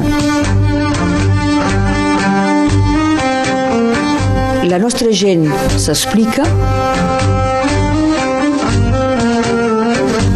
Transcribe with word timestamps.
memòria. 0.00 0.26
La 4.66 4.78
nostra 4.78 5.12
gent 5.12 5.46
s'explica. 5.78 6.44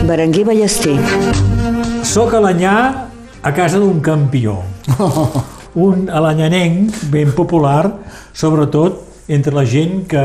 Berenguer 0.06 0.44
Ballester. 0.46 0.96
Soc 2.06 2.34
alanyà 2.34 2.74
a 3.42 3.52
casa 3.54 3.78
d'un 3.78 4.00
campió. 4.00 4.58
Un 5.74 6.08
alanyanenc 6.10 7.04
ben 7.12 7.30
popular, 7.32 7.92
sobretot 8.34 9.28
entre 9.30 9.54
la 9.54 9.64
gent 9.64 10.06
que, 10.10 10.24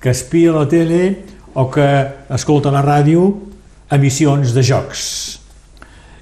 que 0.00 0.10
espia 0.10 0.52
la 0.54 0.64
tele 0.68 1.24
o 1.52 1.68
que 1.68 1.88
escolta 2.32 2.70
a 2.70 2.72
la 2.78 2.80
ràdio 2.84 3.26
emissions 3.92 4.54
de 4.56 4.62
jocs. 4.64 5.02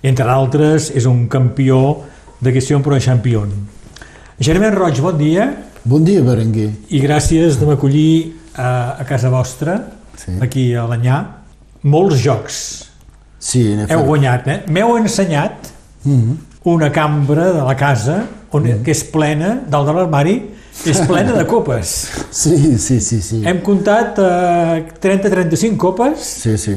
Entre 0.02 0.26
altres, 0.26 0.90
és 0.96 1.06
un 1.06 1.28
campió 1.28 2.09
de 2.40 2.52
Question 2.52 2.82
pro 2.82 2.98
Champion. 3.00 3.48
Germán 4.40 4.74
Roig, 4.74 5.00
bon 5.00 5.16
dia 5.18 5.66
Bon 5.84 6.04
dia, 6.04 6.20
Berenguer. 6.22 6.70
i 6.90 7.00
gràcies 7.00 7.58
de 7.60 7.66
m'acollir 7.66 8.34
a, 8.54 8.96
a 9.00 9.04
casa 9.04 9.30
vostra, 9.30 9.78
Sí. 10.20 10.32
aquí 10.40 10.74
a 10.74 10.82
Alanyà. 10.84 11.16
Molts 11.82 12.20
jocs 12.22 12.86
Sí, 13.40 13.62
ne 13.74 13.86
heu 13.88 14.02
guanyat, 14.04 14.48
eh? 14.48 14.58
M'heu 14.68 14.96
ensenyat 14.98 15.70
Mhm. 16.04 16.36
una 16.64 16.90
cambra 16.92 17.52
de 17.52 17.62
la 17.62 17.74
casa 17.76 18.26
on, 18.52 18.64
que 18.84 18.90
és 18.90 19.02
plena, 19.04 19.62
dalt 19.68 19.86
de 19.86 19.92
l'armari, 19.94 20.34
és 20.84 21.00
plena 21.06 21.32
de 21.32 21.46
copes. 21.46 22.10
Sí, 22.30 22.76
sí, 22.78 23.00
sí, 23.00 23.20
sí. 23.22 23.42
Hem 23.46 23.60
comptat 23.62 24.18
eh, 24.18 24.84
30-35 25.00 25.76
copes. 25.78 26.18
Sí, 26.20 26.56
sí. 26.58 26.76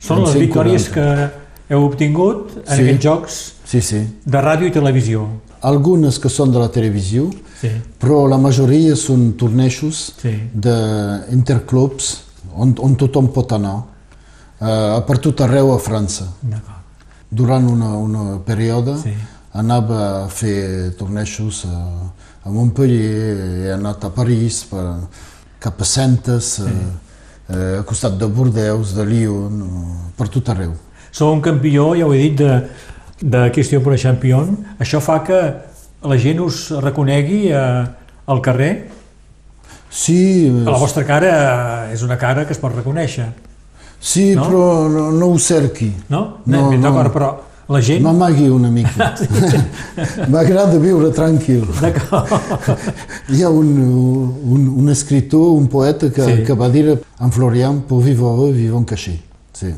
Són 0.00 0.20
les 0.24 0.32
35, 0.32 0.40
victòries 0.40 0.88
40. 0.88 0.92
que 0.94 1.41
heu 1.72 1.84
obtingut 1.86 2.50
en 2.66 2.76
Sí. 2.76 2.82
aquests 2.82 3.04
jocs 3.04 3.38
Sí, 3.64 3.80
sí. 3.80 4.02
de 4.24 4.38
ràdio 4.38 4.66
i 4.68 4.72
televisió. 4.74 5.26
Algunes 5.62 6.18
que 6.18 6.28
són 6.28 6.52
de 6.52 6.58
la 6.58 6.68
televisió, 6.68 7.30
Sí. 7.60 7.70
però 8.00 8.26
la 8.28 8.36
majoria 8.38 8.94
són 8.96 9.32
tornejos 9.38 10.12
Sí. 10.20 10.34
d'interclubs 10.54 12.16
on, 12.56 12.74
on 12.78 12.96
tothom 12.96 13.28
pot 13.32 13.52
anar, 13.52 13.76
uh, 14.60 15.00
per 15.06 15.18
tot 15.18 15.40
arreu 15.40 15.72
a 15.72 15.78
França. 15.78 16.26
Durant 17.30 17.64
una, 17.70 17.96
una 17.96 18.38
període 18.44 18.96
Sí. 19.02 19.14
anava 19.54 20.24
a 20.24 20.28
fer 20.28 20.92
tornejos 20.98 21.64
a, 21.64 21.78
a 22.44 22.50
Montpellier, 22.50 23.66
he 23.66 23.72
anat 23.72 24.04
a 24.04 24.10
París, 24.10 24.64
per, 24.68 24.84
cap 25.60 25.80
a 25.80 25.84
Centes, 25.84 26.44
sí. 26.58 26.62
uh, 27.48 27.80
a 27.80 27.82
costat 27.84 28.18
de 28.18 28.26
Bordeus, 28.26 28.94
de 28.94 29.04
Lyon, 29.06 29.62
uh, 29.62 30.10
per 30.16 30.28
tot 30.28 30.48
arreu. 30.48 30.72
Un 31.20 31.40
campió, 31.40 31.92
ja 31.94 32.06
ho 32.06 32.14
he 32.14 32.18
dit, 32.18 32.38
de, 32.40 32.62
de 33.20 33.50
Question 33.52 33.82
pro 33.84 33.96
Champion. 33.96 34.56
Això 34.80 35.00
fa 35.00 35.20
que 35.22 35.38
la 36.08 36.16
gent 36.18 36.40
us 36.40 36.70
reconegui 36.82 37.48
eh, 37.52 37.84
al 38.26 38.40
carrer. 38.42 38.88
Sí, 39.92 40.48
La 40.64 40.78
vostra 40.80 41.04
cara 41.04 41.90
és 41.92 42.02
una 42.02 42.16
cara 42.16 42.46
que 42.48 42.54
es 42.54 42.58
pot 42.58 42.72
reconèixer, 42.72 43.26
sí 44.00 44.30
no? 44.34 44.46
però 44.46 44.88
no, 44.88 45.10
no 45.12 45.26
ho 45.34 45.38
cerqui. 45.38 45.90
no? 46.08 46.38
No, 46.46 46.70
no. 46.72 46.78
D'acord, 46.80 47.12
però 47.12 47.28
la 47.68 47.80
gent... 47.84 48.00
M'amagui 48.02 48.48
una 48.48 48.70
mica. 48.72 49.12
M'agrada 50.32 50.78
viure 50.80 51.12
tranquil. 51.12 51.68
Hi 53.28 53.42
ha 53.44 53.50
un, 53.52 53.68
un, 54.56 54.66
un 54.80 54.88
escriptor, 54.90 55.52
un 55.60 55.68
poeta 55.68 56.08
que, 56.10 56.24
Sí. 56.24 56.36
sí. 56.38 56.42
que 56.48 56.56
va 56.56 56.70
dir 56.72 56.96
en 57.20 57.30
Florian, 57.32 57.82
pour 57.86 58.00
vivre 58.02 58.24
heureux, 58.32 58.56
vivons 58.56 58.88
cachés. 58.88 59.20
Sí, 59.52 59.74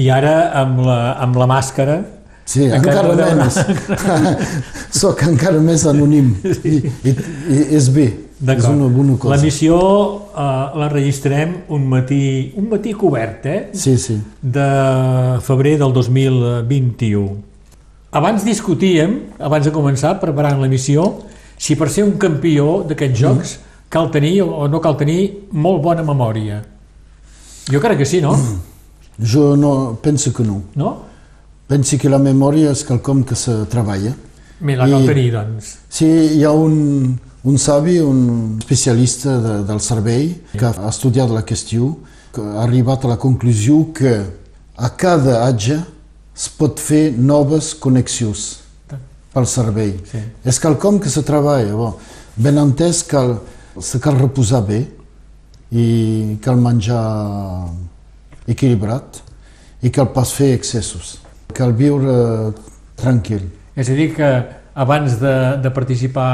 I 0.00 0.08
ara, 0.12 0.34
amb 0.62 0.80
la, 0.86 0.98
amb 1.20 1.36
la 1.40 1.46
màscara, 1.50 2.00
sí 2.48 2.64
Encara 2.72 3.02
encara, 3.12 3.34
menys. 3.36 3.58
Soc 5.02 5.22
encara 5.26 5.60
més 5.62 5.84
anònim. 5.86 6.32
I, 6.64 6.78
i, 7.04 7.12
i 7.12 7.60
és 7.76 7.90
bé, 7.92 8.06
és 8.40 8.68
una 8.70 8.88
bona 8.88 9.18
cosa. 9.20 9.34
La 9.34 9.40
missió 9.42 9.76
eh, 10.32 10.80
la 10.80 10.88
registrem 10.92 11.52
un 11.76 11.84
matí, 11.90 12.22
un 12.56 12.70
matí 12.72 12.94
cobert, 12.96 13.46
eh? 13.46 13.60
Sí, 13.76 13.98
sí. 14.00 14.16
de 14.40 14.68
febrer 15.46 15.76
del 15.82 15.92
2021. 15.92 17.36
Abans 18.16 18.42
discutíem, 18.42 19.20
abans 19.38 19.68
de 19.68 19.74
començar, 19.74 20.16
preparant 20.22 20.58
l'emissió, 20.62 21.04
si 21.60 21.76
per 21.78 21.90
ser 21.92 22.06
un 22.08 22.16
campió 22.18 22.80
d'aquests 22.88 23.20
jocs 23.20 23.54
cal 23.92 24.08
tenir 24.10 24.40
o 24.46 24.66
no 24.70 24.80
cal 24.82 24.96
tenir 24.98 25.20
molt 25.52 25.82
bona 25.84 26.02
memòria. 26.06 26.62
Jo 27.70 27.78
crec 27.82 28.00
que 28.00 28.08
sí, 28.08 28.24
no? 28.24 28.32
Jo 29.20 29.56
no, 29.56 29.98
penso 30.02 30.32
que 30.32 30.44
no. 30.44 30.62
No? 30.74 30.96
Penso 31.68 31.98
que 31.98 32.10
la 32.10 32.18
memòria 32.18 32.72
és 32.74 32.82
quelcom 32.86 33.22
que 33.24 33.36
se 33.38 33.52
treballa. 33.70 34.14
Me 34.60 34.76
la 34.76 34.88
cal 34.88 35.06
tenir, 35.06 35.30
doncs. 35.34 35.76
Sí, 35.88 36.08
hi 36.36 36.44
ha 36.44 36.50
un, 36.52 37.14
un 37.44 37.58
savi, 37.58 37.98
un 38.00 38.58
especialista 38.58 39.38
de, 39.40 39.54
del 39.68 39.80
cervell, 39.80 40.34
que 40.52 40.66
ha 40.66 40.88
estudiat 40.90 41.30
la 41.32 41.44
qüestió, 41.46 41.94
que 42.34 42.42
ha 42.42 42.64
arribat 42.64 43.04
a 43.04 43.12
la 43.14 43.18
conclusió 43.22 43.86
que 43.96 44.14
a 44.76 44.90
cada 44.96 45.44
atge 45.46 45.78
es 46.36 46.48
pot 46.56 46.80
fer 46.80 47.10
noves 47.12 47.74
connexions 47.76 48.48
pel 49.30 49.46
cervell. 49.46 49.94
Sí. 50.10 50.20
És 50.44 50.58
quelcom 50.62 50.98
que 51.00 51.12
se 51.12 51.22
treballa. 51.26 51.74
Bon, 51.76 51.94
ben 52.40 52.58
entès, 52.58 53.04
cal, 53.06 53.36
se 53.78 54.00
cal 54.02 54.18
reposar 54.18 54.64
bé 54.66 54.80
i 55.70 55.86
cal 56.42 56.58
menjar 56.58 57.04
equilibrat 58.48 59.20
i 59.82 59.90
cal 59.90 60.10
pas 60.12 60.32
fer 60.32 60.52
excessos. 60.54 61.18
Cal 61.56 61.72
viure 61.72 62.52
tranquil. 63.00 63.46
És 63.76 63.88
a 63.88 63.94
dir, 63.96 64.10
que 64.14 64.28
abans 64.74 65.18
de, 65.20 65.34
de 65.62 65.70
participar 65.70 66.30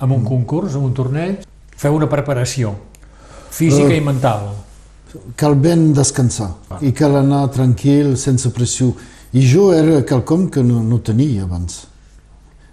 en 0.00 0.10
un 0.12 0.24
concurs, 0.24 0.74
en 0.74 0.84
un 0.88 0.94
torneig, 0.96 1.44
feu 1.76 1.94
una 1.96 2.08
preparació 2.08 2.74
física 3.50 3.88
Eh. 3.90 3.96
i 3.98 4.04
mental. 4.04 4.50
Cal 5.36 5.56
ben 5.58 5.92
descansar 5.92 6.52
i 6.86 6.92
cal 6.94 7.16
anar 7.18 7.48
tranquil, 7.50 8.16
sense 8.16 8.50
pressió. 8.54 8.92
I 9.32 9.42
jo 9.46 9.72
era 9.74 10.02
quelcom 10.06 10.48
que 10.50 10.62
no, 10.62 10.82
no 10.82 11.00
tenia 11.02 11.44
abans. 11.44 11.84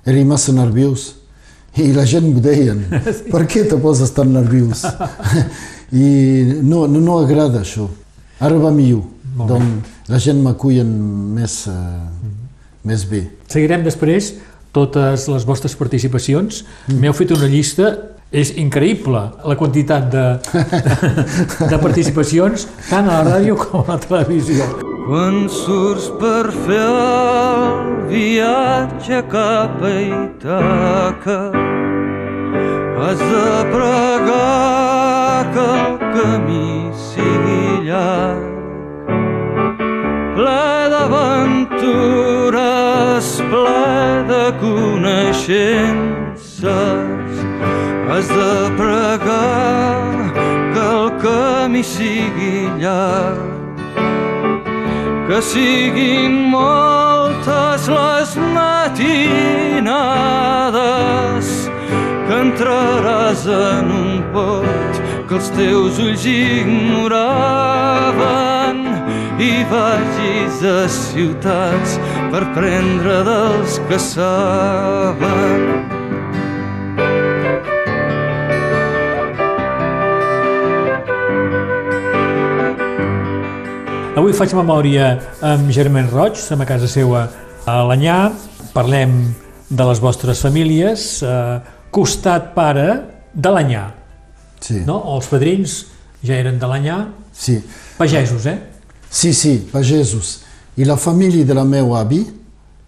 Era 0.06 0.24
massa 0.26 0.54
nerviós. 0.54 1.14
I 1.78 1.92
la 1.94 2.06
gent 2.10 2.26
m'ho 2.32 2.42
deien, 2.42 2.80
per 3.34 3.44
què 3.46 3.68
te 3.70 3.78
poses 3.78 4.10
tan 4.14 4.32
nerviós? 4.34 4.82
I 5.94 6.62
no, 6.64 6.88
no, 6.88 7.00
no 7.02 7.20
agrada 7.22 7.62
això. 7.62 7.86
Ara 8.40 8.58
va 8.62 8.72
millor. 8.72 9.06
Doncs 9.38 10.10
la 10.10 10.20
gent 10.24 10.40
m'acullen 10.42 10.90
més, 11.38 11.68
eh, 11.70 11.74
més 12.88 13.06
bé. 13.10 13.28
Seguirem 13.52 13.84
després 13.86 14.34
totes 14.74 15.28
les 15.28 15.46
vostres 15.46 15.76
participacions. 15.76 16.64
Mm. 16.88 17.02
M'heu 17.02 17.14
fet 17.18 17.34
una 17.36 17.50
llista, 17.50 17.96
és 18.32 18.52
increïble 18.60 19.22
la 19.48 19.56
quantitat 19.56 20.10
de, 20.12 20.26
de 21.72 21.78
participacions 21.80 22.68
tant 22.90 23.08
a 23.08 23.22
la 23.22 23.38
ràdio 23.38 23.56
com 23.56 23.88
a 23.88 23.96
la 23.96 24.02
televisió. 24.04 24.68
Quan 25.08 25.46
surts 25.48 26.10
per 26.20 26.52
fer 26.66 26.82
el 26.84 27.94
viatge 28.12 29.22
cap 29.32 29.80
a 29.80 29.94
Itaca 30.04 31.40
has 32.98 33.20
de 33.22 33.48
pregar 33.72 35.48
que 35.54 35.66
el 35.78 35.98
camí 36.18 36.87
sigui 37.18 37.82
llarg 37.88 38.46
ple 40.38 40.70
d'aventures, 40.94 42.48
ple 43.52 43.94
de 44.32 44.46
coneixences. 44.62 46.26
Has 48.08 48.28
de 48.30 48.54
pregar 48.78 50.14
que 50.74 50.82
el 50.94 51.08
camí 51.24 51.84
sigui 51.84 52.60
llarg 52.80 53.42
que 55.28 55.40
siguin 55.42 56.34
moltes 56.54 57.82
les 57.92 58.30
matinades 58.56 59.88
que 62.28 62.36
entraràs 62.46 63.42
en 63.58 63.86
un 63.98 64.12
pot 64.32 64.97
que 65.28 65.36
els 65.36 65.50
teus 65.52 65.98
ulls 66.00 66.24
ignoraven 66.32 67.18
i 69.44 69.64
vagis 69.68 70.62
a 70.64 70.88
ciutats 70.88 71.98
per 72.32 72.44
prendre 72.56 73.24
dels 73.28 73.76
que 73.90 74.00
saben. 74.00 75.62
Avui 84.18 84.34
faig 84.34 84.56
memòria 84.58 85.20
amb 85.46 85.70
Germán 85.76 86.08
Roig, 86.10 86.40
som 86.40 86.64
a 86.64 86.66
casa 86.66 86.88
seva 86.90 87.28
a 87.68 87.84
Alanyà, 87.84 88.32
parlem 88.74 89.36
de 89.68 89.84
les 89.92 90.00
vostres 90.00 90.40
famílies, 90.42 91.22
eh, 91.22 91.60
costat 91.92 92.56
pare 92.56 93.04
d'Alanyà, 93.36 93.97
Sí, 94.62 94.82
no? 94.86 95.00
Els 95.16 95.28
padrins 95.32 95.78
ja 96.26 96.36
eren 96.36 96.58
d'Alanyà, 96.60 96.98
sí. 97.34 97.60
pagesos, 97.98 98.46
eh? 98.46 98.58
Sí, 99.10 99.34
sí, 99.34 99.58
pagesos. 99.72 100.40
I 100.78 100.86
la 100.86 100.98
família 100.98 101.46
de 101.46 101.54
la 101.54 101.64
meva 101.66 102.00
avi, 102.02 102.26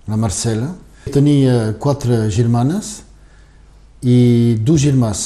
la 0.08 0.18
Marcela, 0.18 0.76
Tenia 1.10 1.74
quatre 1.80 2.30
germanes 2.30 3.00
i 4.04 4.56
dos 4.62 4.82
germans. 4.84 5.22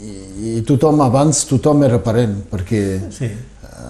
I, 0.00 0.12
I 0.58 0.62
tothom 0.68 1.00
abans, 1.02 1.42
tothom 1.48 1.82
era 1.84 1.98
parent, 2.04 2.36
perquè 2.50 2.82
Sí. 3.10 3.30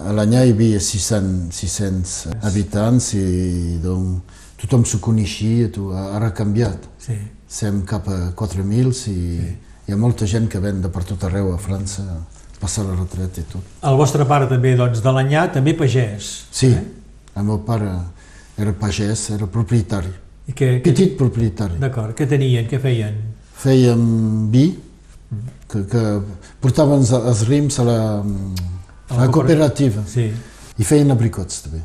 a 0.07 0.11
l'anyà 0.15 0.43
hi 0.45 0.51
havia 0.55 0.79
600, 0.79 1.51
600 1.53 2.15
habitants 2.41 3.11
i 3.13 3.77
doncs, 3.83 4.39
tothom 4.61 4.85
se 4.85 4.97
coneixia, 5.03 5.69
ara 6.15 6.31
ha 6.31 6.33
canviat. 6.33 6.87
Sí. 6.97 7.19
Sem 7.47 7.83
cap 7.85 8.07
a 8.07 8.31
4.000 8.35 9.07
i 9.11 9.55
hi 9.91 9.93
ha 9.93 9.97
molta 9.99 10.23
gent 10.23 10.45
que 10.47 10.59
ven 10.63 10.77
de 10.79 10.87
per 10.87 11.01
tot 11.03 11.23
arreu 11.27 11.49
a 11.51 11.57
França, 11.59 12.05
passar 12.61 12.85
la 12.87 12.93
retreta 12.95 13.41
i 13.41 13.47
tot. 13.51 13.71
El 13.83 13.97
vostre 13.99 14.23
pare 14.23 14.45
també, 14.47 14.71
doncs, 14.79 15.01
de 15.03 15.11
l'anyà, 15.11 15.49
també 15.51 15.73
pagès. 15.75 16.29
Sí, 16.55 16.69
el 16.71 17.43
meu 17.43 17.57
pare 17.67 17.89
era 18.55 18.71
pagès, 18.71 19.25
era 19.35 19.49
propietari, 19.51 20.13
I 20.47 20.53
que, 20.53 20.69
que, 20.79 20.93
petit 20.93 21.17
propietari. 21.19 21.75
D'acord, 21.81 22.15
què 22.15 22.23
tenien, 22.29 22.69
què 22.71 22.79
feien? 22.79 23.17
Fèiem 23.59 24.05
vi, 24.53 24.63
que, 25.67 25.83
que 25.91 26.03
portaven 26.63 27.03
els, 27.03 27.43
rims 27.49 27.81
a 27.83 27.87
la, 27.89 27.97
a 29.11 29.19
la 29.19 29.27
cooperativa 29.27 30.05
Sí. 30.07 30.29
i 30.79 30.87
feien 30.87 31.11
abricots 31.11 31.65
també. 31.65 31.83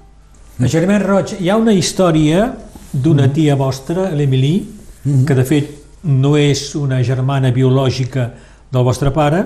A 0.63 0.71
Germán 0.71 1.03
Roig, 1.03 1.35
hi 1.43 1.51
ha 1.51 1.59
una 1.59 1.75
història 1.75 2.53
d'una 2.93 3.27
tia 3.35 3.59
vostra, 3.59 4.13
l'Emily, 4.15 4.55
que 5.27 5.35
de 5.35 5.45
fet 5.45 5.75
no 6.07 6.37
és 6.39 6.75
una 6.79 7.03
germana 7.03 7.51
biològica 7.53 8.31
del 8.73 8.85
vostre 8.87 9.11
pare, 9.15 9.45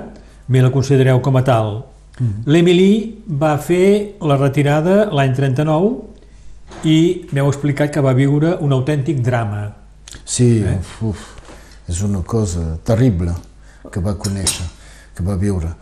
me 0.49 0.61
la 0.63 0.71
considereu 0.71 1.21
com 1.25 1.37
a 1.37 1.43
tal. 1.47 1.85
L'Emily 2.47 3.23
va 3.41 3.55
fer 3.59 4.17
la 4.21 4.37
retirada 4.37 5.07
l'any 5.09 5.33
39 5.35 6.85
i 6.85 6.97
m'heu 7.33 7.49
explicat 7.49 7.91
que 7.95 8.03
va 8.05 8.13
viure 8.15 8.59
un 8.61 8.73
autèntic 8.77 9.23
drama. 9.25 9.71
Sí, 10.25 10.61
uf, 10.79 10.91
uf, 11.11 11.23
és 11.89 12.03
una 12.05 12.21
cosa 12.23 12.77
terrible 12.85 13.33
que 13.91 14.03
va 14.05 14.15
conèixer, 14.21 14.67
que 15.17 15.25
va 15.25 15.37
viure. 15.41 15.73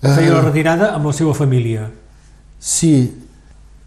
Feia 0.00 0.30
la 0.30 0.38
Eh, 0.38 0.44
retirada 0.46 0.92
amb 0.94 1.06
la 1.10 1.12
seva 1.12 1.34
família. 1.34 1.88
sí, 2.58 3.12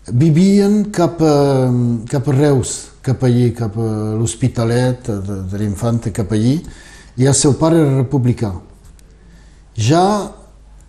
vivien 0.08 0.86
cap 0.92 1.22
a, 1.22 1.70
cap 2.10 2.28
a 2.28 2.34
Reus, 2.34 2.92
cap 3.06 3.22
allí, 3.24 3.52
cap 3.54 3.78
a 3.78 3.90
l'Hospitalet 4.18 5.12
de, 5.12 5.38
de 5.52 5.62
l'Infanta, 5.62 6.14
cap 6.16 6.32
allí, 6.34 6.58
i 7.18 7.28
el 7.28 7.36
seu 7.38 7.54
pare 7.60 7.78
era 7.78 8.00
republicà. 8.00 8.54
Ja 9.78 10.04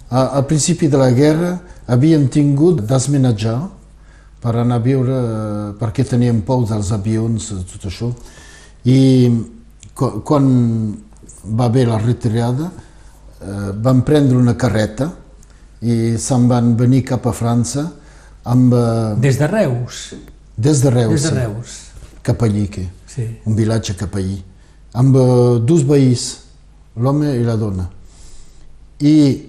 a, 0.08 0.22
al 0.38 0.46
principi 0.48 0.88
de 0.88 1.00
la 1.00 1.10
guerra 1.12 1.58
havien 1.92 2.28
tingut 2.32 2.82
d'esmenatjar 2.88 3.58
per 4.42 4.56
anar 4.58 4.80
a 4.80 4.82
viure, 4.82 5.14
eh, 5.14 5.72
perquè 5.78 6.04
tenien 6.08 6.40
por 6.42 6.64
dels 6.66 6.90
avions, 6.94 7.52
tot 7.70 7.86
això. 7.86 8.10
I 8.84 9.30
quan 9.94 10.46
va 11.46 11.68
haver 11.68 11.86
la 11.86 12.00
retirada, 12.02 12.70
eh, 12.72 13.70
van 13.78 14.02
prendre 14.02 14.38
una 14.38 14.56
carreta 14.56 15.12
i 15.82 16.16
se'n 16.18 16.48
van 16.48 16.74
venir 16.78 17.04
cap 17.06 17.26
a 17.26 17.34
França 17.34 17.90
amb, 18.44 18.72
eh, 18.72 19.14
Des 19.20 19.38
de 19.38 19.46
Reus. 19.46 20.14
des 20.56 20.80
de 20.82 20.90
Reus, 20.90 21.10
Des 21.12 21.22
de 21.22 21.28
sí, 21.28 21.34
Reus. 21.34 21.80
cap 22.22 22.42
allí, 22.42 22.68
que, 22.68 22.88
Sí. 23.06 23.38
un 23.46 23.54
vilatge 23.54 23.94
cap 23.96 24.14
allí, 24.14 24.42
amb 24.94 25.16
eh, 25.16 25.58
dos 25.64 25.82
veïns, 25.84 26.38
l'home 26.96 27.34
i 27.36 27.42
la 27.44 27.56
dona. 27.56 27.88
I 29.00 29.42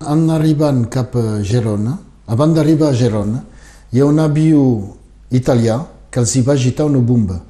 en 0.00 0.30
arribant 0.30 0.88
cap 0.88 1.14
a 1.16 1.42
Gerona, 1.42 1.98
abans 2.26 2.54
d'arribar 2.54 2.88
a 2.90 2.94
Gerona, 2.94 3.44
hi 3.92 4.00
ha 4.00 4.06
un 4.06 4.18
avió 4.18 4.94
italià 5.30 5.86
que 6.10 6.20
els 6.20 6.34
hi 6.36 6.42
va 6.42 6.52
agitar 6.54 6.86
una 6.86 6.98
bomba. 6.98 7.40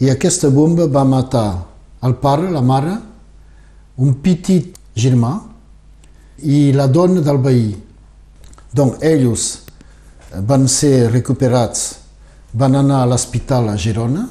I 0.00 0.10
aquesta 0.10 0.48
bomba 0.50 0.86
va 0.86 1.04
matar 1.04 1.64
el 2.02 2.14
pare, 2.14 2.50
la 2.50 2.60
mare, 2.60 2.96
un 3.96 4.14
petit 4.14 4.74
germà 4.96 5.40
i 6.42 6.72
la 6.72 6.86
dona 6.88 7.20
del 7.20 7.38
veí. 7.38 7.76
Donc 8.74 8.96
ells 9.02 9.61
van 10.40 10.68
ser 10.68 11.10
recuperats, 11.12 11.98
van 12.52 12.76
anar 12.76 13.02
a 13.02 13.08
l'hospital 13.10 13.68
a 13.72 13.76
Girona 13.76 14.26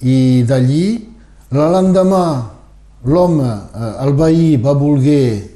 i 0.00 0.44
d'allí 0.48 0.86
l'endemà 1.50 2.24
l'home, 3.04 3.48
eh, 3.74 3.92
el 4.04 4.12
veí 4.16 4.56
va 4.56 4.72
voler 4.72 5.50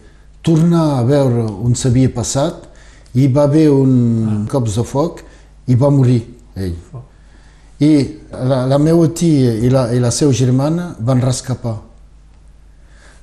tornar 0.44 0.98
a 0.98 1.04
veure 1.08 1.44
on 1.64 1.74
s'havia 1.74 2.12
passat 2.12 2.68
i 3.14 3.28
va 3.28 3.44
haver 3.48 3.68
un 3.70 4.46
cops 4.50 4.76
de 4.76 4.84
foc 4.84 5.22
i 5.70 5.76
va 5.78 5.90
morir 5.90 6.20
ell. 6.56 6.76
I 7.80 7.92
la, 8.30 8.64
la 8.68 8.78
meva 8.78 9.08
tia 9.08 9.54
i 9.54 9.70
la, 9.70 9.88
i 9.94 10.00
la 10.00 10.10
seva 10.14 10.32
germana 10.32 10.94
van 10.98 11.22
rescapar. 11.22 11.76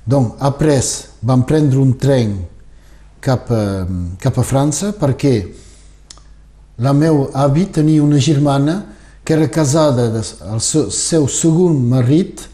Donc, 0.04 0.34
après, 0.40 0.82
van 1.22 1.44
prendre 1.46 1.78
un 1.78 1.94
tren 1.98 2.34
cap 3.22 3.50
a, 3.54 3.86
cap 4.18 4.38
a 4.38 4.44
França 4.46 4.90
perquè 4.98 5.36
la 6.82 6.92
meu 6.92 7.28
avi 7.32 7.68
tenia 7.70 8.02
una 8.02 8.18
germana 8.18 8.80
que 9.24 9.34
era 9.34 9.46
casada, 9.48 10.08
el 10.50 10.60
seu, 10.60 10.90
seu 10.90 11.28
segon 11.30 11.78
marit 11.88 12.48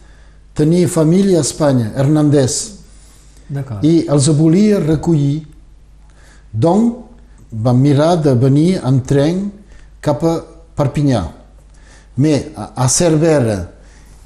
tenia 0.58 0.88
família 0.88 1.38
a 1.40 1.46
Espanya, 1.46 1.92
Hernández, 1.96 2.56
i 3.80 4.04
els 4.10 4.28
volia 4.36 4.80
recollir. 4.82 5.46
Donc, 6.52 7.06
van 7.50 7.80
mirar 7.80 8.16
de 8.20 8.34
venir 8.36 8.80
en 8.84 9.00
tren 9.00 9.46
cap 10.04 10.24
a 10.24 10.34
Perpinyà. 10.76 11.22
Mais 12.18 12.50
a, 12.58 12.88
Cervera 12.90 13.58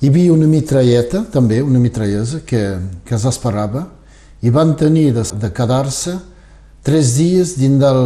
hi 0.02 0.10
havia 0.10 0.32
una 0.34 0.48
mitralleta, 0.50 1.22
també, 1.30 1.60
una 1.62 1.78
mitrallesa, 1.78 2.40
que, 2.42 2.62
que 3.06 3.14
els 3.14 3.26
esperava, 3.28 3.86
i 4.42 4.50
van 4.50 4.74
tenir 4.74 5.12
de, 5.14 5.22
de 5.38 5.52
quedar-se 5.54 6.16
tres 6.82 7.16
dies 7.16 7.56
dins 7.58 7.78
del, 7.80 8.02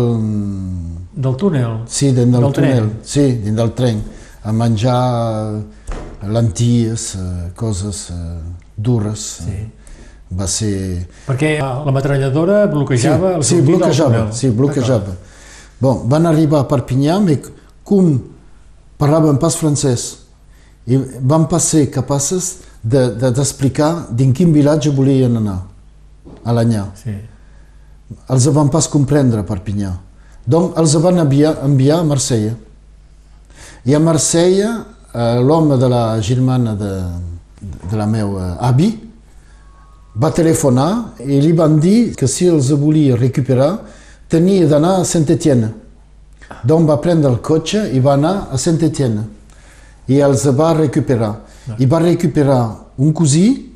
Del 1.17 1.37
túnel. 1.37 1.79
Sí, 1.89 2.13
dins 2.13 2.31
del, 2.33 2.43
Del 2.43 2.53
tren. 2.53 2.77
túnel. 2.77 2.91
Sí, 3.03 3.27
dins 3.45 3.57
del 3.57 3.73
tren. 3.73 4.03
A 4.45 4.53
menjar 4.53 5.55
eh, 6.23 6.29
lenties, 6.29 7.15
eh, 7.17 7.51
coses 7.57 8.11
eh, 8.11 8.39
dures. 8.77 9.19
Sí. 9.47 9.57
Va 10.37 10.47
ser... 10.51 11.07
Perquè 11.29 11.57
la 11.63 11.93
metralladora 11.95 12.65
bloquejava 12.67 13.37
sí, 13.47 13.61
del 13.61 13.65
bloquejava, 13.69 14.25
sí, 14.35 14.51
bloquejava. 14.51 15.15
Bon, 15.81 16.01
van 16.11 16.27
arribar 16.27 16.65
a 16.65 16.69
Perpinyà, 16.69 17.21
però 17.23 17.53
com 17.87 18.09
parlaven 18.99 19.37
pas 19.39 19.55
francès, 19.61 20.07
i 20.91 20.99
van 21.21 21.45
passar 21.47 21.85
capaces 21.95 22.57
de- 22.83 23.13
de- 23.21 23.31
d'explicar 23.31 23.93
de, 24.11 24.17
din 24.19 24.33
quin 24.35 24.51
vilatge 24.53 24.91
volien 24.91 25.37
anar, 25.39 25.61
a 26.45 26.53
l'Anyà. 26.53 26.89
Sí. 26.99 27.15
Els 28.31 28.47
van 28.55 28.69
pas 28.71 28.87
comprendre 28.89 29.41
a 29.41 29.47
Perpinyà. 29.47 29.93
Donc, 30.47 30.77
els 30.79 30.95
van 31.03 31.19
enviar, 31.25 31.57
enviar 31.67 32.01
a 32.01 32.07
Marsella. 32.07 32.55
I 33.87 33.95
a 33.95 34.01
Marsella, 34.03 34.71
eh, 35.13 35.41
l'home 35.43 35.79
de 35.79 35.89
la 35.89 36.21
germana 36.21 36.75
de, 36.75 36.93
de 37.91 37.97
la 37.97 38.07
meva 38.07 38.57
avi 38.63 38.93
va 40.17 40.31
telefonar 40.33 41.19
i 41.25 41.41
li 41.41 41.53
van 41.53 41.79
dir 41.81 42.15
que 42.17 42.29
si 42.29 42.47
els 42.49 42.71
volia 42.73 43.19
recuperar 43.19 43.73
tenia 44.29 44.67
d'anar 44.67 45.01
a 45.01 45.05
Saint-Étienne. 45.05 45.73
Donc 46.65 46.87
va 46.89 47.01
prendre 47.03 47.31
el 47.31 47.41
cotxe 47.43 47.89
i 47.93 48.01
va 48.01 48.15
anar 48.15 48.49
a 48.53 48.59
Saint-Étienne. 48.59 49.27
I 50.09 50.21
els 50.23 50.47
va 50.55 50.73
recuperar. 50.79 51.35
I 51.79 51.87
va 51.87 51.99
recuperar 51.99 52.63
un 52.99 53.13
cosí, 53.13 53.73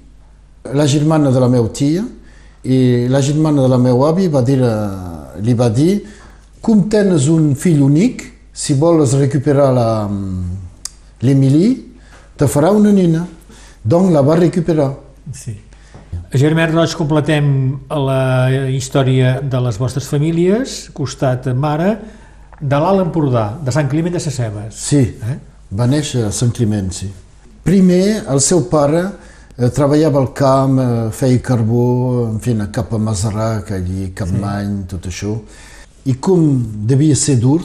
la 0.73 0.87
germana 0.87 1.31
de 1.31 1.41
la 1.41 1.49
meva 1.49 1.69
tia, 1.75 2.05
i 2.65 3.07
la 3.09 3.21
germana 3.23 3.63
de 3.63 3.69
la 3.69 3.79
meva 3.79 4.09
avi 4.11 4.29
va 4.29 4.43
dir, 4.43 4.59
eh, 4.63 5.41
li 5.43 5.55
va 5.55 5.69
dir 5.71 6.03
com 6.61 6.89
tens 6.93 7.29
un 7.29 7.55
fill 7.57 7.81
únic, 7.83 8.25
si 8.53 8.75
vols 8.75 9.15
recuperar 9.17 9.73
la- 9.73 10.09
l'Emily, 11.21 11.69
te 12.37 12.47
farà 12.49 12.71
una 12.71 12.91
nina. 12.93 13.27
Donc 13.83 14.11
la 14.13 14.21
va 14.23 14.37
recuperar. 14.37 14.93
Sí. 15.33 15.57
A 16.33 16.39
Germán 16.39 16.73
Roig 16.73 16.93
completem 16.95 17.79
la 17.89 18.51
història 18.71 19.41
de 19.43 19.61
les 19.61 19.79
vostres 19.79 20.07
famílies, 20.07 20.91
costat 20.95 21.47
mare, 21.55 21.95
de 22.61 22.77
l'Alt 22.77 23.01
Empordà, 23.07 23.59
de 23.65 23.73
Sant 23.73 23.89
Climent 23.89 24.13
de 24.13 24.21
Sacebes. 24.21 24.75
Sí, 24.77 24.99
Eh? 24.99 25.39
va 25.73 25.87
néixer 25.87 26.25
a 26.27 26.31
Sant 26.33 26.53
Climent, 26.53 26.91
sí. 26.93 27.09
Primer, 27.65 28.25
el 28.29 28.41
seu 28.41 28.67
pare 28.69 29.05
treballava 29.69 30.19
al 30.21 30.33
camp, 30.33 30.79
eh, 30.81 31.11
feia 31.13 31.39
carbó, 31.45 32.29
en 32.31 32.39
fi, 32.41 32.57
cap 32.73 32.93
a 32.95 32.99
Masarac, 32.99 33.73
allí, 33.73 34.13
Capmany, 34.15 34.87
tot 34.89 35.07
això. 35.07 35.37
I 36.05 36.15
com 36.15 36.65
devia 36.87 37.15
ser 37.15 37.37
dur, 37.37 37.61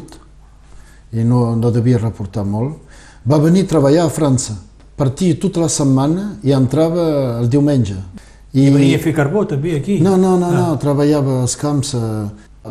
i 1.14 1.24
no, 1.24 1.56
no 1.56 1.72
devia 1.72 1.98
reportar 1.98 2.44
molt, 2.44 2.76
va 3.24 3.40
venir 3.40 3.64
a 3.64 3.68
treballar 3.68 4.06
a 4.06 4.10
França. 4.10 4.58
Partia 4.96 5.36
tota 5.40 5.62
la 5.62 5.70
setmana 5.70 6.38
i 6.44 6.52
entrava 6.52 7.40
el 7.40 7.50
diumenge. 7.50 7.96
I 8.54 8.70
venia 8.72 8.98
a 8.98 9.04
fer 9.04 9.14
carbó 9.16 9.46
també 9.46 9.76
aquí. 9.76 10.00
No, 10.04 10.18
no, 10.18 10.38
no, 10.40 10.52
no, 10.52 10.78
treballava 10.80 11.42
als 11.42 11.56
camps. 11.56 11.94
Eh, 11.96 12.26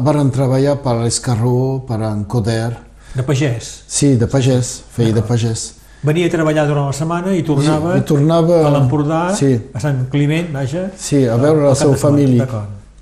varen 0.05 0.31
treballar 0.31 0.79
per 0.83 0.99
l'Escarró, 1.01 1.85
per 1.87 2.01
en 2.03 2.25
Coder, 2.25 2.73
De 3.15 3.23
pagès. 3.23 3.85
Sí, 3.87 4.17
de 4.19 4.27
pagès, 4.27 4.83
feia 4.91 5.15
de 5.15 5.23
pagès. 5.23 5.77
Venia 6.05 6.27
a 6.27 6.31
treballar 6.31 6.67
durant 6.69 6.87
la 6.91 6.93
setmana 6.93 7.33
i 7.35 7.43
tornava, 7.43 7.95
I 7.97 8.03
tornava- 8.05 8.59
a 8.67 8.71
l'Empordà, 8.75 9.35
sí. 9.35 9.55
a 9.73 9.81
Sant 9.81 10.03
Climent, 10.11 10.51
vaja. 10.53 10.91
Sí, 10.99 11.25
a 11.27 11.37
veure 11.37 11.63
la 11.65 11.75
seva 11.75 11.97
família, 11.97 12.47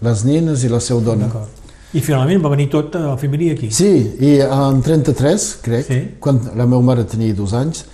les 0.00 0.24
nines 0.24 0.62
i 0.64 0.68
la 0.68 0.78
seva 0.80 1.00
dona. 1.00 1.26
I 1.92 2.00
finalment 2.00 2.40
va 2.44 2.48
venir 2.48 2.68
tot 2.70 2.94
a 2.96 3.00
la 3.00 3.16
família 3.18 3.52
aquí. 3.52 3.70
Sí, 3.70 4.14
i 4.20 4.38
en 4.40 4.80
33, 4.82 5.58
crec, 5.62 5.86
Sí. 5.86 5.98
quan 6.20 6.38
la 6.56 6.64
meva 6.64 6.80
mare 6.80 7.04
tenia 7.04 7.34
dos 7.34 7.52
anys, 7.52 7.84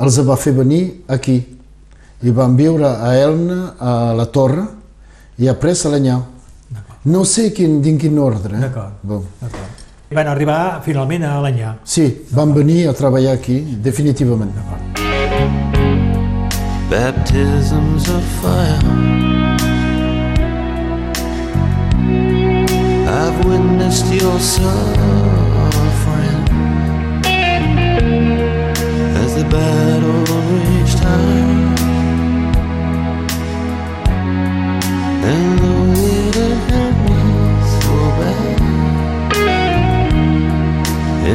els 0.00 0.18
va 0.20 0.36
fer 0.36 0.52
venir 0.54 1.02
aquí. 1.08 1.36
I 2.22 2.30
van 2.30 2.56
viure 2.56 2.86
a 2.86 3.14
Elna, 3.18 3.74
a 3.78 4.14
la 4.14 4.24
Torre, 4.26 4.62
i 5.38 5.48
après 5.48 5.74
a 5.84 5.88
l'Anyà. 5.90 6.22
No 7.04 7.24
sé 7.24 7.52
quin, 7.52 7.80
din 7.82 7.98
quin 7.98 8.18
ordre. 8.18 8.56
Eh? 8.56 8.60
D'acord. 8.60 8.92
Bon. 9.02 9.22
Van 10.10 10.26
arribar 10.30 10.82
finalment 10.84 11.24
a 11.26 11.36
Alanyà. 11.40 11.76
Sí, 11.84 12.06
van 12.30 12.54
venir 12.54 12.86
a 12.88 12.94
treballar 12.94 13.34
aquí, 13.34 13.60
definitivament. 13.82 14.54
baptisms 16.90 18.08
of 18.08 18.22
fire. 18.40 18.78
I've 23.08 23.44
witnessed 23.44 24.06
your 24.12 24.38
suffering 24.38 24.84
as 29.22 29.34
the 29.34 29.44
battle 29.50 30.25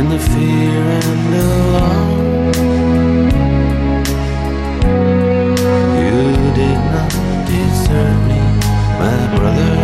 in 0.01 0.09
the 0.09 0.19
fear 0.19 0.81
and 0.99 1.33
the 1.33 1.41
alarm. 1.61 2.51
You 6.01 6.19
did 6.59 6.79
not 6.93 7.11
desert 7.47 8.17
me, 8.27 8.41
my 8.99 9.19
brothers 9.35 9.80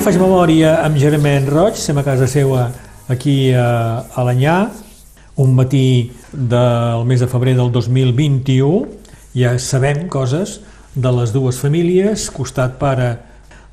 Avui 0.00 0.14
faig 0.14 0.22
memòria 0.22 0.68
amb 0.80 0.96
Germain 0.96 1.44
Roig, 1.44 1.74
estem 1.76 1.98
a 2.00 2.02
casa 2.06 2.24
seva 2.24 2.62
aquí 3.12 3.50
a 3.52 4.00
Alanyà, 4.16 4.54
un 5.44 5.50
matí 5.52 6.08
del 6.32 7.04
mes 7.04 7.20
de 7.20 7.26
febrer 7.28 7.52
del 7.58 7.68
2021. 7.68 8.78
Ja 9.36 9.52
sabem 9.60 10.06
coses 10.08 10.54
de 10.96 11.12
les 11.18 11.34
dues 11.36 11.58
famílies, 11.60 12.30
costat 12.32 12.78
pare 12.80 13.10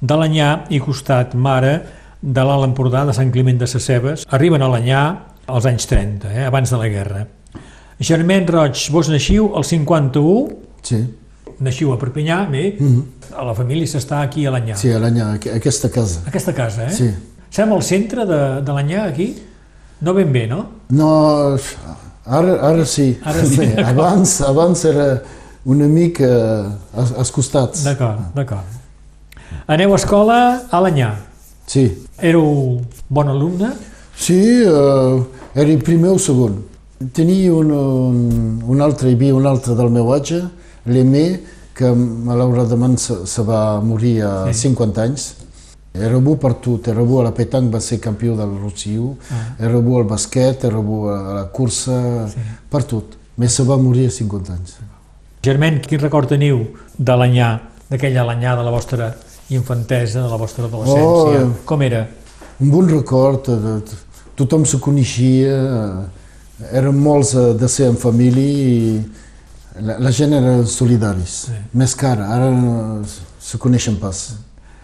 d'Alanyà 0.04 0.50
i 0.68 0.82
costat 0.84 1.32
mare 1.32 1.78
de 2.20 2.44
l'Alt 2.44 2.74
Empordà 2.74 3.06
de 3.08 3.16
Sant 3.16 3.32
Climent 3.32 3.64
de 3.64 3.72
Sacebes. 3.72 4.28
Arriben 4.28 4.60
a 4.60 4.68
Alanyà 4.68 5.06
als 5.48 5.70
anys 5.72 5.88
30, 5.88 6.34
eh, 6.34 6.44
abans 6.52 6.76
de 6.76 6.82
la 6.82 6.92
guerra. 6.92 7.24
Germain 8.04 8.44
Roig, 8.52 8.90
vos 8.92 9.08
naixiu 9.08 9.54
al 9.56 9.64
51, 9.64 10.66
Sí, 10.84 11.06
naixiu 11.60 11.92
a 11.94 11.98
Perpinyà, 12.00 12.44
bé, 12.52 12.78
a 13.36 13.44
la 13.46 13.54
família 13.58 13.88
s'està 13.88 14.22
aquí 14.22 14.46
a 14.46 14.50
Alanyà. 14.52 14.76
sí, 14.78 14.92
a 14.92 15.00
l'Anyà, 15.00 15.34
aqu- 15.38 15.54
aquesta 15.56 15.90
casa. 15.90 16.22
Aquesta 16.28 16.54
casa, 16.54 16.86
eh? 16.88 16.92
Sí. 16.94 17.10
Som 17.50 17.72
al 17.74 17.82
centre 17.84 18.26
de, 18.28 18.62
de 18.62 18.72
l'Anyà, 18.76 19.06
aquí? 19.08 19.36
No 20.02 20.14
ben 20.14 20.32
bé, 20.32 20.46
no? 20.48 20.66
No, 20.90 21.58
ara, 22.26 22.58
ara 22.70 22.86
sí. 22.86 23.18
Ara 23.24 23.46
sí, 23.46 23.58
d'acord. 23.76 23.88
abans, 23.88 24.42
abans 24.42 24.84
era 24.86 25.08
una 25.66 25.88
mica 25.88 26.28
als, 26.94 27.12
als 27.18 27.32
costats. 27.32 27.84
D'acord, 27.84 28.20
d'acord. 28.36 28.76
Aneu 29.68 29.94
a 29.94 29.96
escola 30.00 30.38
a 30.72 30.80
l'Anyà. 30.84 31.14
Sí, 31.68 31.88
Éreu 32.24 32.80
bon 33.10 33.28
alumne? 33.28 33.74
sí 34.18 34.38
uh, 34.66 35.20
era 35.54 35.70
el 35.70 35.82
primer 35.84 36.10
o 36.16 36.18
segon. 36.18 36.56
Tenia 37.14 37.52
un, 37.54 37.70
un, 37.72 38.64
un 38.66 38.82
altre, 38.82 39.12
hi 39.12 39.14
havia 39.14 39.36
un 39.36 39.46
altre 39.46 39.76
del 39.78 39.92
meu 39.94 40.10
age, 40.16 40.40
l'Emé, 40.88 41.40
que 41.78 41.92
malauradament 41.94 42.98
se, 42.98 43.26
se 43.30 43.42
va 43.46 43.80
morir 43.82 44.22
a 44.24 44.46
Sí. 44.48 44.54
sí. 44.54 44.68
50 44.70 45.02
anys. 45.04 45.36
Era 45.94 46.18
bo 46.22 46.36
per 46.38 46.54
tot, 46.62 46.88
era 46.88 47.02
bo 47.02 47.20
a 47.22 47.24
la 47.24 47.32
petanca, 47.34 47.78
va 47.78 47.80
ser 47.82 48.00
campió 48.00 48.36
del 48.38 48.52
Rossiu, 48.62 49.16
Ah. 49.32 49.56
era 49.60 49.80
bo 49.80 49.98
al 49.98 50.04
basquet, 50.06 50.64
era 50.64 50.78
bo 50.78 51.10
a 51.10 51.34
la 51.34 51.46
cursa, 51.52 52.28
Sí. 52.30 52.38
per 52.70 52.84
tot. 52.84 53.16
Més 53.38 53.54
se 53.54 53.64
va 53.64 53.78
morir 53.78 54.08
a 54.08 54.12
50 54.12 54.54
anys. 54.54 54.76
Germain, 55.44 55.80
quin 55.82 56.00
record 56.00 56.28
teniu 56.30 56.68
de 56.98 57.12
l'Anyà, 57.16 57.60
d'aquella 57.90 58.22
Alanyà 58.24 58.56
de 58.58 58.64
la 58.64 58.72
vostra 58.72 59.16
infantesa, 59.50 60.22
de 60.22 60.30
la 60.30 60.36
vostra 60.38 60.66
adolescència? 60.66 61.46
Oh. 61.46 61.54
Com 61.66 61.82
era? 61.82 62.08
Un 62.60 62.70
bon 62.72 62.88
record, 62.90 63.46
de, 63.48 63.82
tothom 64.36 64.66
se 64.66 64.80
coneixia, 64.80 65.54
eh, 66.62 66.78
érem 66.78 66.98
molts 66.98 67.34
eh, 67.36 67.54
de 67.54 67.68
ser 67.68 67.88
en 67.90 67.96
família 67.98 68.44
i 68.44 69.06
la, 69.82 69.98
la 70.00 70.12
gent 70.12 70.34
era 70.38 70.60
solidaris. 70.66 71.38
Sí. 71.48 71.58
Més 71.78 71.96
que 71.98 72.08
ara, 72.10 72.28
ara 72.36 72.50
no 72.54 73.02
se 73.08 73.60
coneixen 73.62 73.98
pas. 74.02 74.24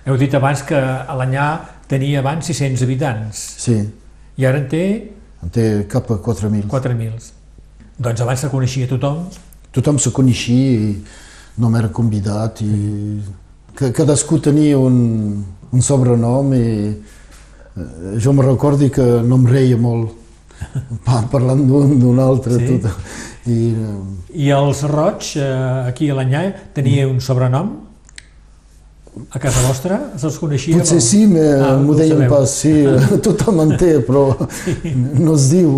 Heu 0.06 0.18
dit 0.20 0.34
abans 0.36 0.64
que 0.68 0.78
Alanyà 0.78 1.48
tenia 1.88 2.20
abans 2.20 2.48
600 2.50 2.82
habitants 2.84 3.40
Sí, 3.64 3.76
i 4.36 4.46
ara 4.48 4.60
en 4.60 4.68
té 4.72 4.84
en 5.44 5.52
té 5.52 5.66
cap 5.92 6.10
a 6.12 6.18
4.000. 6.24 6.68
4.000. 6.72 7.32
Doncs 8.04 8.24
abans 8.24 8.44
se 8.44 8.50
coneixia 8.52 8.88
tothom. 8.90 9.26
Tothom 9.76 10.00
se 10.00 10.12
coneixia 10.16 10.76
i 10.90 10.92
no 11.60 11.70
m'era 11.70 11.92
convidat 11.94 12.62
i 12.66 12.74
que, 13.78 13.92
cadascú 13.96 14.40
tenia 14.42 14.80
un, 14.80 15.44
un 15.72 15.82
sobrenom 15.86 16.54
i 16.56 16.66
eh, 16.94 18.18
jo 18.24 18.34
me 18.34 18.46
recordo 18.46 18.90
que 18.92 19.06
no 19.26 19.42
em 19.42 19.48
reia 19.50 19.78
molt 19.78 20.23
pa- 21.06 21.24
parlant 21.32 21.62
d'un 21.68 22.20
altre 22.20 22.58
Sí? 22.60 22.80
tot. 22.80 22.92
I, 23.46 23.58
eh, 23.76 24.44
I 24.46 24.52
els 24.56 24.84
Roig, 24.88 25.34
eh, 25.36 25.88
aquí 25.90 26.10
a 26.10 26.16
l'Anyà, 26.16 26.44
tenia 26.74 27.08
un 27.08 27.20
sobrenom? 27.22 27.74
A 29.30 29.38
casa 29.38 29.62
vostra? 29.68 29.98
Se'ls 30.18 30.40
coneixia? 30.42 30.78
Potser 30.78 30.98
com- 30.98 31.06
sí, 31.06 31.24
Ah, 31.62 31.76
m'ho 31.78 31.94
deien 31.94 32.24
pas, 32.32 32.50
sí, 32.50 32.72
tothom 33.26 33.60
en 33.62 33.76
té, 33.78 34.00
però 34.08 34.24
no 35.20 35.36
es 35.36 35.50
diu. 35.52 35.76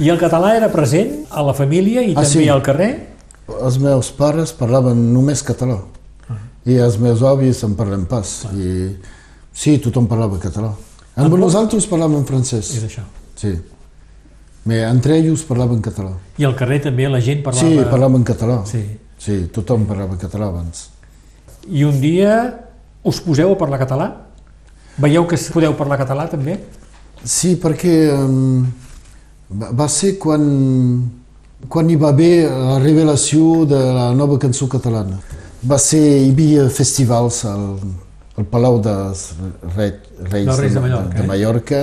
I 0.00 0.10
el 0.12 0.18
català 0.20 0.54
era 0.58 0.68
present 0.72 1.22
a 1.30 1.42
la 1.46 1.54
família 1.56 2.02
i 2.02 2.10
Ah, 2.12 2.22
també 2.24 2.42
sí. 2.42 2.48
al 2.52 2.62
carrer? 2.64 2.90
Els 3.46 3.78
meus 3.78 4.10
pares 4.12 4.50
parlaven 4.52 4.98
només 5.14 5.44
català 5.46 5.78
i 6.66 6.74
els 6.82 6.96
meus 6.98 7.22
avis 7.22 7.62
en 7.62 7.76
parlen 7.78 8.04
pas. 8.10 8.32
I 8.52 8.90
sí, 9.54 9.76
tothom 9.78 10.08
parlava 10.10 10.40
català. 10.42 10.72
Amb 11.16 11.32
Amb 11.32 11.40
nosaltres 11.40 11.86
parlàvem 11.88 12.24
francès, 12.28 12.74
És 12.76 12.84
això. 12.84 13.02
sí. 13.40 13.54
Me, 14.66 14.80
entre 14.82 15.14
ells 15.16 15.44
parlaven 15.46 15.78
català. 15.80 16.10
I 16.42 16.44
al 16.44 16.56
carrer 16.58 16.80
també 16.82 17.06
la 17.08 17.20
gent 17.22 17.42
parlava... 17.44 17.68
Sí, 17.68 17.84
parlaven 17.88 18.24
català. 18.26 18.56
Sí. 18.66 18.82
Sí, 19.16 19.36
tothom 19.54 19.84
parlava 19.86 20.16
català 20.18 20.48
abans. 20.50 20.88
I 21.70 21.84
un 21.86 22.00
dia 22.02 22.32
us 23.06 23.20
poseu 23.22 23.52
a 23.54 23.58
parlar 23.58 23.78
català? 23.78 24.08
Veieu 24.98 25.24
que 25.30 25.38
podeu 25.54 25.76
parlar 25.78 25.98
català 26.00 26.26
també? 26.28 26.58
Sí, 27.22 27.54
perquè 27.62 27.94
um, 28.12 28.66
va 29.50 29.86
ser 29.88 30.16
quan, 30.18 30.42
quan 31.68 31.90
hi 31.90 31.96
va 31.96 32.10
haver 32.10 32.48
la 32.50 32.78
revelació 32.82 33.64
de 33.70 33.78
la 33.78 34.10
nova 34.18 34.38
cançó 34.42 34.68
catalana. 34.68 35.20
Va 35.66 35.78
ser, 35.78 36.02
hi 36.26 36.30
havia 36.34 36.66
festivals 36.70 37.44
al, 37.48 37.78
al 38.36 38.44
Palau 38.44 38.80
dels 38.84 39.30
Reis, 39.74 39.94
Reis, 40.30 40.46
Dels 40.46 40.58
Reis 40.60 40.74
de 40.74 40.80
Mallorca, 40.80 41.14
de, 41.14 41.22
eh? 41.22 41.26
Mallorca. 41.26 41.80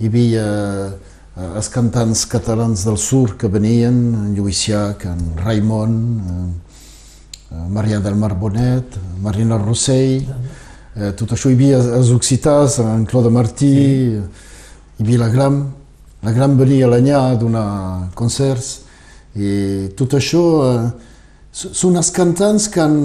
Hi 0.00 0.10
havia 0.10 0.46
eh, 0.46 1.50
els 1.60 1.68
cantants 1.72 2.24
catalans 2.30 2.82
del 2.88 2.98
sur 2.98 3.36
que 3.38 3.48
venien, 3.52 3.94
en 3.94 4.34
Lluís 4.34 4.64
Llach, 4.66 5.06
en 5.06 5.22
Raimon, 5.44 5.96
eh, 6.18 6.80
eh, 7.52 7.62
Maria 7.70 8.00
del 8.02 8.18
Mar 8.18 8.34
Bonet, 8.34 8.98
Marina 9.22 9.60
Rossell, 9.62 10.26
eh, 10.96 11.12
tot 11.14 11.36
això 11.36 11.52
hi 11.52 11.58
havia 11.58 11.78
els 12.00 12.10
occitans, 12.10 12.80
en 12.82 13.06
Claude 13.06 13.30
Martí, 13.30 13.74
hi 14.18 15.04
havia 15.06 15.22
la 15.22 15.30
Gram, 15.30 15.60
la 16.26 16.34
Gram 16.34 16.58
venia 16.58 16.88
a 16.88 16.94
l'Anyà 16.96 17.22
a 17.30 17.36
donar 17.38 17.68
concerts, 18.18 18.80
i 19.36 19.92
tot 19.94 20.18
això 20.18 20.46
eh, 20.66 20.86
són 21.56 21.96
els 21.96 22.10
cantants 22.12 22.66
que, 22.72 22.82
han, 22.82 22.96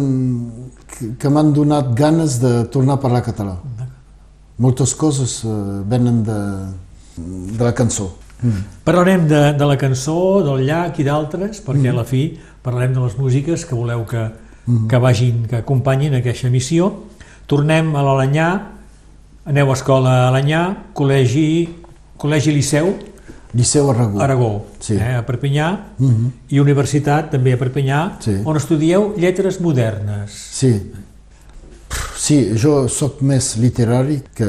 que, 1.20 1.30
m'han 1.30 1.52
donat 1.54 1.94
ganes 1.98 2.40
de 2.42 2.66
tornar 2.74 3.00
a 3.00 3.02
parlar 3.02 3.24
català. 3.26 3.58
Moltes 4.62 4.94
coses 4.94 5.42
eh, 5.44 5.54
venen 5.90 6.22
de, 6.28 6.40
de 7.58 7.64
la 7.64 7.74
cançó. 7.74 8.12
Mm. 8.42 8.64
Parlarem 8.86 9.28
de, 9.30 9.42
de 9.58 9.66
la 9.70 9.78
cançó, 9.78 10.42
del 10.46 10.66
llac 10.68 11.00
i 11.02 11.06
d'altres, 11.06 11.62
perquè 11.66 11.90
mm. 11.90 11.94
a 11.94 12.00
la 12.00 12.06
fi 12.10 12.24
parlarem 12.62 12.94
de 12.94 13.04
les 13.06 13.18
músiques 13.18 13.66
que 13.66 13.78
voleu 13.78 14.06
que, 14.10 14.28
mm. 14.66 14.88
que 14.90 15.02
vagin, 15.02 15.46
que 15.50 15.62
acompanyin 15.62 16.18
aquesta 16.18 16.50
missió. 16.54 16.92
Tornem 17.50 17.94
a 17.96 18.06
l'Alanyà, 18.06 18.50
aneu 19.50 19.72
a 19.72 19.78
escola 19.78 20.18
a 20.24 20.28
Alanyà, 20.30 20.64
col·legi, 20.98 21.48
col·legi 22.22 22.54
Liceu, 22.54 22.94
Liceu 23.54 23.90
Aragó. 23.92 24.22
Aragó, 24.22 24.66
Sí. 24.80 24.94
eh, 24.96 25.16
a 25.18 25.26
Perpinyà, 25.26 25.80
Mm 25.98 26.08
-hmm. 26.10 26.30
i 26.50 26.60
universitat 26.60 27.32
també 27.32 27.54
a 27.54 27.58
Perpinyà, 27.58 28.18
Sí. 28.20 28.38
on 28.46 28.56
estudieu 28.56 29.14
lletres 29.18 29.60
modernes. 29.60 30.32
Sí. 30.52 30.92
Sí, 32.18 32.52
jo 32.56 32.88
sóc 32.88 33.22
més 33.22 33.56
literari 33.58 34.22
que 34.36 34.46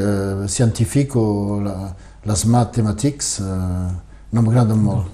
científic 0.47 1.15
o 1.15 1.59
la, 1.63 1.95
les 2.25 2.45
matemàtics 2.45 3.39
eh, 3.39 3.91
no 4.31 4.41
m'agraden 4.41 4.77
molt. 4.77 5.05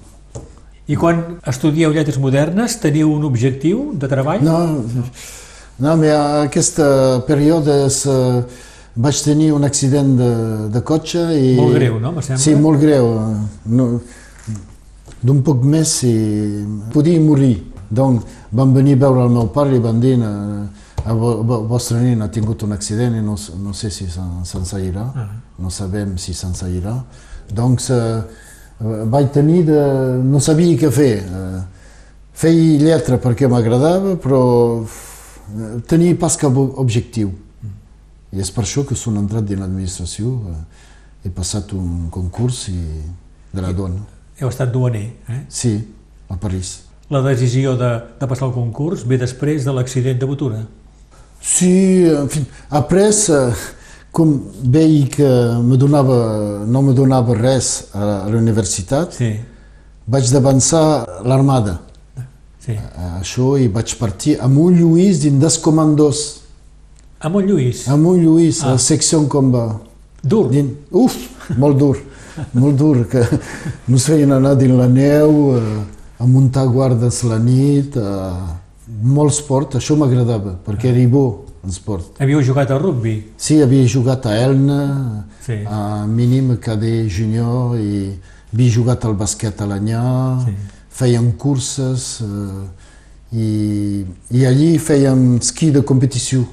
I 0.86 0.96
quan 0.96 1.38
estudieu 1.46 1.92
lletres 1.92 2.18
modernes 2.18 2.76
teniu 2.82 3.12
un 3.12 3.24
objectiu 3.24 3.92
de 3.94 4.08
treball? 4.08 4.42
No, 4.42 4.84
no, 5.78 5.96
però 5.96 6.44
aquest 6.44 6.80
període 7.26 7.86
és, 7.86 8.06
eh, 8.06 8.42
vaig 8.96 9.22
tenir 9.22 9.52
un 9.52 9.64
accident 9.64 10.16
de, 10.18 10.30
de 10.72 10.80
cotxe 10.82 11.20
i... 11.36 11.54
Molt 11.56 11.74
greu, 11.78 11.98
no? 12.00 12.12
Sí, 12.20 12.54
molt 12.54 12.80
greu. 12.80 13.06
No, 13.66 14.00
D'un 15.20 15.42
poc 15.44 15.62
més 15.68 15.90
i 16.08 16.14
podia 16.94 17.20
morir. 17.20 17.58
Donc 17.90 18.22
van 18.56 18.70
venir 18.72 18.94
a 18.96 19.00
veure 19.02 19.26
el 19.26 19.32
meu 19.34 19.48
pare 19.52 19.76
i 19.76 19.80
van 19.82 19.98
dir 20.00 20.14
el 20.16 21.16
vo- 21.18 21.42
vo- 21.44 21.62
vostre 21.68 21.98
nen 22.00 22.22
ha 22.22 22.28
tingut 22.32 22.62
un 22.62 22.72
accident 22.72 23.16
i 23.18 23.20
no, 23.24 23.34
no 23.60 23.72
sé 23.76 23.90
si 23.90 24.06
se'n 24.08 24.44
se 24.48 24.62
seguirà, 24.64 25.04
Ah. 25.16 25.26
no 25.58 25.68
sabem 25.70 26.16
si 26.18 26.32
se'n 26.32 26.54
seguirà. 26.54 26.94
Donc 27.52 27.80
eh, 27.90 28.22
vaig 28.80 29.30
tenir 29.32 29.64
de... 29.66 29.82
no 30.24 30.40
sabia 30.40 30.76
què 30.78 30.90
fer. 30.90 31.12
Eh, 31.20 31.60
feia 32.32 32.78
lletra 32.80 33.18
perquè 33.20 33.48
m'agradava, 33.48 34.14
però 34.16 34.40
eh, 34.80 35.80
tenia 35.86 36.16
pas 36.16 36.36
cap 36.40 36.56
objectiu. 36.56 37.32
I 38.32 38.40
és 38.40 38.50
per 38.54 38.62
això 38.64 38.84
que 38.86 38.94
soc 38.94 39.16
entrat 39.18 39.44
dins 39.46 39.60
l'administració. 39.60 40.36
He 41.24 41.30
passat 41.34 41.72
un 41.76 42.08
concurs 42.10 42.68
i 42.70 42.78
de 43.52 43.60
la 43.64 43.72
dona. 43.76 44.00
Heu 44.40 44.48
estat 44.48 44.70
duaner, 44.72 45.10
eh? 45.28 45.42
Sí, 45.52 45.74
a 46.30 46.36
París. 46.40 46.80
La 47.10 47.20
decisió 47.26 47.74
de, 47.76 47.90
de 48.20 48.26
passar 48.30 48.46
el 48.48 48.54
concurs 48.54 49.02
ve 49.04 49.18
després 49.18 49.66
de 49.66 49.74
l'accident 49.74 50.16
de 50.20 50.26
Botura. 50.30 50.62
Sí, 51.42 52.06
en 52.06 52.28
fi, 52.30 52.44
après, 52.70 53.10
com 54.12 54.32
veia 54.62 55.06
que 55.10 55.28
me 55.64 55.76
donava, 55.76 56.64
no 56.66 56.82
me 56.82 56.94
donava 56.94 57.34
res 57.34 57.88
a, 57.94 58.28
la 58.30 58.36
universitat, 58.38 59.12
Sí, 59.16 59.32
vaig 60.06 60.30
d'avançar 60.32 60.84
l'armada. 61.26 61.80
sí. 62.60 62.76
A 62.76 63.18
Això 63.20 63.56
i 63.60 63.68
vaig 63.68 63.96
partir 63.98 64.38
a 64.40 64.48
Montlluís 64.48 65.20
dins 65.22 65.40
dels 65.40 65.58
comandos. 65.58 66.39
A 67.20 67.28
Montlluís. 67.28 67.86
A 67.88 67.96
Montlluís, 67.96 68.62
Ah. 68.62 68.68
a 68.68 68.70
la 68.72 68.78
secció 68.78 69.26
combat. 69.28 69.76
Dur. 70.22 70.48
Din... 70.50 70.70
Uf, 70.90 71.14
molt 71.56 71.78
dur, 71.78 71.96
molt 72.54 72.76
dur, 72.76 73.06
que 73.08 73.22
ens 73.88 74.04
feien 74.04 74.32
anar 74.32 74.54
dins 74.56 74.76
la 74.76 74.86
neu, 74.88 75.56
eh, 75.56 75.84
a 76.18 76.26
muntar 76.26 76.66
guardes 76.68 77.22
la 77.24 77.38
nit, 77.38 77.96
a... 77.96 78.56
molt 79.02 79.32
esport, 79.32 79.74
això 79.78 79.96
m'agradava, 79.96 80.56
perquè 80.66 80.90
era 80.90 81.08
bo 81.08 81.44
en 81.64 81.70
esport. 81.70 82.16
Havíeu 82.20 82.42
jugat 82.42 82.70
a 82.70 82.78
rugby. 82.78 83.14
Sí, 83.36 83.60
havia 83.62 83.86
jugat 83.86 84.26
a 84.26 84.34
Elna, 84.44 85.24
Sí. 85.44 85.60
a 85.66 86.06
mínim, 86.06 86.56
cadet 86.60 87.08
junior, 87.08 87.76
i 87.78 88.12
havia 88.52 88.70
jugat 88.70 89.04
al 89.04 89.14
basquet 89.14 89.60
a 89.60 89.66
l'Anyà, 89.66 90.44
Sí. 90.44 90.52
fèiem 90.90 91.32
curses, 91.36 92.20
eh, 92.20 93.36
i, 93.36 94.04
i 94.32 94.44
allí 94.44 94.76
fèiem 94.78 95.38
esquí 95.38 95.70
de 95.70 95.82
competició. 95.82 96.44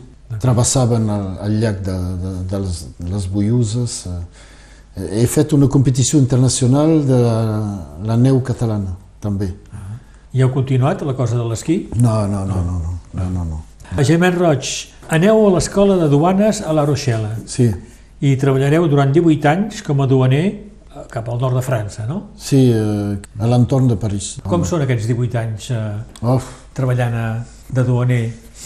Travessaven 0.42 1.08
el, 1.10 1.28
el 1.48 1.60
llac 1.62 1.80
de, 1.86 1.94
de, 2.24 2.34
de, 2.52 2.60
les, 2.60 2.82
les 3.14 3.28
Boiuses. 3.32 3.96
Eh, 4.12 5.22
he 5.22 5.28
fet 5.30 5.54
una 5.56 5.70
competició 5.72 6.20
internacional 6.20 7.00
de 7.08 7.22
la, 7.24 7.38
la 8.04 8.18
neu 8.20 8.42
catalana, 8.44 8.96
també. 9.24 9.54
I 10.36 10.44
heu 10.44 10.52
continuat 10.54 11.02
la 11.08 11.16
cosa 11.16 11.38
de 11.40 11.46
l'esquí? 11.48 11.88
No, 11.96 12.26
no, 12.28 12.44
no, 12.46 12.60
no, 12.66 12.78
no, 12.84 12.94
no, 13.14 13.30
no, 13.32 13.46
no. 13.46 13.62
A 13.96 14.04
Gemmet 14.04 14.36
Roig, 14.36 14.68
aneu 15.16 15.46
a 15.48 15.52
l'escola 15.56 15.96
de 16.02 16.10
duanes 16.12 16.60
a 16.60 16.74
La 16.76 16.84
Rochelle 16.86 17.30
Sí, 17.48 17.70
i 18.20 18.34
treballareu 18.36 18.90
durant 18.92 19.14
18 19.16 19.48
anys 19.48 19.80
com 19.86 20.02
a 20.04 20.08
duaner 20.12 20.44
eh, 20.50 21.06
cap 21.14 21.30
al 21.32 21.40
nord 21.40 21.56
de 21.56 21.64
França, 21.64 22.04
no? 22.10 22.34
sí, 22.36 22.66
eh, 22.76 23.16
a 23.40 23.48
l'entorn 23.48 23.88
de 23.88 23.96
París. 23.96 24.34
Com 24.44 24.66
són 24.68 24.84
aquests 24.84 25.08
18 25.08 25.40
anys 25.40 25.70
eh, 25.72 25.86
Uf, 26.36 26.52
treballant 26.76 27.16
a, 27.16 27.28
de 27.72 27.88
duaner 27.88 28.22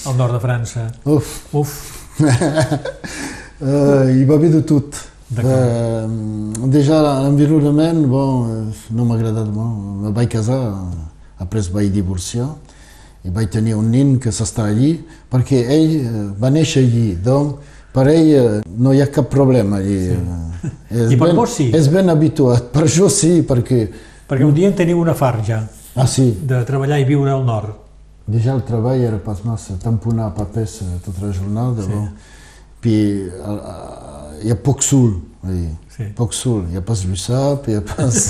al 0.05 0.17
nord 0.17 0.33
de 0.37 0.39
França? 0.43 0.91
uf. 1.05 1.33
Uf, 1.53 1.73
Uh, 3.61 4.09
hi 4.15 4.25
va 4.25 4.35
haver 4.35 4.51
de 4.51 4.61
tot. 4.67 4.97
Uh, 5.31 6.67
déjà 6.69 6.99
l'environnement, 7.01 8.01
bon, 8.11 8.49
eh, 8.51 8.89
no 8.91 9.05
m'ha 9.05 9.15
agradat 9.15 9.47
molt. 9.47 10.03
Me 10.03 10.11
vaig 10.15 10.29
casar, 10.33 10.59
després 11.39 11.71
vaig 11.73 11.91
divorciar 11.93 12.49
i 13.23 13.31
vaig 13.31 13.51
tenir 13.53 13.77
un 13.77 13.89
nen 13.93 14.15
que 14.19 14.33
s'està 14.33 14.65
allí 14.69 14.95
perquè 15.31 15.61
ell 15.75 15.93
va 16.41 16.49
néixer 16.49 16.81
allí, 16.83 17.15
donc 17.23 17.61
per 17.93 18.07
ell 18.09 18.61
no 18.65 18.93
hi 18.93 19.01
ha 19.01 19.09
cap 19.13 19.29
problema 19.31 19.77
allí. 19.77 19.99
Sí. 20.09 20.71
És 20.91 21.13
I 21.13 21.17
per 21.17 21.29
ben, 21.29 21.37
vos 21.37 21.53
sí? 21.57 21.69
És 21.73 21.87
ben 21.89 22.09
habituat, 22.11 22.71
per 22.73 22.85
això 22.87 23.09
sí, 23.13 23.39
perquè... 23.47 23.85
perquè 24.29 24.45
un 24.45 24.53
dia 24.57 24.69
en 24.69 24.75
teniu 24.77 24.99
una 25.01 25.15
fart 25.17 25.45
ja 25.47 25.61
Ah 25.95 26.07
sí, 26.07 26.29
de 26.47 26.61
treballar 26.67 27.01
i 27.01 27.05
viure 27.07 27.33
al 27.33 27.41
nord. 27.43 27.80
Déjà 28.31 28.53
el 28.55 28.61
treball 28.63 29.01
era 29.03 29.17
pas 29.19 29.41
massa, 29.43 29.73
tamponar 29.81 30.29
papers 30.37 30.77
eh, 30.85 30.99
tota 31.05 31.25
la 31.27 31.33
jornada, 31.33 31.83
Sí. 31.83 31.89
bon. 31.91 32.07
Puis 32.81 33.31
hi 34.43 34.51
ha 34.51 34.55
poc 34.63 34.81
sol, 34.81 35.19
allí. 35.43 35.67
Sí. 35.91 36.03
poc 36.15 36.31
sol, 36.33 36.63
hi 36.71 36.77
ha 36.79 36.81
pas 36.81 37.03
l'USAP, 37.05 37.67
hi 37.69 37.75
ha 37.77 37.81
pas... 37.81 38.21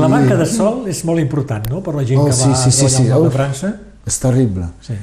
La 0.00 0.08
manca 0.08 0.36
de 0.38 0.46
sol 0.48 0.86
és 0.88 1.02
molt 1.04 1.20
important, 1.20 1.66
no?, 1.70 1.80
per 1.84 1.94
la 1.98 2.04
gent 2.08 2.20
Oh, 2.22 2.26
que 2.26 2.32
sí, 2.32 2.48
va 2.48 2.56
sí, 2.56 2.70
sí, 2.72 2.88
sí. 2.88 3.02
al 3.04 3.10
nord 3.10 3.22
de 3.22 3.28
Uf. 3.28 3.34
França. 3.36 3.72
és 4.06 4.18
terrible. 4.18 4.68
Sí. 4.86 4.94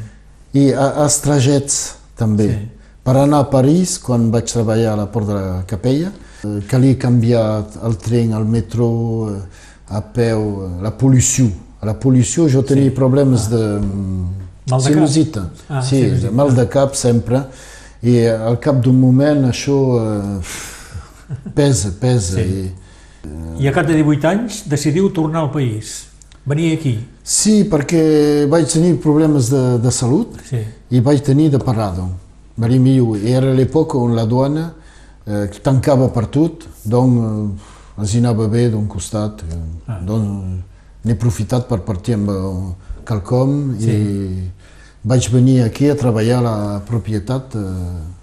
I 0.57 0.63
a, 0.73 0.87
els 1.03 1.19
trajets, 1.21 1.77
també. 2.17 2.47
Sí. 2.49 2.65
Per 3.07 3.13
anar 3.15 3.43
a 3.45 3.49
París, 3.51 3.97
quan 4.03 4.31
vaig 4.33 4.49
treballar 4.51 4.95
a 4.95 4.97
la 5.03 5.05
Port 5.11 5.27
de 5.29 5.35
la 5.37 5.61
Capella, 5.69 6.09
eh, 6.43 6.57
calia 6.67 6.97
canviar 6.99 7.45
el 7.87 7.95
tren, 8.01 8.33
el 8.35 8.45
metro, 8.49 8.89
eh, 9.35 9.41
a 9.95 10.01
peu, 10.01 10.41
eh, 10.65 10.71
la 10.83 10.91
pol·lució. 10.97 11.47
A 11.81 11.85
la 11.85 11.93
pol·lució 11.99 12.47
jo 12.49 12.63
tenia 12.65 12.91
problemes 12.95 13.49
de 13.51 13.61
mm, 13.79 14.25
Mal 14.69 14.81
de 14.81 14.89
cap? 14.89 14.93
sinusita. 14.93 15.49
Ah, 15.69 15.81
sí, 15.81 15.99
sinusita. 16.01 16.27
de 16.27 16.35
mal 16.35 16.55
de 16.55 16.65
cap 16.67 16.95
sempre. 16.95 17.43
I 18.03 18.25
al 18.29 18.59
cap 18.61 18.81
d'un 18.81 18.97
moment 18.99 19.45
això 19.49 19.77
eh, 20.01 20.39
pesa, 21.55 21.91
pesa. 21.99 22.41
Sí. 22.41 22.71
I, 23.57 23.63
I 23.63 23.67
a 23.67 23.73
cap 23.75 23.87
de 23.87 23.95
18 23.99 24.27
anys 24.29 24.63
decidiu 24.69 25.09
tornar 25.13 25.41
al 25.45 25.51
país, 25.51 26.05
venir 26.45 26.73
aquí. 26.77 26.97
sí, 27.23 27.63
perquè 27.67 28.45
vaig 28.47 28.67
tenir 28.71 28.95
problemes 29.03 29.49
de, 29.51 29.63
de 29.83 29.91
salut 29.91 30.37
Sí. 30.47 30.61
i 30.91 30.99
vaig 31.03 31.21
tenir 31.21 31.49
de 31.51 31.59
parado. 31.59 32.07
Verí 32.57 32.79
millor. 32.79 33.17
I 33.19 33.33
era 33.37 33.51
l'època 33.53 33.97
on 33.99 34.15
la 34.15 34.25
duana 34.25 34.71
eh, 35.27 35.49
tancava 35.61 36.07
per 36.13 36.25
tot, 36.27 36.63
doncs 36.85 37.19
eh, 37.19 38.01
els 38.01 38.15
anava 38.15 38.47
bé 38.47 38.69
d'un 38.69 38.87
costat. 38.87 39.43
Eh, 39.43 39.59
Ah. 39.87 39.99
doncs 40.05 40.63
n'he 41.07 41.15
aprofitat 41.17 41.67
per 41.69 41.79
partir 41.87 42.15
amb 42.17 42.29
eh, 42.29 42.73
quelcom 43.07 43.75
Sí. 43.79 43.91
i 43.91 44.51
vaig 45.07 45.29
venir 45.31 45.61
aquí 45.63 45.87
a 45.89 45.95
treballar 45.95 46.39
a 46.39 46.41
la 46.43 46.81
propietat 46.85 47.55
eh, 47.55 47.63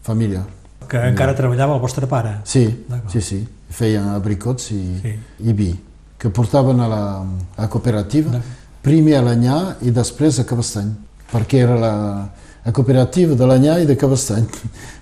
familiar. 0.05 0.45
Que 0.89 1.01
encara 1.09 1.35
treballava 1.35 1.75
el 1.75 1.81
vostre 1.81 2.07
pare. 2.07 2.37
Sí, 2.45 2.67
sí, 3.09 3.21
sí. 3.25 3.41
Feien 3.75 4.11
abricots 4.15 4.71
i, 4.71 4.83
Sí. 5.03 5.15
i 5.49 5.53
vi, 5.57 5.71
que 6.19 6.29
portaven 6.31 6.81
a 6.81 6.89
la, 6.89 7.03
a 7.57 7.63
la 7.63 7.69
cooperativa, 7.73 8.41
primer 8.85 9.17
a 9.19 9.23
l'Anyà 9.25 9.77
i 9.83 9.91
després 9.91 10.39
a 10.39 10.45
Cabestany, 10.45 10.93
perquè 11.33 11.63
era 11.65 11.75
la, 11.81 11.93
la 12.67 12.73
cooperativa 12.73 13.35
de 13.35 13.47
l'Anyà 13.49 13.79
i 13.83 13.87
de 13.89 13.97
Cabestany. 13.97 14.45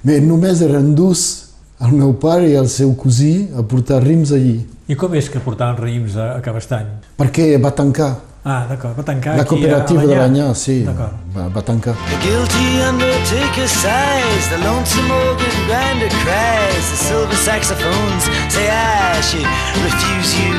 Només 0.30 0.62
eren 0.62 0.94
dos, 0.94 1.51
el 1.82 1.92
meu 1.98 2.12
pare 2.18 2.48
i 2.50 2.54
el 2.58 2.68
seu 2.68 2.94
cosí, 2.98 3.48
a 3.58 3.62
portar 3.62 4.02
rims 4.04 4.32
allí, 4.32 4.60
I 4.90 4.96
com 4.98 5.14
és 5.14 5.28
que 5.30 5.40
portaven 5.40 5.78
raïms 5.78 6.16
a, 6.18 6.34
a 6.36 6.40
Cabestany? 6.44 6.86
perquè 7.16 7.56
va 7.62 7.70
tancar. 7.72 8.10
Ah, 8.44 8.64
d'acord, 8.66 8.96
va 8.98 9.04
tancar 9.06 9.36
La 9.38 9.44
cooperativa 9.46 10.02
de 10.02 10.16
l'Anyà, 10.18 10.48
sí, 10.58 10.80
va, 10.82 11.44
va 11.54 11.62
tancar. 11.62 11.94
The 12.10 12.18
guilty 12.24 12.82
undertaker 12.88 13.68
sighs, 13.70 14.48
the 14.50 14.58
lonesome 14.64 15.12
organ 15.14 15.54
grinder 15.70 16.10
cries, 16.24 16.90
the 16.90 16.98
silver 16.98 17.38
saxophones 17.38 18.26
say 18.50 18.66
I 18.66 19.20
should 19.22 19.46
refuse 19.86 20.34
you. 20.42 20.58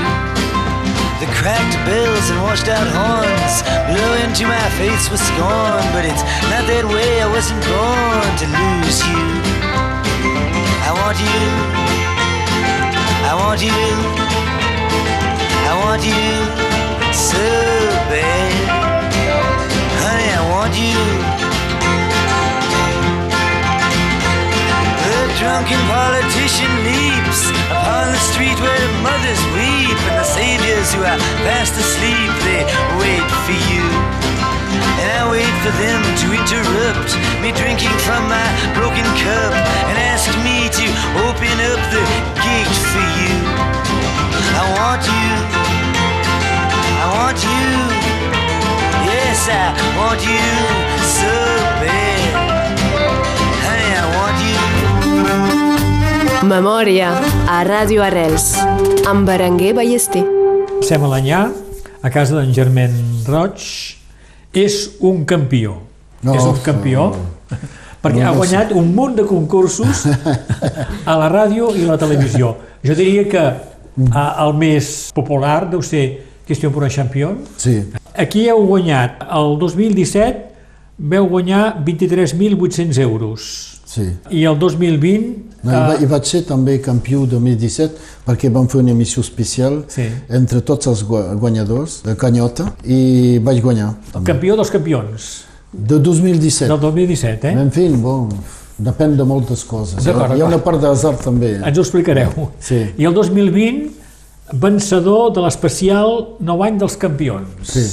The 1.19 1.27
cracked 1.36 1.75
bells 1.86 2.31
and 2.31 2.39
washed 2.47 2.69
out 2.71 2.88
horns 2.88 3.55
blow 3.91 4.12
into 4.23 4.47
my 4.47 4.65
face 4.79 5.12
with 5.12 5.19
scorn, 5.19 5.83
but 5.91 6.07
it's 6.07 6.23
not 6.47 6.63
that 6.71 6.88
way, 6.88 7.19
I 7.21 7.27
wasn't 7.27 7.59
born 7.67 8.31
to 8.39 8.45
lose 8.47 8.99
you. 9.03 9.42
I 10.93 11.01
want 11.01 11.17
you, 11.17 11.41
I 13.25 13.34
want 13.34 13.62
you, 13.65 13.73
I 15.65 15.73
want 15.82 16.06
you 16.06 16.21
so 17.10 17.41
bad. 18.13 18.53
Honey, 20.06 20.29
I 20.38 20.41
want 20.53 20.77
you. 20.77 20.93
The 25.01 25.17
drunken 25.41 25.82
politician 25.89 26.69
leaps 26.86 27.49
upon 27.73 28.13
the 28.13 28.21
street 28.29 28.58
where 28.62 28.77
the 28.77 28.93
mothers 29.01 29.41
weep, 29.58 29.97
and 29.97 30.21
the 30.21 30.29
saviors 30.29 30.93
who 30.93 31.01
are 31.01 31.17
fast 31.41 31.73
asleep 31.73 32.29
they 32.45 32.69
wait 33.01 33.25
for 33.49 33.58
you. 33.73 33.82
And 35.01 35.10
I 35.10 35.25
wait 35.25 35.53
for 35.65 35.73
them 35.82 35.99
to 36.06 36.27
interrupt 36.38 37.17
me 37.41 37.49
drinking 37.51 37.97
from 38.06 38.29
my 38.29 38.45
broken 38.77 39.03
cup 39.25 39.53
and 39.89 39.97
ask 39.97 40.29
me 40.42 40.42
open 41.21 41.58
up 41.69 41.82
the 41.93 42.04
gate 42.41 42.78
for 42.89 43.08
you. 43.21 43.36
I 44.58 44.63
want 44.78 45.04
you. 45.06 45.30
I 47.02 47.06
want 47.13 47.39
you. 47.43 47.67
Yes, 49.10 49.45
I 49.49 49.73
want 49.97 50.21
you 50.26 50.45
so 51.06 51.34
bad. 51.82 52.21
Honey, 53.65 53.91
I 53.93 54.06
want 54.17 54.39
you. 54.47 54.62
Memòria 56.49 57.10
a 57.47 57.62
Ràdio 57.67 58.04
Arrels 58.04 58.58
amb 59.08 59.28
Berenguer 59.30 59.73
Ballester. 59.78 60.26
Sem 60.84 61.04
Alanyà, 61.06 61.45
a 62.04 62.10
casa 62.12 62.36
d'en 62.39 62.52
Germain 62.56 62.93
Roig, 63.28 63.63
és 64.54 64.97
un 64.99 65.23
campió. 65.26 65.78
No, 66.23 66.36
és 66.36 66.43
un 66.47 66.60
campió 66.63 67.10
perquè 68.04 68.20
no, 68.20 68.28
ha 68.28 68.34
no 68.34 68.38
guanyat 68.42 68.72
un 68.76 68.92
munt 68.96 69.16
de 69.16 69.24
concursos 69.26 70.04
a 71.12 71.16
la 71.18 71.30
ràdio 71.32 71.72
i 71.76 71.86
a 71.88 71.94
la 71.94 71.98
televisió. 71.98 72.54
Jo 72.84 72.96
diria 73.00 73.24
que 73.32 73.44
a, 74.12 74.24
el 74.46 74.54
més 74.60 75.10
popular 75.16 75.63
deu 75.72 75.82
ser 75.82 76.06
Question 76.44 76.74
pour 76.76 76.84
un 76.84 76.89
champion. 76.92 77.38
Sí, 77.56 77.78
Aquí 78.20 78.50
heu 78.52 78.66
guanyat, 78.68 79.22
el 79.32 79.54
2017 79.62 80.52
veu 81.00 81.26
guanyar 81.32 81.78
23.800 81.86 83.00
euros. 83.00 83.46
sí. 83.86 84.10
I 84.30 84.44
el 84.44 84.58
2020... 84.60 85.54
No, 85.63 85.72
i, 85.72 85.76
va, 85.80 85.96
I 86.04 86.06
vaig 86.12 86.26
ser 86.28 86.42
també 86.44 86.76
campió 86.84 87.22
2017 87.32 87.96
perquè 88.28 88.50
vam 88.52 88.68
fer 88.68 88.82
una 88.82 88.92
emissió 88.92 89.22
especial 89.24 89.86
Sí. 89.88 90.10
entre 90.30 90.60
tots 90.62 90.88
els 90.92 91.06
gua- 91.08 91.34
guanyadors 91.39 92.02
de 92.04 92.18
Canyota 92.20 92.74
i 92.84 93.39
vaig 93.39 93.62
guanyar. 93.63 93.94
També. 94.12 94.26
campió 94.34 94.58
dels 94.60 94.70
campions 94.74 95.30
De 95.73 95.97
2017. 95.99 96.69
del 96.71 96.79
2017, 96.79 97.47
eh? 97.49 97.51
En 97.59 97.71
fi, 97.71 97.88
bon, 97.89 98.29
depèn 98.77 99.15
de 99.17 99.23
moltes 99.25 99.63
coses. 99.65 99.97
Hi 100.03 100.12
D'acord, 100.12 100.31
ha, 100.31 100.38
hi 100.38 100.41
ha 100.41 100.45
una 100.45 100.59
part 100.63 100.79
d'azar 100.81 101.15
també. 101.17 101.55
eh? 101.57 101.67
Ens 101.67 101.77
ho 101.77 101.81
explicareu. 101.81 102.29
Sí. 102.62 102.79
I 102.97 103.05
el 103.09 103.13
2020, 103.13 103.91
vencedor 104.53 105.31
de 105.33 105.41
l'especial 105.41 106.36
9 106.39 106.65
anys 106.67 106.79
dels 106.83 106.97
campions. 107.01 107.47
Sí. 107.73 107.83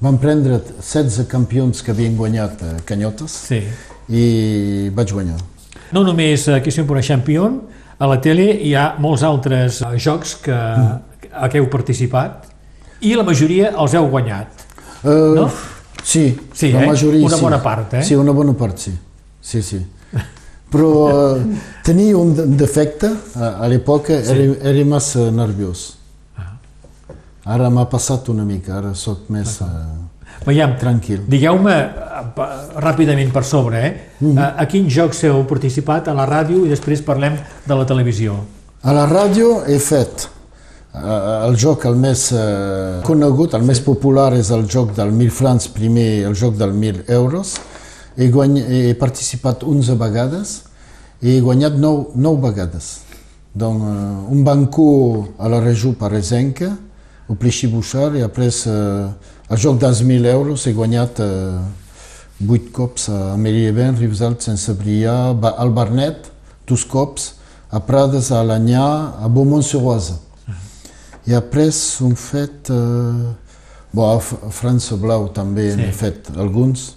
Vam 0.00 0.18
prendre 0.22 0.60
16 0.78 1.24
campions 1.26 1.82
que 1.82 1.90
havien 1.90 2.14
guanyat 2.16 2.62
a 2.62 2.74
Canyotes 2.86 3.32
Sí. 3.48 3.62
i 4.08 4.90
vaig 4.94 5.10
guanyar. 5.12 5.38
No 5.92 6.04
només 6.04 6.46
a 6.48 6.60
Question 6.62 6.86
pour 6.86 6.96
un 6.96 7.02
champion, 7.02 7.62
a 7.98 8.06
la 8.06 8.20
tele 8.20 8.44
hi 8.62 8.74
ha 8.78 8.92
molts 9.02 9.24
altres 9.26 9.80
eh, 9.82 9.96
jocs 9.98 10.36
que, 10.44 10.52
a 10.54 11.48
què 11.50 11.58
heu 11.58 11.66
participat 11.72 12.46
i 13.00 13.14
la 13.18 13.24
majoria 13.26 13.72
els 13.74 13.94
heu 13.94 14.06
guanyat. 14.12 14.46
Uh, 15.02 15.34
No? 15.34 15.48
Sí, 16.08 16.24
Sí, 16.56 16.70
la 16.72 16.84
eh? 16.84 16.86
majoria 16.88 17.26
Una 17.26 17.36
sí. 17.36 17.42
bona 17.44 17.58
part, 17.62 17.94
eh? 17.98 18.02
Sí, 18.02 18.14
una 18.16 18.32
bona 18.32 18.54
part, 18.56 18.78
sí. 18.80 18.94
Sí, 19.40 19.60
sí. 19.62 19.80
Però 20.72 20.88
uh, 21.36 21.42
tenia 21.84 22.16
un 22.16 22.34
de- 22.36 22.46
defecte, 22.60 23.08
a, 23.36 23.54
a 23.64 23.68
l'època 23.68 24.16
sí. 24.24 24.32
era, 24.34 24.54
era 24.72 24.84
massa 24.88 25.26
nerviós. 25.32 25.82
Ah. 26.36 26.56
Ara 27.54 27.68
m'ha 27.72 27.84
passat 27.88 28.28
una 28.32 28.44
mica, 28.44 28.74
ara 28.80 28.94
sóc 28.96 29.28
més 29.32 29.54
uh, 29.64 29.68
Veiem, 30.46 30.76
tranquil. 30.80 31.22
digueu-me 31.28 31.72
eh, 31.74 32.48
ràpidament 32.84 33.32
per 33.34 33.44
sobre, 33.48 33.80
eh? 33.86 33.92
Mhm. 34.20 34.36
a, 34.38 34.48
a 34.60 34.66
quins 34.70 34.92
jocs 34.94 35.24
heu 35.28 35.40
participat 35.48 36.08
a 36.08 36.14
la 36.16 36.24
ràdio 36.28 36.64
i 36.64 36.68
després 36.72 37.00
parlem 37.04 37.36
de 37.66 37.74
la 37.74 37.84
televisió. 37.88 38.36
A 38.84 38.92
la 38.96 39.04
ràdio 39.10 39.62
he 39.66 39.78
fet 39.82 40.28
eh, 40.28 40.37
el 40.94 41.56
joc 41.60 41.84
el 41.86 41.98
més 42.00 42.30
eh, 42.32 43.00
conegut, 43.06 43.54
el 43.54 43.64
més 43.66 43.80
popular 43.84 44.32
és 44.36 44.50
el 44.54 44.64
joc 44.70 44.94
del 44.96 45.12
1.000 45.12 45.34
francs, 45.34 45.68
primer 45.68 46.24
el 46.26 46.34
joc 46.34 46.56
del 46.56 46.72
1.000 46.72 47.10
euros. 47.12 47.56
He, 48.16 48.30
guany, 48.32 48.58
he 48.58 48.94
participat 48.98 49.62
11 49.62 49.94
vegades 50.00 50.54
i 51.22 51.36
he 51.36 51.40
guanyat 51.44 51.76
9, 51.78 52.16
9 52.16 52.42
vegades. 52.48 52.90
Donc, 53.54 53.82
eh, 53.82 54.34
un 54.34 54.44
banco 54.44 55.34
a 55.38 55.48
la 55.48 55.60
regió 55.60 55.92
paresenca, 55.92 56.76
au 57.28 57.36
Plichy-Bouchard, 57.36 58.16
i 58.16 58.22
après 58.22 58.64
eh, 58.66 59.08
el 59.50 59.58
joc 59.58 59.78
dels 59.80 60.02
1.000 60.02 60.26
euros 60.32 60.66
he 60.66 60.72
guanyat 60.72 61.20
eh, 61.20 61.58
8 62.46 62.70
cops 62.72 63.08
a 63.10 63.34
Amélie-Ben, 63.34 63.96
Rivesaltes, 63.98 64.46
Sant 64.46 64.60
Cebrià, 64.60 65.34
al 65.34 65.74
Barnet, 65.74 66.30
dos 66.68 66.84
cops, 66.86 67.34
a 67.70 67.80
Prades, 67.84 68.30
a 68.30 68.40
Alanyà, 68.44 68.86
a 69.18 69.28
Beaumont-sur-Oise. 69.28 70.27
I 71.28 71.34
après 71.36 71.68
hem 72.00 72.14
fet... 72.16 72.70
Eh, 72.72 73.34
bon, 73.92 74.04
a 74.16 74.50
França 74.52 74.96
Blau 75.00 75.28
també 75.32 75.70
Sí. 75.72 75.76
n'he 75.80 75.92
fet 75.92 76.30
alguns, 76.36 76.94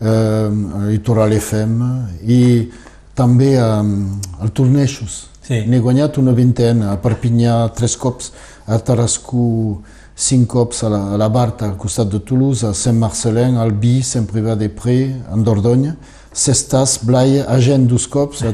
eh, 0.00 0.06
a 0.08 0.86
Litoral 0.88 1.32
FM 1.36 1.82
i 2.24 2.70
també 3.14 3.54
eh, 3.54 4.40
al 4.40 4.52
Torneixos. 4.52 5.26
Sí. 5.42 5.64
N'he 5.66 5.80
guanyat 5.82 6.18
una 6.20 6.32
vintena, 6.36 6.92
a 6.92 6.96
Perpinyà 7.00 7.72
tres 7.76 7.96
cops, 7.96 8.32
a 8.66 8.78
Tarascú 8.78 9.80
cinc 10.20 10.46
cops, 10.52 10.82
a 10.84 10.88
la, 10.92 11.00
a 11.14 11.16
la 11.18 11.28
Barta, 11.32 11.66
al 11.66 11.76
costat 11.80 12.10
de 12.12 12.20
Toulouse, 12.20 12.66
a 12.66 12.74
Saint-Marcelin, 12.76 13.56
al 13.56 13.72
Bi, 13.72 14.02
Saint-Privat-des-Prés, 14.04 15.14
en 15.32 15.42
Dordogne, 15.46 15.94
Cestas, 16.32 16.98
Blaye, 17.02 17.42
a 17.42 17.58
Gent 17.60 17.88
dos 17.90 18.06
cops, 18.06 18.42
a, 18.46 18.52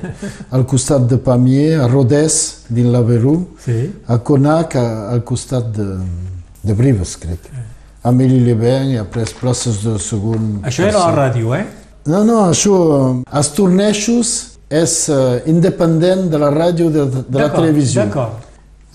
al 0.51 0.65
costat 0.67 1.07
de 1.11 1.19
Pamiers, 1.21 1.83
a 1.85 1.89
Rodès, 1.93 2.37
dins 2.71 2.89
la 2.93 3.03
Verú, 3.05 3.37
Sí. 3.65 3.91
a 4.07 4.19
Conac, 4.19 4.77
a, 4.77 5.11
al 5.13 5.23
costat 5.25 5.69
de, 5.77 5.99
de 6.65 6.75
Brives, 6.75 7.17
crec. 7.21 7.51
A 8.03 8.09
Amélie-les-Bains 8.09 8.95
i 8.95 8.99
après 9.03 9.33
places 9.41 9.83
de 9.85 9.99
segon... 9.99 10.61
Això 10.65 10.87
era 10.89 11.03
a 11.05 11.11
la 11.11 11.27
ràdio, 11.29 11.53
eh? 11.55 11.65
No, 12.07 12.23
no, 12.25 12.45
això, 12.53 12.75
eh, 12.97 13.23
els 13.39 13.49
tornejos 13.57 14.33
és 14.71 14.93
eh, 15.11 15.43
independent 15.51 16.29
de 16.31 16.39
la 16.39 16.51
ràdio 16.55 16.89
de, 16.91 17.05
de 17.29 17.39
la 17.39 17.49
televisió. 17.53 18.05
D'acord. 18.07 18.45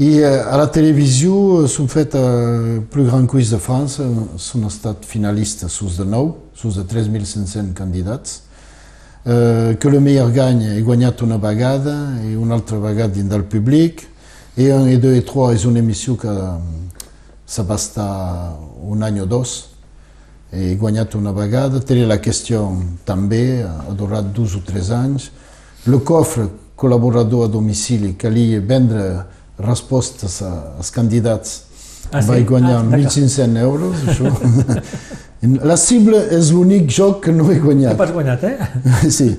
I 0.01 0.13
eh, 0.23 0.29
a 0.47 0.55
la 0.57 0.69
televisió 0.73 1.67
s'han 1.69 1.89
fet 1.91 2.15
el 2.17 2.79
plus 2.89 3.09
grand 3.11 3.27
quiz 3.29 3.51
de 3.51 3.59
França, 3.61 4.07
s'han 4.39 4.63
estat 4.71 5.03
finalistes 5.05 5.75
sus 5.75 5.99
de 5.99 6.07
nou, 6.07 6.31
sus 6.55 6.79
de 6.79 6.87
3.500 6.87 7.75
candidats, 7.77 8.39
eh, 9.25 9.77
que 9.79 9.89
le 9.89 9.99
meilleur 9.99 10.31
gagne 10.31 10.77
he 10.77 10.81
guanyat 10.81 11.21
una 11.21 11.37
vegada 11.37 11.95
i 12.25 12.35
una 12.35 12.55
altra 12.55 12.79
vegada 12.79 13.13
dins 13.13 13.29
del 13.29 13.43
públic, 13.43 14.07
i 14.57 14.69
un 14.69 14.89
i 14.89 14.97
dos 14.99 15.15
i 15.17 15.25
trois 15.25 15.55
és 15.55 15.65
una 15.65 15.79
emissió 15.79 16.17
que 16.19 16.31
mm, 16.31 16.87
estar 17.75 18.57
un 18.83 19.03
any 19.03 19.21
o 19.21 19.25
dos, 19.25 19.71
he 20.51 20.75
guanyat 20.75 21.15
una 21.15 21.31
vegada, 21.31 21.79
Tele 21.79 22.05
la 22.05 22.19
qüestió 22.19 22.65
també, 23.07 23.63
ha 23.63 23.93
durat 23.95 24.33
dos 24.35 24.55
o 24.55 24.61
tres 24.67 24.91
anys. 24.91 25.29
Le 25.87 26.01
cofre, 26.03 26.49
col·laborador 26.75 27.45
a 27.45 27.51
domicili, 27.51 28.13
calia 28.19 28.59
vendre 28.59 29.25
respostes 29.61 30.41
als 30.43 30.91
candidats. 30.91 31.61
Ah, 32.11 32.21
sí? 32.21 32.27
Vaig 32.27 32.47
guanyar 32.49 32.81
Ah, 32.81 32.83
d'acord. 32.83 33.15
1.500 33.15 33.57
euros, 33.61 34.03
això. 34.07 34.27
La 35.41 35.75
cible 35.77 36.19
és 36.37 36.51
l'únic 36.53 36.89
joc 36.93 37.23
que 37.25 37.31
no 37.33 37.47
he 37.49 37.55
Que 37.55 37.61
guanyat. 37.63 37.97
pas 37.97 38.11
guanyat, 38.13 38.43
eh? 38.43 38.57
Sí, 39.09 39.31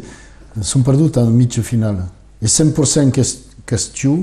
s'han 0.60 0.82
perdut 0.82 1.16
en 1.22 1.30
mitja 1.36 1.62
final. 1.62 2.00
I 2.42 2.46
100% 2.50 3.12
que 3.14 3.22
qüestió 3.70 4.16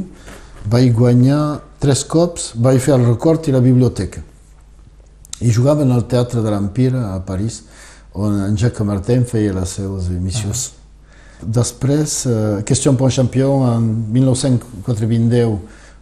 vaig 0.69 0.91
guanyar 0.93 1.61
tres 1.79 2.03
cops, 2.03 2.51
vaig 2.59 2.81
fer 2.83 2.95
el 2.97 3.05
record 3.07 3.47
i 3.47 3.51
la 3.55 3.61
biblioteca. 3.63 4.19
I 5.39 5.53
jugaven 5.55 5.91
al 5.95 6.03
Teatre 6.11 6.41
de 6.43 6.51
l'Empire 6.51 6.99
a 6.99 7.21
París, 7.25 7.61
on 8.13 8.35
en 8.43 8.57
Jacques 8.57 8.83
Martin 8.85 9.23
feia 9.23 9.53
les 9.55 9.69
seves 9.79 10.09
emissions. 10.11 10.71
Després, 11.41 12.25
eh, 12.27 12.61
Question 12.65 12.95
pour 12.97 13.05
un 13.07 13.11
champion, 13.11 13.63
en 13.71 14.11
1990, 14.11 15.57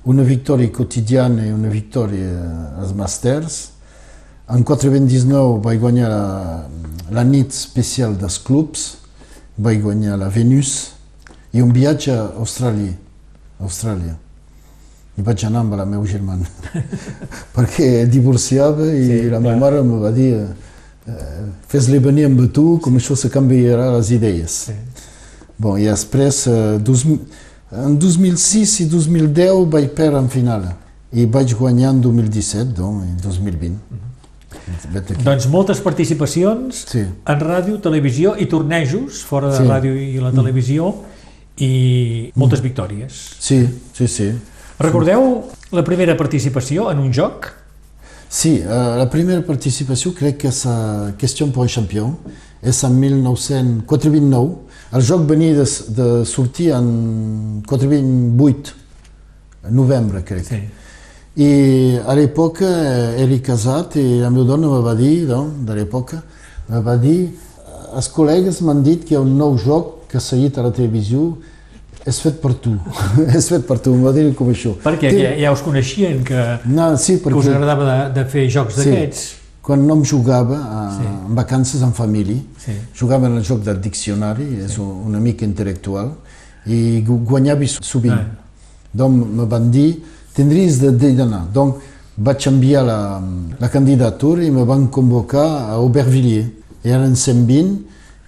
una 0.06 0.24
victòria 0.24 0.72
quotidiana 0.72 1.46
i 1.46 1.52
una 1.52 1.70
victòria 1.70 2.32
als 2.82 2.94
Masters. 2.96 3.60
En 4.48 4.64
1999 4.64 5.60
vaig 5.64 5.80
guanyar 5.82 6.08
la, 6.08 6.68
la 7.12 7.24
nit 7.28 7.52
especial 7.52 8.14
dels 8.16 8.38
clubs, 8.40 8.94
vaig 9.60 9.82
guanyar 9.84 10.16
la 10.22 10.30
Venus 10.32 10.94
i 11.52 11.60
un 11.60 11.74
viatge 11.76 12.14
a 12.16 12.30
Austràlia. 12.40 12.94
Austràlia. 13.60 14.16
I 15.18 15.26
vaig 15.26 15.44
anar 15.44 15.66
amb 15.66 15.76
la 15.76 15.88
meva 15.90 16.08
germana, 16.08 16.48
perquè 17.56 18.06
divorciava 18.08 18.88
i 18.88 19.04
Sí, 19.10 19.20
la 19.34 19.44
meva 19.44 19.58
mare 19.60 19.84
em 19.84 19.94
va 20.00 20.14
dir 20.16 20.30
eh, 20.38 21.44
fes-li 21.68 22.00
venir 22.00 22.30
amb 22.30 22.46
tu, 22.54 22.78
com 22.80 22.96
això 22.96 23.20
se 23.20 23.34
canviarà 23.34 23.92
les 23.98 24.16
idees. 24.16 24.60
Sí. 24.70 24.80
Bon, 25.58 25.76
i 25.76 25.90
després, 25.90 26.46
eh, 26.48 26.78
dos, 26.80 27.04
en 27.74 28.00
2006 28.00 28.80
i 28.86 28.92
2010 28.96 29.66
vaig 29.74 29.92
perdre 29.98 30.24
en 30.24 30.30
final. 30.32 30.70
i 31.12 31.24
vaig 31.26 31.54
guanyar 31.56 31.94
en 31.96 32.02
2017, 32.04 32.74
doncs, 32.76 33.06
en 33.08 33.18
2020. 33.24 33.80
Vet 33.80 33.96
aquí. 33.96 34.07
Doncs 35.24 35.48
moltes 35.48 35.80
participacions 35.82 36.86
Sí. 36.88 37.00
en 37.26 37.40
ràdio, 37.40 37.80
televisió 37.82 38.36
i 38.38 38.46
tornejos 38.46 39.24
fora 39.24 39.50
de 39.50 39.58
Sí. 39.58 39.64
Mm. 39.64 39.70
ràdio 39.72 39.96
i 39.96 40.20
la 40.20 40.32
televisió 40.32 40.94
i 41.60 42.32
moltes 42.36 42.62
victòries. 42.62 43.12
Sí, 43.40 43.68
sí, 43.94 44.08
sí. 44.08 44.32
Recordeu 44.80 45.44
la 45.72 45.84
primera 45.84 46.16
participació 46.16 46.92
en 46.92 47.00
un 47.00 47.12
joc? 47.14 47.52
Sí, 48.30 48.58
eh, 48.58 48.68
la 48.68 49.10
primera 49.10 49.42
participació 49.42 50.14
crec 50.14 50.38
que 50.38 50.48
és 50.50 50.66
a 50.66 51.14
Question 51.18 51.52
pour 51.52 51.64
un 51.64 51.70
champion, 51.70 52.18
és 52.62 52.84
en 52.84 53.00
1949. 53.00 54.58
El 54.94 55.02
joc 55.02 55.26
venia 55.28 55.54
de, 55.56 55.66
de 55.96 56.26
sortir 56.26 56.72
en 56.72 57.64
428, 57.66 58.74
novembre, 59.72 60.24
crec. 60.24 60.46
Sí. 60.46 60.62
I 61.38 62.00
a 62.02 62.16
l'època 62.18 62.66
eh, 62.66 63.22
era 63.22 63.38
casat 63.46 63.96
i 64.02 64.06
la 64.24 64.30
meva 64.34 64.46
dona 64.56 64.68
me 64.72 64.80
va 64.82 64.96
dir, 64.98 65.28
no, 65.30 65.44
de 65.68 65.76
l'època, 65.78 66.24
me 66.70 66.80
va 66.82 66.96
dir, 66.98 67.28
els 67.94 68.08
col·legues 68.14 68.62
m'han 68.66 68.82
dit 68.84 69.04
que 69.06 69.14
hi 69.14 69.18
ha 69.20 69.22
un 69.22 69.36
nou 69.38 69.54
joc 69.62 70.08
que 70.10 70.18
ha 70.18 70.24
seguit 70.24 70.58
a 70.58 70.64
la 70.66 70.72
televisió, 70.74 71.36
és 72.08 72.18
fet 72.24 72.40
per 72.42 72.56
tu, 72.64 72.74
és 73.38 73.50
fet 73.52 73.68
per 73.70 73.78
tu, 73.84 73.94
em 73.94 74.02
va 74.08 74.14
dir 74.16 74.32
com 74.34 74.50
això. 74.50 74.74
Perquè 74.82 75.12
Té- 75.14 75.22
ja, 75.22 75.36
ja 75.44 75.52
us 75.54 75.62
coneixien 75.62 76.24
que, 76.26 76.42
No, 76.66 76.90
sí, 76.98 77.20
que 77.20 77.30
us 77.30 77.46
perquè 77.46 77.54
agradava 77.54 77.86
de, 77.92 78.00
de 78.18 78.26
fer 78.34 78.48
jocs 78.50 78.80
Sí. 78.82 78.90
d'aquests. 78.90 79.28
quan 79.68 79.82
no 79.86 79.98
em 79.98 80.04
jugava 80.08 80.58
a, 80.64 80.82
Sí. 80.96 81.06
en 81.28 81.36
vacances 81.36 81.82
en 81.84 81.92
família, 81.94 82.40
Sí. 82.58 82.72
jugava 82.98 83.28
en 83.28 83.36
el 83.38 83.44
joc 83.44 83.62
del 83.66 83.82
diccionari, 83.84 84.46
és 84.64 84.78
un- 84.80 85.04
una 85.12 85.20
mica 85.20 85.46
intel·lectual, 85.46 86.14
i 86.66 87.02
gu- 87.06 87.20
guanyava 87.26 87.68
sovint. 87.68 88.14
Ah. 88.14 88.26
Donc 88.94 89.28
me 89.28 89.44
van 89.46 89.70
dir, 89.70 90.02
tindries 90.38 90.80
de 90.80 90.92
de 90.94 91.12
d'anar. 91.18 91.48
Donc 91.54 91.82
vaig 92.18 92.48
enviar 92.48 92.86
la, 92.86 93.22
la 93.60 93.70
candidatura 93.70 94.44
i 94.46 94.52
me 94.52 94.64
van 94.66 94.88
convocar 94.88 95.48
a 95.48 95.76
Aubervilliers. 95.82 96.54
Eren 96.84 97.16
120 97.16 97.88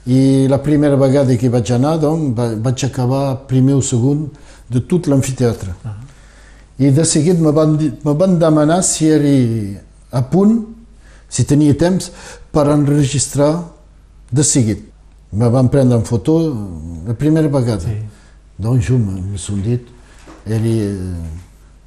i 0.09 0.47
la 0.49 0.57
primera 0.61 0.97
vegada 0.97 1.37
que 1.37 1.49
vaig 1.53 1.71
anar 1.71 1.97
donc, 2.01 2.33
va, 2.37 2.49
vaig 2.55 2.85
acabar 2.85 3.45
primer 3.47 3.77
o 3.77 3.81
segon 3.81 4.27
de 4.69 4.81
tot 4.81 5.07
l'amfiteatre. 5.07 5.75
I 6.79 6.91
de 6.95 7.05
seguit 7.05 7.39
me 7.39 7.51
van, 7.51 7.75
me 7.77 8.13
van 8.17 8.37
demanar 8.39 8.81
si 8.83 9.09
era 9.11 9.33
a 10.11 10.23
punt, 10.31 10.63
si 11.29 11.45
tenia 11.45 11.75
temps, 11.77 12.09
per 12.51 12.69
enregistrar 12.73 13.51
de 14.31 14.43
seguit. 14.43 14.85
Me 15.31 15.49
van 15.49 15.69
prendre 15.69 15.99
en 15.99 16.05
foto 16.05 16.39
la 17.05 17.13
primera 17.13 17.47
vegada. 17.47 17.85
Sí. 17.85 17.99
Donc 18.57 18.81
jo 18.81 18.97
me, 18.97 19.21
me 19.21 19.61
dit, 19.61 19.85
era 20.45 20.73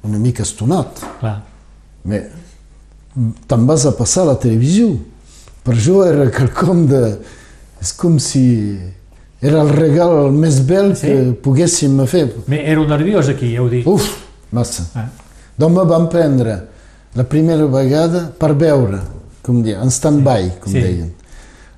una 0.03 0.17
mica 0.19 0.43
estonat, 0.43 0.99
Clar. 1.19 1.41
te'n 3.47 3.65
vas 3.67 3.85
a 3.85 3.91
passar 3.95 4.23
a 4.23 4.31
la 4.33 4.39
televisió. 4.39 4.89
Per 5.63 5.75
jo 5.79 6.01
era 6.05 6.27
quelcom 6.33 6.85
de... 6.89 7.01
És 7.83 7.91
com 7.99 8.17
si 8.19 8.43
era 9.43 9.61
el 9.61 9.69
regal 9.75 10.31
més 10.31 10.61
bel 10.67 10.93
Sí. 10.95 11.07
que 11.07 11.33
poguéssim 11.43 11.97
fer. 12.07 12.25
Me- 12.47 12.61
Éreu 12.63 12.85
nerviós 12.87 13.27
aquí, 13.29 13.53
ja 13.55 13.61
ho 13.63 13.69
dic. 13.69 13.87
Uf, 13.87 14.05
massa. 14.51 14.85
Ah. 14.95 15.09
Donc 15.57 15.75
me 15.75 15.83
van 15.85 16.07
prendre 16.09 16.61
la 17.15 17.23
primera 17.27 17.65
vegada 17.67 18.25
per 18.39 18.53
veure, 18.55 19.01
com 19.43 19.61
dir, 19.63 19.75
en 19.75 19.91
stand-by, 19.91 20.59
com 20.59 20.71
Sí. 20.71 20.79
deien. 20.81 21.11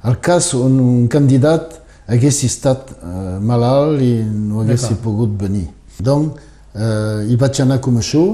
El 0.05 0.19
cas 0.21 0.53
on 0.53 0.79
un 0.79 1.07
candidat 1.07 1.81
hagués 2.07 2.43
estat 2.45 2.91
eh, 2.91 3.39
malalt 3.41 4.01
i 4.01 4.21
no 4.23 4.61
hagués 4.61 4.85
pogut 5.01 5.33
venir. 5.41 5.67
Donc, 5.99 6.38
eh, 6.75 7.25
hi 7.29 7.35
vaig 7.39 7.61
anar 7.61 7.79
com 7.81 7.97
això, 7.97 8.25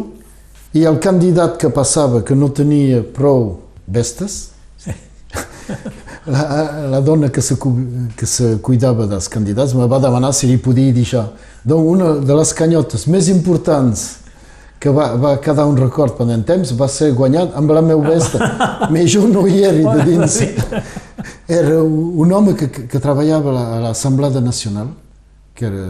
i 0.73 0.85
el 0.87 0.99
candidat 1.03 1.57
que 1.59 1.69
passava, 1.69 2.21
que 2.23 2.35
no 2.35 2.49
tenia 2.49 3.01
prou 3.03 3.59
vestes, 3.87 4.47
la, 6.27 6.87
la 6.91 6.99
dona 7.01 7.29
que 7.29 7.41
se, 7.41 7.55
que 8.17 8.25
se 8.25 8.57
cuidava 8.61 9.07
dels 9.07 9.27
candidats 9.31 9.73
me 9.73 9.87
va 9.89 9.99
demanar 9.99 10.33
si 10.33 10.47
li 10.47 10.57
podia 10.57 10.93
deixar. 10.93 11.27
Donc, 11.65 11.87
una 11.95 12.15
de 12.19 12.35
les 12.37 12.53
canyotes 12.53 13.07
més 13.07 13.27
importants 13.29 14.03
que 14.81 14.89
va, 14.89 15.11
va 15.15 15.35
quedar 15.41 15.65
un 15.69 15.77
record 15.77 16.15
pendent 16.17 16.43
temps 16.45 16.71
va 16.77 16.87
ser 16.89 17.11
guanyat 17.13 17.53
amb 17.57 17.69
la 17.73 17.81
meva 17.85 18.01
vesta. 18.09 18.39
Però 18.89 19.05
jo 19.05 19.27
no 19.29 19.43
hi 19.47 19.61
era 19.63 19.95
de 19.97 20.05
dins. 20.09 20.39
Era 21.47 21.81
un 21.83 22.31
home 22.33 22.55
que, 22.57 22.69
que 22.71 22.99
treballava 22.99 23.51
a 23.51 23.53
la- 23.53 23.67
a 23.75 23.79
l'Assemblea 23.87 24.41
Nacional, 24.41 24.87
que 25.55 25.65
era, 25.67 25.87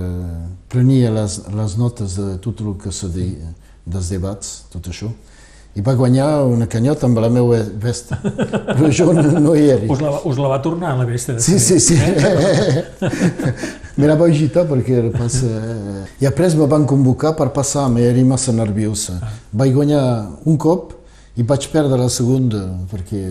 prenia 0.72 1.12
les, 1.14 1.42
les 1.54 1.78
notes 1.78 2.16
de 2.20 2.38
tot 2.44 2.62
el 2.62 2.78
que 2.82 2.94
se 2.96 3.10
deia, 3.14 3.52
dels 3.86 4.10
debats, 4.14 4.56
tot 4.72 4.88
això, 4.92 5.10
i 5.72 5.82
va 5.82 5.94
guanyar 5.96 6.44
una 6.52 6.68
canyota 6.68 7.08
amb 7.08 7.22
la 7.24 7.30
meva 7.32 7.62
vesta. 7.80 8.18
Però 8.76 8.90
jo 8.92 9.14
no, 9.16 9.24
no 9.40 9.54
hi 9.56 9.70
era. 9.72 9.88
Us 9.94 10.02
la, 10.04 10.12
us 10.28 10.42
la 10.42 10.50
va 10.52 10.60
tornar, 10.64 10.98
la 11.00 11.06
vesta. 11.08 11.38
Sí, 11.40 11.58
sí, 11.64 11.80
sí. 11.80 11.96
me 14.00 14.10
la 14.10 14.18
vaig 14.20 14.36
agitar 14.36 14.66
perquè 14.68 14.98
era 15.00 15.14
pas... 15.16 15.40
eh, 15.48 16.04
I 16.20 16.28
després 16.28 16.58
me 16.60 16.68
van 16.68 16.84
convocar 16.90 17.34
per 17.40 17.52
passar, 17.56 17.88
me 17.92 18.04
era 18.04 18.26
massa 18.28 18.52
nerviosa. 18.56 19.16
Vaig 19.56 19.72
guanyar 19.78 20.04
un 20.44 20.60
cop 20.60 20.98
i 21.40 21.48
vaig 21.48 21.70
perdre 21.72 22.00
la 22.02 22.12
segona 22.12 22.66
perquè 22.92 23.24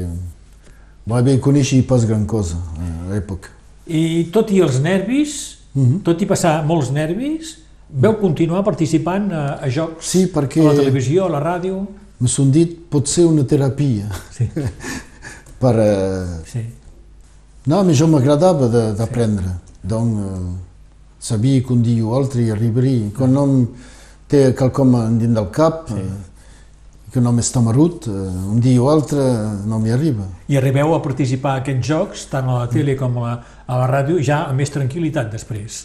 vaig 1.11 1.29
bé 1.29 1.39
conèixer 1.45 1.83
pas 1.89 2.09
gran 2.09 2.25
cosa 2.25 2.57
eh, 2.57 2.89
a 2.89 3.13
l'època. 3.13 3.53
I 3.85 4.31
tot 4.33 4.49
i 4.55 4.63
els 4.65 4.81
nervis, 4.81 5.60
Mhm. 5.75 6.01
tot 6.03 6.21
i 6.23 6.27
passar 6.27 6.65
molts 6.67 6.91
nervis, 6.91 7.59
veu 7.91 8.17
continuar 8.19 8.65
participant 8.65 9.31
a, 9.33 9.43
a 9.63 9.69
jocs 9.71 10.07
Sí, 10.11 10.27
perquè- 10.27 10.65
a 10.65 10.73
la 10.73 10.79
televisió, 10.81 11.27
a 11.27 11.31
la 11.31 11.41
ràdio... 11.41 11.87
Me 12.21 12.29
son 12.29 12.51
dit, 12.53 12.75
pot 12.91 13.07
ser 13.09 13.25
una 13.27 13.45
terapia 13.45 14.11
Sí, 14.31 14.49
per... 15.61 15.75
Eh, 15.79 16.41
sí. 16.47 16.65
No, 17.67 17.83
però 17.85 17.95
jo 17.95 18.07
m'agradava 18.09 18.67
de- 18.69 18.93
d'aprendre. 18.97 19.55
Donc, 19.83 20.19
eh, 20.19 20.59
sabia 21.21 21.63
que 21.63 21.73
un 21.73 21.83
dia 21.83 22.05
o 22.05 22.15
altre 22.17 22.43
hi 22.43 22.51
arribaria. 22.51 23.11
Quan 23.17 23.33
no 23.33 23.45
em 23.45 23.67
té 24.29 24.55
quelcom 24.57 24.95
dins 25.19 25.35
del 25.37 25.51
cap, 25.51 25.91
eh, 25.93 26.05
que 27.13 27.21
no 27.21 27.33
m'està 27.35 27.61
marut, 27.61 28.07
eh, 28.07 28.11
un 28.53 28.61
dia 28.63 28.81
o 28.83 28.89
altre 28.91 29.19
no 29.67 29.79
m'hi 29.83 29.91
arriba. 29.91 30.27
I 30.49 30.57
arribeu 30.61 30.95
a 30.95 31.01
participar 31.03 31.57
a 31.57 31.63
aquests 31.65 31.87
jocs, 31.89 32.27
tant 32.31 32.49
a 32.49 32.59
la 32.61 32.67
tele 32.71 32.95
com 32.97 33.19
a 33.19 33.25
la, 33.27 33.33
a 33.67 33.79
la 33.83 33.87
ràdio, 33.91 34.21
ja 34.23 34.45
amb 34.49 34.61
més 34.63 34.71
tranquil·litat 34.71 35.31
després. 35.33 35.85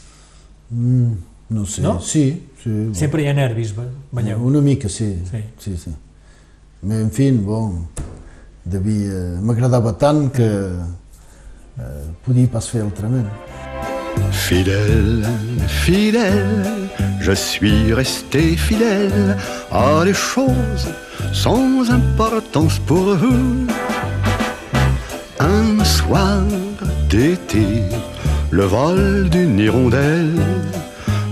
Mm, 0.69 1.11
no 1.49 1.65
sé, 1.65 1.81
No? 1.81 1.99
sí. 2.01 2.25
sí 2.61 2.69
bon. 2.69 2.93
Sempre 2.97 3.23
hi 3.23 3.27
ha 3.29 3.33
nervis, 3.33 3.73
ve- 3.77 3.89
veieu. 4.11 4.39
Una 4.45 4.61
mica, 4.61 4.89
sí. 4.89 5.15
Sí. 5.31 5.41
sí, 5.59 5.77
sí. 5.77 5.95
En 6.85 7.09
fi, 7.09 7.31
bon, 7.31 7.88
devia... 8.63 9.39
M'agradava 9.41 9.93
tant 9.97 10.27
que 10.33 10.45
eh, 10.45 12.05
podia 12.25 12.47
pas 12.53 12.67
fer 12.69 12.81
altrament. 12.85 13.25
Fidèle, 14.31 15.29
fidèle, 15.83 16.84
je 17.19 17.31
suis 17.31 17.93
resté 17.93 18.55
fidèle 18.55 19.38
à 19.71 20.03
des 20.03 20.13
choses 20.13 20.88
sans 21.34 21.89
importance 21.89 22.79
pour 22.79 23.15
vous. 23.15 23.67
Un 25.39 25.84
soir 25.84 26.41
d'été, 27.10 27.84
le 28.51 28.65
vol 28.65 29.29
d'une 29.29 29.60
hirondelle, 29.60 30.41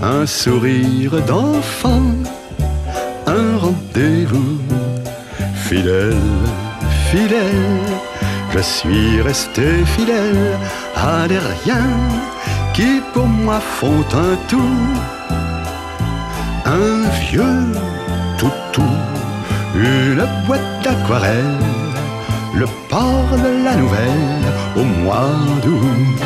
un 0.01 0.25
sourire 0.25 1.21
d'enfant, 1.27 2.11
un 3.27 3.57
rendez-vous. 3.57 4.59
Fidèle, 5.67 6.29
fidèle, 7.09 7.87
je 8.53 8.59
suis 8.59 9.21
resté 9.21 9.85
fidèle 9.85 10.57
à 10.95 11.27
des 11.27 11.39
riens 11.39 11.97
qui 12.73 13.01
pour 13.13 13.27
moi 13.27 13.59
font 13.59 14.05
un 14.13 14.35
tout. 14.49 15.22
Un 16.65 17.09
vieux 17.29 17.65
toutou, 18.37 18.89
une 19.75 20.25
boîte 20.47 20.61
d'aquarelle, 20.83 21.59
le 22.55 22.65
port 22.89 23.29
de 23.31 23.63
la 23.65 23.75
nouvelle 23.75 24.45
au 24.75 24.83
mois 24.83 25.29
d'août. 25.61 26.23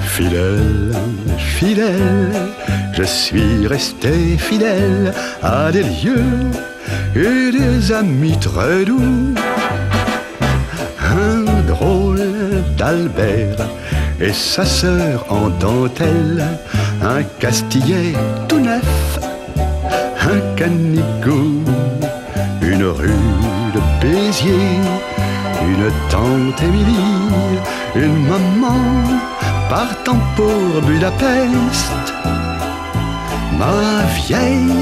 Fidèle, 0.00 0.92
fidèle, 1.36 2.32
je 2.92 3.02
suis 3.02 3.66
resté 3.66 4.38
fidèle 4.38 5.12
à 5.42 5.70
des 5.70 5.82
lieux 5.82 6.50
et 7.14 7.50
des 7.52 7.92
amis 7.92 8.38
très 8.38 8.84
doux. 8.84 9.34
Un 10.98 11.44
drôle 11.66 12.22
d'Albert 12.78 13.68
et 14.20 14.32
sa 14.32 14.64
sœur 14.64 15.26
en 15.28 15.48
dentelle, 15.48 16.44
un 17.02 17.22
castillet 17.38 18.14
tout 18.48 18.60
neuf, 18.60 19.18
un 20.20 20.40
canigou, 20.56 21.62
une 22.62 22.84
rue 22.84 23.30
de 23.74 23.80
Béziers, 24.00 24.80
une 25.62 25.90
tante 26.10 26.62
Émilie, 26.62 27.60
une 27.94 28.26
maman 28.26 28.80
partant 29.68 30.20
pour 30.36 30.82
Budapest. 30.82 31.92
Ma 33.58 34.04
vieille 34.26 34.74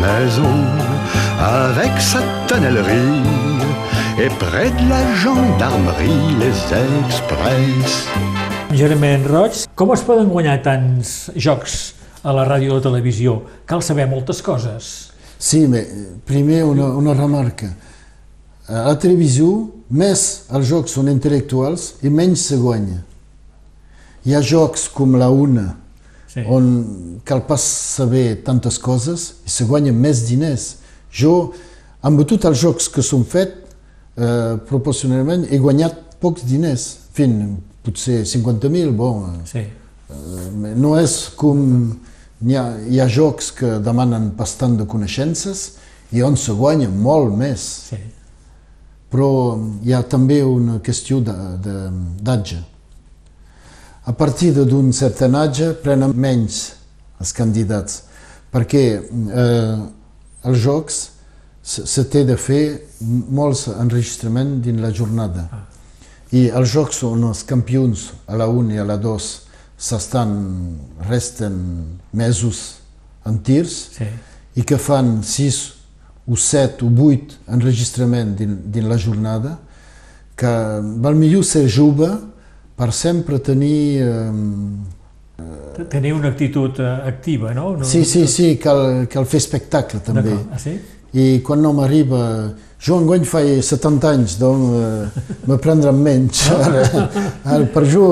maison 0.00 0.64
avec 1.38 1.92
sa 2.00 2.20
tonnellerie. 2.46 3.22
Et 4.18 4.28
près 4.28 4.70
de 4.70 4.88
la 4.88 5.14
gendarmerie, 5.14 6.34
les 6.40 6.58
express. 7.06 8.08
Germain 8.76 9.24
Roig, 9.24 9.64
com 9.74 9.92
es 9.94 10.02
poden 10.04 10.28
guanyar 10.28 10.58
tants 10.64 11.30
jocs 11.34 11.94
a 12.26 12.32
la 12.36 12.44
ràdio 12.44 12.74
o 12.74 12.76
la 12.76 12.84
televisió? 12.84 13.38
Cal 13.64 13.80
saber 13.82 14.04
moltes 14.10 14.42
coses. 14.44 14.90
Sí, 15.38 15.64
mais 15.70 15.88
primer 16.28 16.62
una, 16.68 16.90
una 16.96 17.14
remarca. 17.16 17.70
A 18.68 18.88
la 18.90 18.96
televisió, 19.00 19.48
més 19.88 20.46
els 20.52 20.68
jocs 20.68 20.96
són 20.96 21.08
intel·lectuals 21.12 21.94
i 22.04 22.10
menys 22.12 22.48
se 22.50 22.58
guanya. 22.60 23.00
Hi 24.26 24.34
ha 24.34 24.42
jocs 24.42 24.88
com 24.92 25.16
la 25.16 25.30
una, 25.30 25.76
Sí. 26.36 26.42
on 26.44 27.20
cal 27.24 27.46
pas 27.46 27.62
saber 27.96 28.42
tantes 28.44 28.76
coses 28.78 29.36
i 29.46 29.50
se 29.50 29.64
guanyen 29.64 29.96
més 29.96 30.26
diners. 30.28 30.74
Jo, 31.08 31.52
amb 32.02 32.20
tots 32.28 32.44
els 32.44 32.60
jocs 32.60 32.90
que 32.92 33.00
són 33.00 33.24
fets, 33.24 33.72
eh, 34.18 34.56
proporcionalment, 34.68 35.46
he 35.48 35.56
guanyat 35.56 36.18
pocs 36.20 36.44
diners. 36.44 36.98
En 37.08 37.14
fi, 37.16 37.24
potser 37.86 38.24
50.000, 38.26 38.92
bon, 38.98 39.40
Sí. 39.46 39.64
Eh, 40.10 40.74
no 40.76 40.96
és 40.98 41.16
com... 41.38 41.62
Hi 42.46 42.52
ha, 42.52 42.64
hi 42.84 42.98
ha 43.00 43.06
jocs 43.08 43.48
que 43.56 43.78
demanen 43.80 44.28
bastant 44.36 44.74
de 44.76 44.84
coneixences 44.84 45.70
i 46.12 46.20
on 46.22 46.36
se 46.36 46.52
guanya 46.52 46.90
molt 46.92 47.32
més. 47.34 47.64
sí. 47.88 48.02
Però 49.06 49.56
hi 49.86 49.94
ha 49.94 50.02
també 50.02 50.42
una 50.44 50.80
qüestió 50.84 51.20
d'atge. 51.22 52.58
A 54.04 54.12
partir 54.12 54.52
d'un 54.52 54.92
cert 54.92 55.22
age 55.22 55.72
prenen 55.82 56.12
menys 56.14 56.72
els 57.20 57.32
candidats, 57.32 58.02
perquè 58.52 58.82
eh, 58.98 59.78
els 60.44 60.58
jocs 60.58 60.98
se, 61.62 61.86
se 61.86 62.04
té 62.10 62.24
de 62.24 62.36
fer 62.36 62.82
molts 63.00 63.66
enregistraments 63.72 64.62
dins 64.66 64.82
la 64.82 64.92
jornada. 64.92 65.48
I 66.34 66.48
els 66.50 66.72
jocs 66.72 67.02
on 67.06 67.28
els 67.28 67.44
campions 67.46 68.08
a 68.26 68.38
la 68.38 68.48
1 68.50 68.74
i 68.74 68.80
a 68.82 68.86
la 68.86 68.96
2 68.98 69.28
s'estan, 69.76 70.32
resten 71.06 71.58
mesos 72.16 72.78
en 73.26 73.38
tirs 73.44 73.76
sí. 73.98 74.08
i 74.56 74.64
que 74.66 74.78
fan 74.80 75.20
6 75.22 75.60
o 76.26 76.36
7 76.36 76.84
o 76.86 76.90
8 76.90 77.52
enregistraments 77.54 78.38
dins, 78.38 78.58
dins 78.72 78.88
la 78.88 78.98
jornada, 78.98 79.58
que 80.36 80.52
val 81.02 81.14
millor 81.14 81.44
ser 81.44 81.66
jove 81.70 82.10
per 82.76 82.92
sempre 82.92 83.38
tenir... 83.38 84.02
Eh, 84.02 85.84
Tenir 85.90 86.14
una 86.16 86.28
actitud 86.28 86.78
eh, 86.80 86.84
activa, 87.04 87.52
no? 87.52 87.76
no 87.76 87.84
sí, 87.84 88.04
sí, 88.04 88.26
sí, 88.26 88.56
cal, 88.56 89.06
cal 89.12 89.26
fer 89.28 89.42
espectacle 89.42 90.00
també. 90.00 90.32
Ah, 90.48 90.58
sí? 90.58 90.78
I 91.12 91.42
quan 91.44 91.60
no 91.62 91.74
m'arriba... 91.76 92.22
Jo 92.78 92.98
enguany 93.00 93.24
faig 93.24 93.62
70 93.64 94.08
anys, 94.10 94.34
doncs 94.38 94.74
eh, 94.76 95.22
me 95.48 95.56
prendran 95.58 95.96
menys. 95.96 96.42
Ara, 96.52 96.82
ara, 97.44 97.64
per 97.72 97.84
jo... 97.88 98.02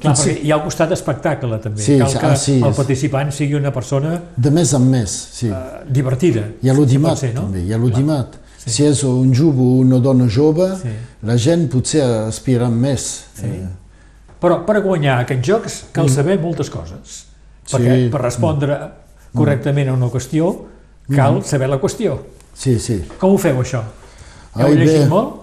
Clar, 0.00 0.14
potser- 0.14 0.32
perquè 0.38 0.46
hi 0.48 0.52
ha 0.54 0.58
costat 0.64 0.94
espectacle, 0.96 1.58
també. 1.60 1.82
Sí, 1.84 1.98
Cal 2.00 2.14
que 2.22 2.30
ah, 2.30 2.36
sí, 2.40 2.54
el 2.64 2.72
participant 2.74 3.30
sigui 3.36 3.58
una 3.58 3.70
persona 3.74 4.14
De 4.36 4.50
més 4.50 4.72
en 4.74 4.86
més, 4.90 5.12
sí. 5.36 5.50
eh, 5.52 5.82
divertida. 5.92 6.46
Hi 6.64 6.70
ha 6.72 6.76
l'audimat, 6.78 7.18
Pot 7.18 7.20
ser, 7.26 7.34
no? 7.36 7.42
també, 7.46 7.66
hi 7.68 7.74
ha 7.76 7.78
l'audimat. 7.82 8.38
Si 8.64 8.86
és 8.88 9.02
un 9.04 9.34
jove 9.36 9.60
o 9.60 9.74
una 9.82 9.98
dona 10.00 10.24
jove, 10.32 10.70
Sí. 10.80 10.92
la 11.28 11.36
gent 11.36 11.66
potser 11.68 12.00
aspira 12.24 12.70
més. 12.72 13.08
Sí. 13.36 13.50
Eh, 13.50 13.66
Però 14.40 14.62
per 14.64 14.80
guanyar 14.84 15.18
aquests 15.22 15.46
jocs 15.48 15.76
cal 15.92 16.08
saber 16.12 16.38
moltes 16.40 16.70
coses. 16.72 17.24
Perquè 17.70 17.90
Mm. 17.92 18.06
Sí. 18.06 18.08
per 18.12 18.20
respondre 18.22 18.78
correctament 19.36 19.88
a 19.88 19.92
una 19.94 20.08
qüestió 20.08 20.48
cal 21.10 21.34
Mm-hmm. 21.38 21.44
saber 21.44 21.68
la 21.68 21.78
qüestió. 21.80 22.16
sí, 22.54 22.78
sí. 22.78 23.02
Com 23.20 23.34
ho 23.34 23.38
feu, 23.38 23.60
això? 23.60 23.82
Heu 24.54 24.68
Ai, 24.68 24.76
llegit 24.78 25.02
bé. 25.02 25.08
molt? 25.10 25.40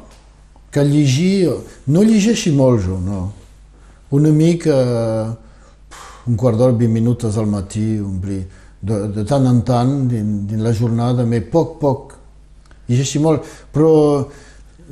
Que 0.71 0.83
llegir... 0.87 1.51
No 1.91 2.03
llegeixi 2.07 2.53
molt, 2.55 2.83
jo, 2.85 2.99
no. 3.03 3.21
Una 4.15 4.31
mica... 4.31 4.77
Un 6.29 6.37
quart 6.37 6.57
d'hora, 6.59 6.75
20 6.77 6.93
minuts 6.93 7.37
al 7.37 7.47
matí, 7.49 7.97
un 7.99 8.19
bri, 8.21 8.37
de, 8.79 8.97
de 9.15 9.23
tant 9.27 9.45
en 9.49 9.63
tant, 9.65 9.93
dins, 10.07 10.43
dins 10.47 10.61
la 10.61 10.71
jornada, 10.77 11.25
però 11.25 11.49
poc, 11.51 11.71
poc. 11.81 12.13
Llegeixi 12.87 13.19
molt, 13.23 13.47
però 13.73 13.89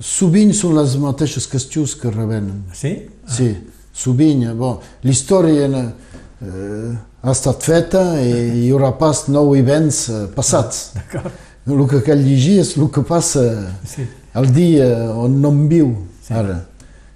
sovint 0.01 0.53
són 0.55 0.77
les 0.79 0.95
mateixes 0.99 1.47
qüestions 1.51 1.93
que 2.01 2.11
revenen. 2.11 2.63
Sí? 2.73 2.95
Sí, 3.29 3.51
sovint. 3.93 4.47
Bon, 4.57 4.79
l'història 5.05 5.67
eh, 5.69 6.89
ha 7.21 7.31
estat 7.35 7.63
feta 7.65 8.03
i 8.23 8.33
hi 8.63 8.71
haurà 8.71 8.93
pas 8.99 9.27
nou 9.29 9.53
events 9.59 10.07
eh, 10.09 10.25
passats. 10.35 10.89
D'acord. 10.97 11.45
El 11.67 11.87
que 11.87 12.01
cal 12.01 12.23
llegir 12.23 12.59
és 12.61 12.75
el 12.77 12.89
que 12.89 13.01
passa 13.03 13.75
Sí. 13.85 14.05
el 14.35 14.53
dia 14.53 14.87
on 15.13 15.41
no 15.41 15.49
em 15.49 15.67
viu. 15.69 15.91
Ara, 16.29 16.65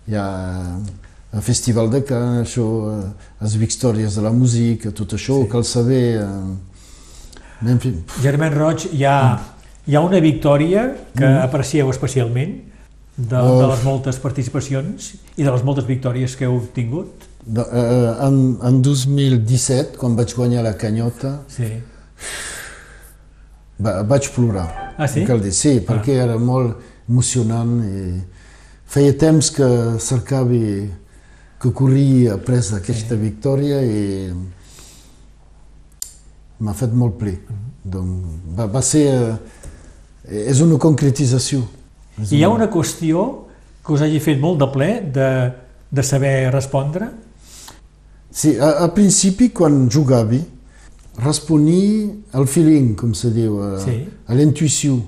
hi 0.07 0.15
ha 0.15 0.77
el 1.33 1.41
Festival 1.41 1.89
de 1.89 2.03
Cannes, 2.03 2.47
això, 2.47 2.65
eh, 2.91 3.11
les 3.41 3.55
victòries 3.57 4.15
de 4.15 4.21
la 4.21 4.31
música, 4.31 4.91
tot 4.91 5.13
això, 5.13 5.41
sí. 5.43 5.49
cal 5.49 5.63
saber... 5.65 6.27
En 7.65 7.79
fi, 7.79 7.93
Germain 8.21 8.53
Roig, 8.53 8.89
hi 8.91 9.05
ha, 9.05 9.39
hi 9.87 9.95
ha 9.95 10.01
una 10.01 10.19
victòria 10.19 10.95
que 11.15 11.25
Mm. 11.25 11.37
aprecieu 11.45 11.89
especialment 11.89 12.57
de, 13.17 13.35
Oh. 13.37 13.61
de 13.61 13.67
les 13.67 13.83
moltes 13.83 14.17
participacions 14.19 15.13
i 15.37 15.43
de 15.43 15.51
les 15.51 15.63
moltes 15.63 15.85
victòries 15.87 16.35
que 16.35 16.45
heu 16.45 16.57
obtingut? 16.57 17.29
de, 17.45 17.61
eh, 17.61 18.25
en, 18.27 18.57
en 18.63 18.81
2017, 18.81 19.97
quan 19.97 20.15
vaig 20.15 20.33
guanyar 20.35 20.63
la 20.63 20.77
canyota, 20.77 21.41
Sí. 21.47 21.63
Va, 23.83 24.01
vaig 24.07 24.29
plorar. 24.35 24.67
Ah, 24.97 25.07
sí? 25.09 25.25
Cal 25.27 25.41
dir, 25.41 25.51
sí, 25.55 25.79
perquè 25.83 26.15
era 26.23 26.37
molt 26.39 26.77
emocionant 27.09 27.73
i 27.83 28.21
feia 28.93 29.15
temps 29.19 29.49
que 29.51 29.67
cercava 29.99 30.59
que 31.59 31.71
corria 31.71 32.35
après 32.37 32.61
aquesta 32.77 33.15
victòria 33.19 33.81
i 33.83 34.29
m'ha 36.63 36.75
fet 36.77 36.93
molt 36.95 37.17
ple. 37.19 37.37
Donc, 37.83 38.53
va, 38.57 38.67
va 38.71 38.81
ser... 38.85 39.07
eh, 40.23 40.45
És 40.47 40.61
una 40.63 40.77
concretització. 40.79 41.63
És 42.21 42.31
I 42.31 42.39
hi 42.39 42.43
ha 42.45 42.51
una 42.53 42.69
qüestió 42.71 43.25
que 43.83 43.91
us 43.95 44.03
hagi 44.05 44.21
fet 44.23 44.39
molt 44.39 44.61
de 44.61 44.67
ple 44.71 44.89
de, 45.15 45.29
de 45.91 46.03
saber 46.07 46.51
respondre? 46.53 47.09
Sí, 48.31 48.55
a, 48.57 48.85
a 48.85 48.87
principi, 48.95 49.49
quan 49.53 49.89
jugava, 49.91 50.39
responia 51.17 52.09
al 52.33 52.47
feeling, 52.47 52.95
com 52.95 53.13
se 53.13 53.29
diu, 53.31 53.59
a, 53.61 53.79
Sí. 53.83 54.07
a 54.27 54.33
l'intuïció. 54.35 54.99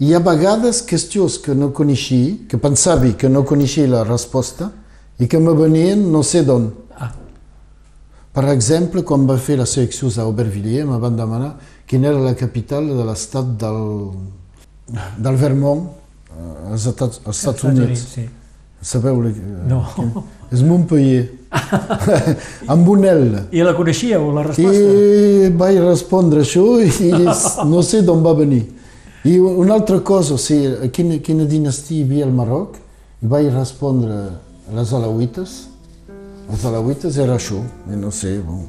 Hi 0.00 0.14
ha 0.14 0.20
vegades 0.20 0.82
qüestions 0.86 1.38
que 1.42 1.54
no 1.54 1.72
coneixia, 1.72 2.36
que 2.48 2.56
pensava 2.58 3.10
que 3.18 3.28
no 3.28 3.44
coneixia 3.44 3.88
la 3.88 4.04
resposta 4.04 4.70
i 5.18 5.26
que 5.26 5.38
me 5.40 5.52
venien 5.52 6.10
no 6.12 6.22
sé 6.22 6.44
d'on. 6.44 6.72
Ah. 6.96 7.12
Per 8.32 8.44
exemple, 8.52 9.02
quan 9.02 9.26
va 9.26 9.36
fer 9.36 9.56
la 9.58 9.66
selecció 9.66 10.08
a 10.16 10.22
Aubervilliers, 10.22 10.86
me 10.86 10.98
van 10.98 11.16
demanar 11.16 11.56
quina 11.86 12.08
era 12.08 12.18
la 12.20 12.34
capital 12.34 12.86
de 12.86 13.04
l'estat 13.04 13.44
del, 13.58 14.10
del 15.18 15.36
Vermont, 15.36 15.88
eh, 16.30 16.70
als 16.72 16.86
Estats, 16.86 17.20
als 17.24 17.38
Estats 17.38 17.64
Units. 17.64 18.00
sí. 18.14 18.28
Sabeu? 18.82 19.20
la- 19.22 19.32
No. 19.68 19.84
És 20.52 20.62
Montpellier. 20.62 21.28
amb 22.72 22.88
un 22.88 23.04
L. 23.04 23.38
I 23.52 23.62
la 23.64 23.72
coneixíeu, 23.76 24.30
la 24.36 24.42
resposta? 24.46 24.72
I 24.72 25.50
vaig 25.56 25.78
respondre 25.82 26.42
això 26.44 26.64
i 26.84 27.10
no 27.72 27.82
sé 27.82 28.02
d'on 28.06 28.22
va 28.24 28.34
venir. 28.38 28.64
I 29.24 29.38
una 29.40 29.74
altra 29.74 29.98
cosa, 30.00 30.34
o 30.34 30.38
sigui, 30.40 30.88
quina, 30.94 31.18
quina 31.24 31.44
dinastia 31.48 31.98
hi 31.98 32.04
havia 32.06 32.24
al 32.28 32.32
Marroc, 32.36 32.76
i 33.22 33.26
vaig 33.28 33.48
respondre 33.52 34.14
les 34.76 34.92
alauites. 34.94 35.56
Les 36.48 36.64
alauites 36.64 37.18
era 37.20 37.34
això, 37.36 37.58
i 37.92 37.96
no 37.98 38.12
sé, 38.14 38.38
bon. 38.44 38.62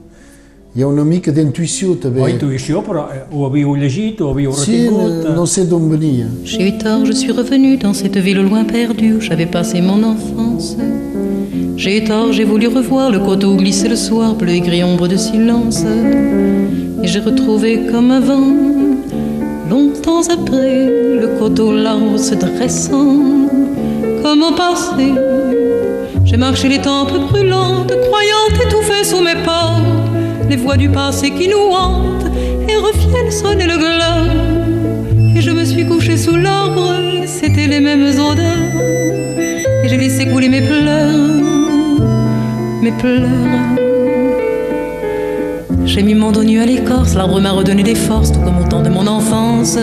Hi 0.75 0.83
ha 0.83 0.87
una 0.87 1.03
mica 1.03 1.31
d'intuïció 1.33 1.95
també. 2.03 2.21
O 2.21 2.27
intuïció, 2.29 2.83
però 2.85 3.07
eh, 3.09 3.23
ho 3.33 3.45
havíeu 3.47 3.71
llegit, 3.79 4.19
ho 4.21 4.29
havíeu 4.29 4.51
Sí, 4.53 4.75
retingut? 4.83 5.23
no, 5.25 5.33
no 5.39 5.45
sé 5.49 5.63
d'on 5.65 5.87
venia. 5.89 6.27
J'ai 6.45 6.67
eu 6.67 6.77
tort, 6.77 7.05
je 7.07 7.13
suis 7.13 7.31
revenu 7.31 7.77
dans 7.77 7.93
cette 7.95 8.17
ville 8.17 8.37
au 8.39 8.43
loin 8.43 8.63
perdue 8.65 9.13
où 9.15 9.21
j'avais 9.21 9.47
passé 9.47 9.81
mon 9.81 10.03
enfance. 10.03 10.77
J'ai 11.75 11.97
eu 11.97 12.03
tort, 12.03 12.33
j'ai 12.33 12.43
voulu 12.43 12.67
revoir 12.67 13.09
le 13.09 13.19
coteau 13.19 13.55
glisser 13.55 13.87
le 13.89 13.95
soir, 13.95 14.35
bleu 14.35 14.53
et 14.53 14.61
gris 14.61 14.83
ombre 14.83 15.07
de 15.07 15.17
silence. 15.17 15.83
Et 17.01 17.07
j'ai 17.07 17.19
retrouvé 17.19 17.87
comme 17.91 18.11
avant, 18.11 18.53
longtemps 19.71 20.21
après, 20.29 20.85
le 21.21 21.29
coteau 21.39 21.71
là-haut 21.73 22.17
se 22.19 22.35
dressant, 22.35 23.47
comme 24.21 24.43
au 24.43 24.51
passé. 24.55 25.13
J'ai 26.25 26.37
marché 26.37 26.67
les 26.69 26.79
tempes 26.79 27.17
brûlantes, 27.31 27.91
croyant 28.07 28.47
étouffer 28.67 29.03
sous 29.03 29.21
mes 29.21 29.41
pas 29.43 29.77
les 30.49 30.55
voix 30.55 30.77
du 30.77 30.89
passé 30.89 31.29
qui 31.29 31.47
nous 31.47 31.69
hantent 31.71 32.25
et 32.67 32.75
reviennent 32.75 33.31
sonner 33.31 33.67
le 33.67 33.77
glas. 33.77 34.25
Et 35.35 35.41
je 35.41 35.51
me 35.51 35.63
suis 35.63 35.85
couché 35.85 36.17
sous 36.17 36.35
l'arbre, 36.35 36.95
c'était 37.27 37.67
les 37.67 37.79
mêmes 37.79 38.09
odeurs. 38.19 38.81
Et 39.83 39.87
j'ai 39.87 39.97
laissé 39.97 40.27
couler 40.27 40.49
mes 40.49 40.61
pleurs, 40.61 42.01
mes 42.81 42.91
pleurs. 42.93 43.88
J'ai 45.89 46.03
mis 46.03 46.13
mon 46.13 46.31
dos 46.31 46.43
nu 46.43 46.61
à 46.61 46.67
l'écorce, 46.67 47.15
l'arbre 47.15 47.41
m'a 47.41 47.49
redonné 47.49 47.81
des 47.81 47.95
forces, 47.95 48.31
tout 48.31 48.39
comme 48.41 48.59
au 48.59 48.63
temps 48.63 48.83
de 48.83 48.89
mon 48.89 49.07
enfance. 49.07 49.75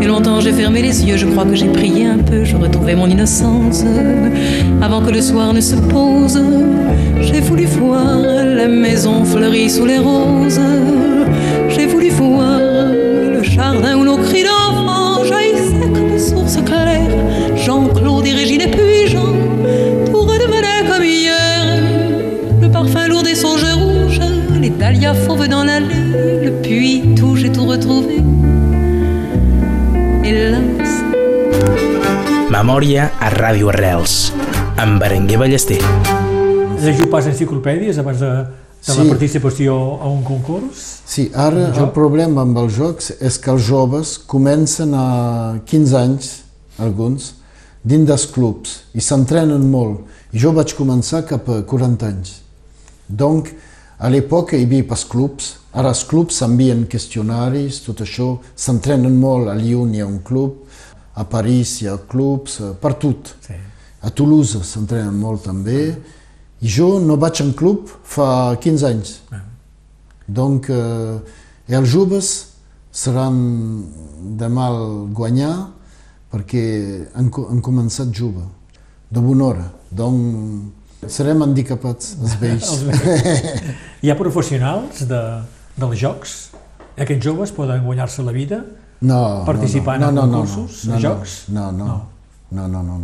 Et 0.00 0.06
longtemps 0.06 0.40
j'ai 0.40 0.50
fermé 0.50 0.80
les 0.80 1.04
yeux, 1.04 1.18
je 1.18 1.26
crois 1.26 1.44
que 1.44 1.54
j'ai 1.54 1.68
prié 1.68 2.06
un 2.06 2.16
peu, 2.16 2.42
je 2.42 2.56
retrouvais 2.56 2.94
mon 2.94 3.06
innocence. 3.06 3.84
Avant 4.80 5.02
que 5.02 5.10
le 5.10 5.20
soir 5.20 5.52
ne 5.52 5.60
se 5.60 5.76
pose, 5.76 6.42
j'ai 7.20 7.40
voulu 7.40 7.66
voir 7.66 8.16
la 8.16 8.66
maison 8.66 9.22
fleurie 9.26 9.68
sous 9.68 9.84
les 9.84 9.98
roses. 9.98 10.58
J'ai 11.68 11.84
voulu 11.84 12.08
Memòria 32.50 33.04
a 33.22 33.28
Ràdio 33.30 33.68
Arrels, 33.70 34.32
amb 34.80 34.98
Berenguer 34.98 35.38
Ballester. 35.38 35.78
Llegiu 36.82 37.06
pas 37.12 37.28
enciclopèdies 37.30 38.00
abans 38.02 38.18
de, 38.18 38.30
de 38.86 38.96
la 38.96 39.04
Sí. 39.04 39.08
participació 39.08 39.76
a 40.02 40.08
un 40.10 40.24
concurs? 40.24 40.80
Sí, 41.06 41.30
ara 41.34 41.68
el 41.70 41.90
problema 41.94 42.42
amb 42.42 42.58
els 42.58 42.74
jocs 42.74 43.12
és 43.20 43.38
que 43.38 43.50
els 43.52 43.62
joves 43.68 44.16
comencen 44.26 44.94
a 44.94 45.60
15 45.64 45.94
anys, 45.96 46.30
alguns, 46.78 47.34
dins 47.84 48.06
dels 48.08 48.26
clubs 48.26 48.80
i 48.94 49.00
s'entrenen 49.00 49.70
molt. 49.70 50.00
I 50.32 50.38
jo 50.38 50.52
vaig 50.52 50.74
començar 50.74 51.22
cap 51.26 51.48
a 51.48 51.62
40 51.62 52.06
anys. 52.06 52.40
Donc, 53.06 53.52
a 53.98 54.08
l'època 54.08 54.56
hi 54.56 54.64
havia 54.64 54.84
pas 54.88 55.04
clubs, 55.04 55.56
ara 55.72 55.88
els 55.90 56.02
clubs 56.04 56.34
s'envien 56.34 56.86
qüestionaris, 56.88 57.84
tot 57.84 58.00
això, 58.00 58.38
s'entrenen 58.56 59.14
molt, 59.20 59.48
a 59.48 59.54
Lyon 59.54 59.94
hi 59.94 60.00
ha 60.00 60.06
un 60.06 60.18
club, 60.24 60.66
a 61.20 61.26
París 61.28 61.76
hi 61.82 61.88
ha 61.90 61.98
clubs, 62.08 62.60
eh, 62.60 62.72
per 62.80 62.94
tot. 63.02 63.34
Sí. 63.44 63.56
A 64.00 64.10
Toulouse 64.10 64.62
s'entrenen 64.64 65.16
molt 65.20 65.44
també, 65.44 65.82
i 66.60 66.68
jo 66.68 66.94
no 67.00 67.18
vaig 67.20 67.42
en 67.44 67.52
club 67.56 67.88
fa 68.04 68.56
15 68.60 68.86
anys. 68.88 69.20
Donc, 70.26 70.70
eh, 70.70 71.18
els 71.68 71.88
joves 71.90 72.30
seran 72.90 73.36
de 74.38 74.48
mal 74.48 75.06
guanyar 75.14 75.54
perquè 76.30 76.64
han, 77.14 77.30
han 77.50 77.62
començat 77.62 78.12
jove, 78.14 78.44
de 79.10 79.20
bona 79.20 79.48
hora. 79.48 79.66
Donc, 79.90 80.72
serem 81.06 81.42
handicapats, 81.42 82.14
els 82.20 82.36
vells. 82.42 82.68
Els 82.70 82.84
vells. 82.86 83.72
Hi 84.04 84.12
ha 84.12 84.16
professionals 84.18 85.02
de, 85.10 85.22
dels 85.76 85.98
jocs? 85.98 86.36
Aquests 87.00 87.24
joves 87.24 87.52
poden 87.56 87.82
guanyar-se 87.84 88.22
la 88.22 88.32
vida? 88.36 88.62
No, 89.02 89.44
Participant 89.46 90.00
no, 90.00 90.08
en 90.10 90.14
no, 90.14 90.26
no, 90.26 90.38
concursos, 90.42 90.84
no, 90.86 90.94
en 90.96 91.02
no, 91.02 91.08
jocs? 91.08 91.36
No, 91.48 91.72
no, 91.72 91.84
No. 91.86 92.06
no, 92.52 92.68
no, 92.68 92.82
no, 92.82 92.98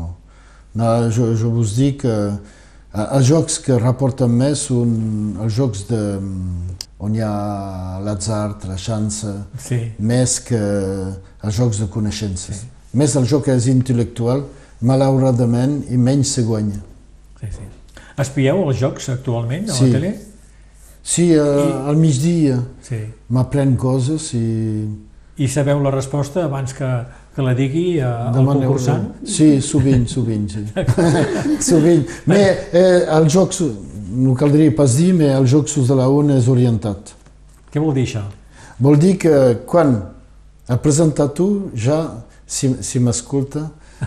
no. 0.74 1.10
jo, 1.10 1.34
jo 1.34 1.50
vos 1.50 1.76
dic 1.76 2.02
que 2.02 2.12
eh, 2.12 3.06
els 3.16 3.26
jocs 3.26 3.58
que 3.64 3.78
rapporten 3.78 4.30
més 4.30 4.66
són 4.68 5.38
els 5.40 5.54
jocs 5.56 5.86
de, 5.88 6.00
on 6.98 7.14
hi 7.16 7.22
ha 7.24 8.00
l'atzar, 8.04 8.58
la 8.68 8.76
xança, 8.76 9.46
Sí. 9.58 9.92
més 9.98 10.38
que 10.40 10.60
els 11.42 11.54
jocs 11.56 11.78
de 11.80 11.86
coneixences. 11.88 12.64
Més 12.92 13.16
el 13.16 13.24
joc 13.24 13.48
és 13.48 13.66
intel·lectual, 13.68 14.44
malauradament, 14.82 15.82
i 15.90 15.96
menys 15.96 16.34
se 16.36 16.42
guanya. 16.42 16.82
sí, 17.40 17.46
sí. 17.52 17.62
Espieu 18.18 18.62
els 18.68 18.78
jocs 18.80 19.08
actualment 19.12 19.68
a 19.70 19.74
Sí. 19.74 19.86
la 19.90 19.92
tele? 19.98 20.20
Sí, 21.02 21.32
eh, 21.32 21.40
al 21.88 21.96
migdia 21.96 22.62
Sí. 22.82 22.96
m'aprèn 23.30 23.76
coses 23.76 24.32
i... 24.34 24.88
I 25.38 25.48
sabeu 25.52 25.82
la 25.84 25.90
resposta 25.92 26.44
abans 26.46 26.72
que, 26.72 26.86
que 27.36 27.42
la 27.44 27.52
digui 27.54 27.98
eh, 27.98 28.04
el 28.06 28.32
Demaneu- 28.34 28.62
concursant? 28.64 29.10
Sí, 29.28 29.60
sovint, 29.60 30.06
sovint, 30.08 30.46
sí. 30.48 30.62
sovint. 31.70 32.06
Mais 32.26 32.70
eh, 32.72 33.04
el 33.18 33.28
joc, 33.28 33.52
no 34.16 34.32
caldria 34.38 34.72
pas 34.74 34.96
dir, 34.96 35.12
mais 35.14 35.34
el 35.36 35.46
joc 35.50 35.68
sus 35.68 35.88
de 35.92 35.96
la 35.98 36.08
una 36.08 36.38
és 36.40 36.48
orientat. 36.48 37.12
Què 37.72 37.82
vol 37.82 37.92
dir 37.98 38.06
això? 38.08 38.22
Vol 38.80 38.96
dir 39.00 39.16
que 39.20 39.34
quan 39.68 39.98
el 40.68 40.78
presentator 40.80 41.68
ja, 41.76 41.98
si, 42.46 42.72
si 42.80 43.00
m'escolta, 43.00 43.66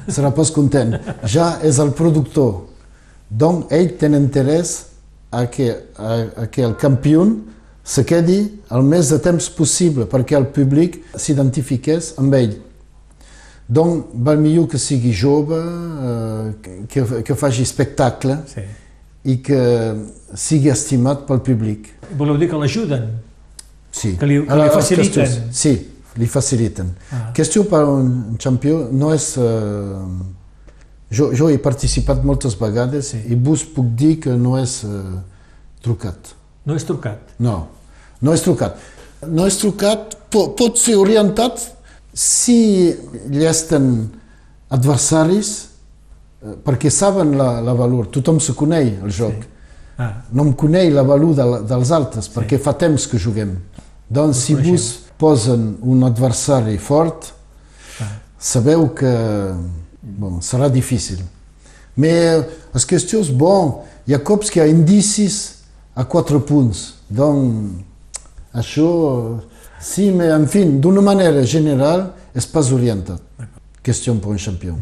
serà 0.09 0.31
pas 0.33 0.49
content. 0.53 0.97
Ja 1.29 1.59
és 1.65 1.77
el 1.81 1.93
productor. 1.97 2.65
Donc, 3.29 3.69
ell 3.73 3.91
té 4.01 4.09
interès 4.09 4.87
a 5.29 5.45
que, 5.45 5.69
a, 5.97 6.17
a 6.45 6.47
que 6.49 6.65
el 6.65 6.73
campió 6.81 7.27
se 7.89 8.03
quedi 8.05 8.39
el 8.75 8.83
més 8.85 9.09
de 9.09 9.17
temps 9.23 9.47
possible 9.57 10.05
perquè 10.09 10.35
el 10.37 10.45
públic 10.53 10.99
s'identifiqués 11.17 12.11
amb 12.21 12.35
ell. 12.37 12.51
Donc, 13.69 14.09
val 14.13 14.37
millor 14.41 14.67
que 14.69 14.77
sigui 14.81 15.11
jove, 15.13 15.57
eh, 15.57 16.83
que, 16.89 17.03
que 17.25 17.35
faci 17.37 17.61
espectacle 17.65 18.39
Sí. 18.49 18.63
i 19.29 19.35
que 19.45 19.59
sigui 20.33 20.69
estimat 20.73 21.25
pel 21.27 21.41
públic. 21.45 21.89
Voleu 22.17 22.37
dir 22.37 22.49
que 22.49 22.57
l'ajuden? 22.57 23.09
Sí. 23.91 24.15
Que 24.17 24.25
li- 24.25 24.45
que 24.45 24.55
li 24.55 24.69
faciliten. 24.73 25.23
qüestions- 25.25 25.51
Sí, 25.51 25.87
li 26.17 26.25
faciliten. 26.27 26.91
Ah. 27.11 27.31
Qüestió 27.33 27.63
per 27.69 27.83
un 27.85 28.37
campió 28.41 28.87
no 28.91 29.13
és... 29.13 29.35
Eh, 29.37 30.27
jo, 31.11 31.31
jo 31.33 31.49
he 31.49 31.57
participat 31.57 32.23
moltes 32.23 32.53
vegades 32.59 33.07
Sí. 33.13 33.17
i 33.29 33.35
vos 33.35 33.63
puc 33.65 33.85
dir 33.95 34.19
que 34.19 34.29
no 34.37 34.57
és 34.57 34.83
eh, 34.83 34.89
trucat. 35.81 36.35
No 36.65 36.75
és 36.75 36.83
trucat. 36.85 37.19
No, 37.39 37.67
no 38.21 38.33
és 38.35 38.43
trucat. 38.45 38.77
No 39.27 39.47
és 39.47 39.57
trucat, 39.59 40.15
po, 40.31 40.49
pot 40.55 40.79
ser 40.79 40.95
orientat 40.99 41.59
si 42.13 42.91
llesten 43.31 44.09
adversaris 44.69 45.51
eh, 46.43 46.55
perquè 46.65 46.91
saben 46.93 47.35
la, 47.39 47.59
la 47.65 47.75
valor. 47.77 48.09
Tothom 48.13 48.39
se 48.43 48.55
coneix 48.57 48.93
el 49.03 49.13
joc. 49.15 49.47
Ah, 49.99 50.13
No 50.31 50.45
em 50.47 50.53
coneix 50.55 50.93
la 50.95 51.03
valor 51.03 51.35
de, 51.35 51.47
dels 51.67 51.91
altres, 51.91 52.29
perquè 52.31 52.59
fa 52.61 52.73
temps 52.79 53.07
que 53.11 53.19
juguem. 53.19 53.57
Doncs 54.09 54.45
si 54.45 54.55
vos 54.55 54.85
posen 55.19 55.73
un 55.83 56.05
adversari 56.07 56.77
fort, 56.79 57.33
sabeu 58.39 58.87
que 58.95 59.11
bon, 60.01 60.39
serà 60.41 60.69
difícil. 60.71 61.19
Mais 61.99 62.45
les 62.73 62.85
qüestions, 62.87 63.27
bon, 63.35 63.81
hi 64.07 64.15
ha 64.15 64.21
cops 64.23 64.49
que 64.49 64.61
hi 64.61 64.63
ha 64.63 64.71
indicis 64.71 65.65
a 65.99 66.05
quatre 66.07 66.39
punts. 66.39 66.93
Donc, 67.11 67.83
això, 68.53 68.89
sí, 69.81 70.09
mais 70.11 70.33
en 70.35 70.47
fi, 70.47 70.65
d'una 70.81 71.01
manera 71.05 71.43
general, 71.45 72.09
és 72.35 72.47
pas 72.49 72.71
orientat. 72.75 73.21
Qüestió 73.83 74.15
per 74.19 74.33
un 74.33 74.41
campió. 74.43 74.75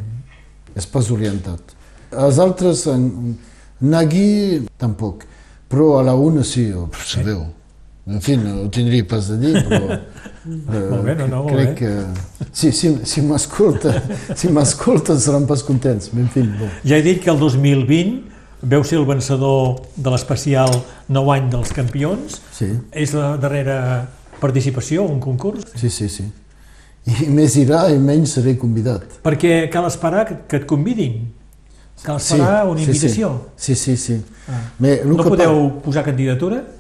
És 0.78 0.86
pas 0.90 1.12
orientat. 1.12 1.76
Els 2.12 2.40
altres, 2.40 2.86
en, 2.92 3.36
Nagui, 3.80 4.66
tampoc. 4.78 5.26
Però 5.68 5.98
a 6.00 6.04
la 6.04 6.16
una 6.16 6.44
sí, 6.48 6.72
oh, 6.74 6.88
sabeu. 7.06 7.44
En 8.08 8.22
fi, 8.24 8.38
no 8.40 8.62
ho 8.64 8.70
tindria 8.72 9.04
pas 9.04 9.28
de 9.28 9.36
dir, 9.42 9.54
però... 9.68 9.98
eh, 10.48 10.86
Molt 10.88 11.04
bé, 11.04 11.16
no, 11.20 11.28
no, 11.28 11.42
molt 11.44 11.52
crec 11.52 11.74
bé. 11.74 11.76
que... 11.82 12.48
Sí, 12.56 12.72
si, 12.72 12.94
si 13.04 13.24
m'escolta, 13.26 13.98
si 14.32 14.48
m'escolten 14.54 15.20
seran 15.20 15.44
pas 15.50 15.62
contents, 15.68 16.14
en 16.16 16.30
fi, 16.32 16.46
bon. 16.48 16.72
Ja 16.88 17.02
he 17.02 17.04
dit 17.04 17.20
que 17.24 17.34
el 17.34 17.42
2020 17.42 18.37
veu 18.62 18.84
ser 18.84 18.98
el 19.00 19.06
vencedor 19.06 19.82
de 19.96 20.10
l'especial 20.10 20.72
9 21.10 21.32
anys 21.36 21.52
dels 21.52 21.74
campions. 21.74 22.42
Sí, 22.54 22.72
És 22.92 23.14
la 23.14 23.36
darrera 23.38 24.08
participació 24.42 25.04
a 25.04 25.08
un 25.12 25.20
concurs? 25.20 25.66
sí, 25.76 25.90
sí, 25.90 26.10
sí. 26.10 26.26
I 27.08 27.30
més 27.32 27.56
irà 27.56 27.86
i 27.94 27.98
menys 28.00 28.34
seré 28.36 28.58
convidat. 28.60 29.04
Perquè 29.24 29.70
cal 29.72 29.86
esperar 29.88 30.26
que, 30.28 30.36
que 30.48 30.58
et 30.58 30.66
convidin. 30.68 31.30
Cal 32.04 32.18
esperar 32.18 32.66
una 32.68 32.82
invitació. 32.82 33.30
Sí, 33.56 33.76
sí, 33.76 33.96
sí. 33.98 34.18
Ah. 34.50 34.60
Mais, 34.80 35.00
el 35.02 35.16
No 35.16 35.24
que 35.24 35.30
podeu 35.30 35.70
posar 35.86 36.04
candidatura? 36.04 36.64
pa- 36.64 36.74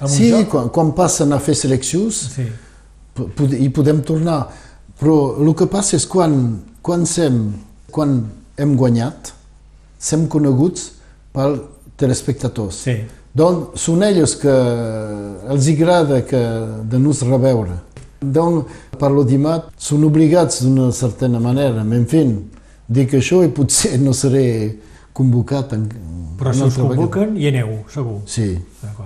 En 0.00 0.06
un 0.06 0.08
Sí, 0.12 0.44
quan, 0.50 0.68
quan 0.68 0.92
passen 0.94 1.32
a 1.32 1.38
fer 1.40 1.54
seleccions, 1.54 2.14
Sí. 2.34 2.46
hi 3.58 3.68
podem 3.70 4.02
tornar. 4.02 4.48
Però 5.00 5.40
el 5.40 5.54
que 5.54 5.66
passa 5.66 5.96
és 5.96 6.06
quan, 6.06 6.60
quan, 6.82 7.06
sem, 7.06 7.52
quan 7.90 8.26
hem 8.56 8.76
guanyat, 8.76 9.32
sem 10.00 10.24
coneguts 10.32 10.88
pels 11.36 11.60
telespectators. 12.00 12.80
Sí. 12.88 12.96
Doncs 13.36 13.84
són 13.84 14.02
ells 14.02 14.32
que 14.40 14.54
els 15.52 15.68
agrada 15.70 16.22
que, 16.26 16.40
de 16.90 16.98
nos 16.98 17.20
reveure. 17.28 17.76
Donc, 18.20 18.66
per 18.98 19.10
l'audimat, 19.12 19.68
són 19.80 20.02
obligats 20.08 20.62
d'una 20.64 20.90
certa 20.92 21.28
manera, 21.28 21.84
en 21.84 22.06
fi, 22.10 22.24
dic 22.88 23.14
això 23.16 23.44
i 23.46 23.52
potser 23.54 24.00
no 24.02 24.12
seré 24.16 24.76
convocat 25.16 25.72
en, 25.76 25.86
Però 26.40 26.52
si 26.52 26.62
us 26.62 26.64
altra 26.66 26.82
vegada. 26.82 26.96
convoquen, 26.96 27.36
hi 27.36 27.46
aneu, 27.52 27.70
segur. 27.92 28.18
Sí, 28.26 28.58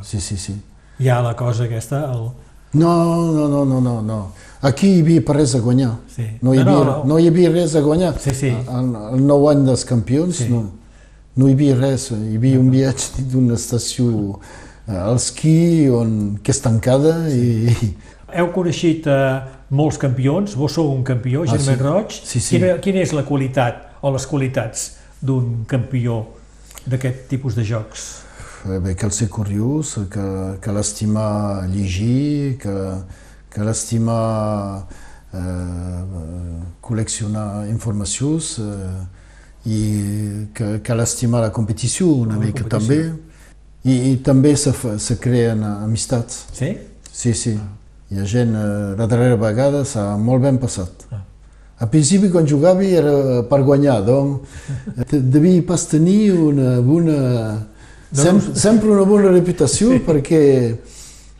sí, 0.03 0.21
sí, 0.21 0.37
sí. 0.39 0.55
Hi 1.03 1.09
ha 1.11 1.21
la 1.23 1.35
cosa 1.37 1.65
aquesta, 1.69 2.05
el... 2.15 2.29
No, 2.75 2.93
no, 3.33 3.47
no, 3.49 3.65
no, 3.65 3.81
no, 3.81 4.01
no. 4.03 4.19
Aquí 4.63 4.89
hi 4.97 5.01
havia 5.03 5.23
per 5.23 5.37
res 5.37 5.55
a 5.55 5.61
guanyar. 5.63 5.93
Sí. 6.11 6.25
No, 6.43 6.55
hi 6.55 6.59
No, 6.59 6.65
no, 6.65 6.71
havia, 6.79 6.85
no. 6.85 7.05
no, 7.05 7.19
hi 7.19 7.29
havia 7.29 7.51
res 7.53 7.75
a 7.77 7.83
guanyar. 7.85 8.15
Sí, 8.19 8.31
sí. 8.35 8.49
El, 8.51 8.89
el 9.13 9.23
nou 9.27 9.47
any 9.51 9.63
dels 9.67 9.85
campions 9.87 10.41
Sí. 10.43 10.49
no, 10.51 10.65
no 11.37 11.49
hi 11.49 11.55
havia 11.57 11.77
res. 11.79 12.11
Hi 12.15 12.37
havia 12.39 12.61
un 12.61 12.71
viatge 12.73 13.25
d'una 13.31 13.55
estació 13.59 14.39
a 14.87 15.11
l'esquí, 15.13 15.89
on, 15.91 16.39
que 16.45 16.53
és 16.53 16.61
tancada 16.61 17.15
i... 17.33 17.95
Heu 18.35 18.49
coneixit 18.53 19.07
eh, 19.07 19.41
molts 19.71 19.97
campions, 20.03 20.57
vos 20.59 20.75
sou 20.75 20.91
un 20.93 21.05
campió, 21.07 21.45
Ah, 21.47 21.55
Germán 21.55 21.77
sí. 21.79 21.83
Roig. 21.83 22.17
Sí, 22.19 22.41
sí. 22.41 22.57
Quina, 22.57 22.75
quina 22.83 23.01
és 23.05 23.13
la 23.15 23.23
qualitat 23.25 23.85
o 24.03 24.11
les 24.15 24.27
qualitats 24.27 24.91
d'un 25.23 25.63
campió 25.71 26.25
d'aquest 26.85 27.29
tipus 27.31 27.55
de 27.57 27.65
jocs? 27.65 28.09
Eh, 28.67 28.81
Bé, 28.83 28.95
cal 28.99 29.13
ser 29.15 29.29
curiós, 29.33 29.95
que, 30.11 30.27
que 30.61 30.73
l'estima 30.75 31.65
llegir, 31.71 32.59
que, 32.61 32.75
que 33.55 33.65
l'estima 33.65 34.19
eh, 35.33 36.03
col·leccionar 36.85 37.65
informacions 37.71 38.59
eh, 38.59 38.99
i 39.67 40.47
que, 40.55 40.81
que 40.85 40.95
l'estima 40.95 41.41
la 41.41 41.51
competició 41.53 42.07
una 42.09 42.37
La 42.37 42.41
mica 42.47 42.63
competició. 42.65 42.95
també. 42.95 43.13
I, 43.85 43.95
I 44.13 44.17
també 44.25 44.55
se, 44.57 44.73
fa- 44.73 44.99
se 44.99 45.19
creen 45.21 45.63
amistats. 45.65 46.47
Sí? 46.57 46.71
Sí, 47.13 47.33
sí. 47.35 47.55
Hi 48.11 48.19
ha 48.21 48.25
gent, 48.29 48.55
eh, 48.57 48.95
la 48.99 49.07
darrera 49.07 49.37
vegada 49.41 49.85
s'ha 49.85 50.17
molt 50.17 50.43
ben 50.43 50.59
passat. 50.59 51.07
Ah. 51.13 51.23
A 51.85 51.87
principi, 51.91 52.29
quan 52.31 52.47
jugava, 52.47 52.85
era 52.85 53.43
per 53.51 53.63
guanyar, 53.67 53.99
doncs 54.07 55.05
te- 55.11 55.21
devia 55.21 55.63
pas 55.67 55.87
tenir 55.91 56.33
una 56.33 56.81
bona... 56.81 57.17
No, 58.15 58.23
Sem, 58.23 58.37
no. 58.39 58.55
sempre 58.55 58.91
una 58.95 59.03
bona 59.03 59.33
reputació 59.33 59.97
perquè... 60.07 60.77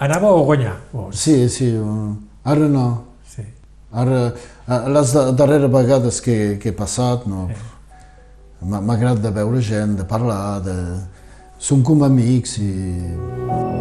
Anava 0.03 0.33
a 0.35 0.41
guanyar, 0.43 0.73
vos. 0.93 1.15
Sí, 1.17 1.49
sí, 1.49 1.69
eh, 1.71 2.15
ara 2.51 2.67
no. 2.69 3.05
Sí. 3.31 3.45
Ara, 3.93 4.25
eh, 4.67 4.81
les 4.97 5.13
da- 5.15 5.31
darreres 5.33 5.71
vegades 5.71 6.21
que, 6.21 6.59
que 6.61 6.73
he 6.73 6.77
passat, 6.77 7.29
no. 7.31 7.47
M'ha- 7.53 7.71
M'agrada 8.63 9.31
veure 9.31 9.61
gent, 9.61 9.97
de 9.97 10.03
parlar, 10.03 10.61
de... 10.61 10.75
Som 11.59 11.83
com. 11.83 11.99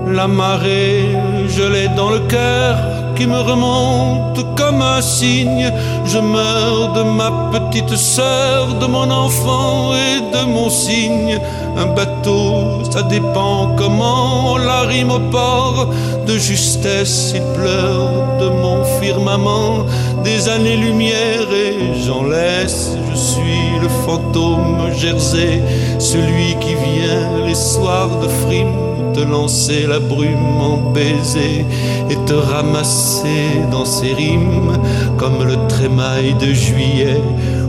La 0.07 0.27
marée, 0.27 1.17
je 1.49 1.63
l'ai 1.63 1.89
dans 1.97 2.11
le 2.11 2.19
cœur 2.29 2.77
qui 3.15 3.27
me 3.27 3.39
remonte 3.39 4.55
comme 4.55 4.81
un 4.81 5.01
signe. 5.01 5.69
Je 6.05 6.19
meurs 6.19 6.93
de 6.93 7.03
ma 7.03 7.51
petite 7.51 7.95
sœur, 7.97 8.79
de 8.79 8.85
mon 8.85 9.11
enfant 9.11 9.93
et 9.93 10.21
de 10.33 10.45
mon 10.45 10.69
cygne. 10.69 11.39
Un 11.77 11.87
bateau, 11.87 12.83
ça 12.91 13.03
dépend 13.03 13.75
comment 13.77 14.53
on 14.53 14.57
la 14.57 14.81
rime 14.81 15.11
au 15.11 15.19
port. 15.31 15.87
De 16.27 16.37
justesse, 16.37 17.33
il 17.35 17.41
pleure 17.59 18.37
de 18.39 18.49
mon 18.49 18.83
firmament. 18.99 19.85
Des 20.23 20.47
années-lumière 20.49 21.47
et 21.51 21.99
j'en 22.05 22.23
laisse. 22.23 22.91
Je 23.11 23.15
suis 23.15 23.79
le 23.81 23.89
fantôme 24.05 24.91
Jersey, 24.97 25.61
celui 25.99 26.55
qui 26.59 26.75
vient 26.75 27.45
les 27.45 27.55
soirs 27.55 28.19
de 28.21 28.27
frime 28.27 28.93
te 29.13 29.19
lancer 29.19 29.85
la 29.87 29.99
brume 29.99 30.59
en 30.59 30.91
baiser 30.91 31.65
et 32.09 32.15
te 32.25 32.33
ramasser 32.33 33.61
dans 33.71 33.85
ses 33.85 34.11
rimes 34.13 34.79
comme 35.17 35.43
le 35.45 35.55
trémail 35.67 36.33
de 36.33 36.51
juillet 36.51 37.21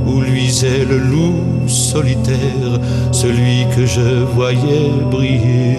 où 0.07 0.21
luisait 0.21 0.85
le 0.85 0.99
loup 0.99 1.69
solitaire, 1.69 2.79
celui 3.13 3.67
que 3.75 3.87
je 3.87 4.25
voyais 4.35 4.91
briller. 5.11 5.79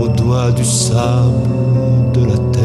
Au 0.00 0.08
doigt 0.08 0.50
du 0.50 0.64
sable 0.64 1.48
de 2.14 2.24
la 2.24 2.38
terre. 2.52 2.62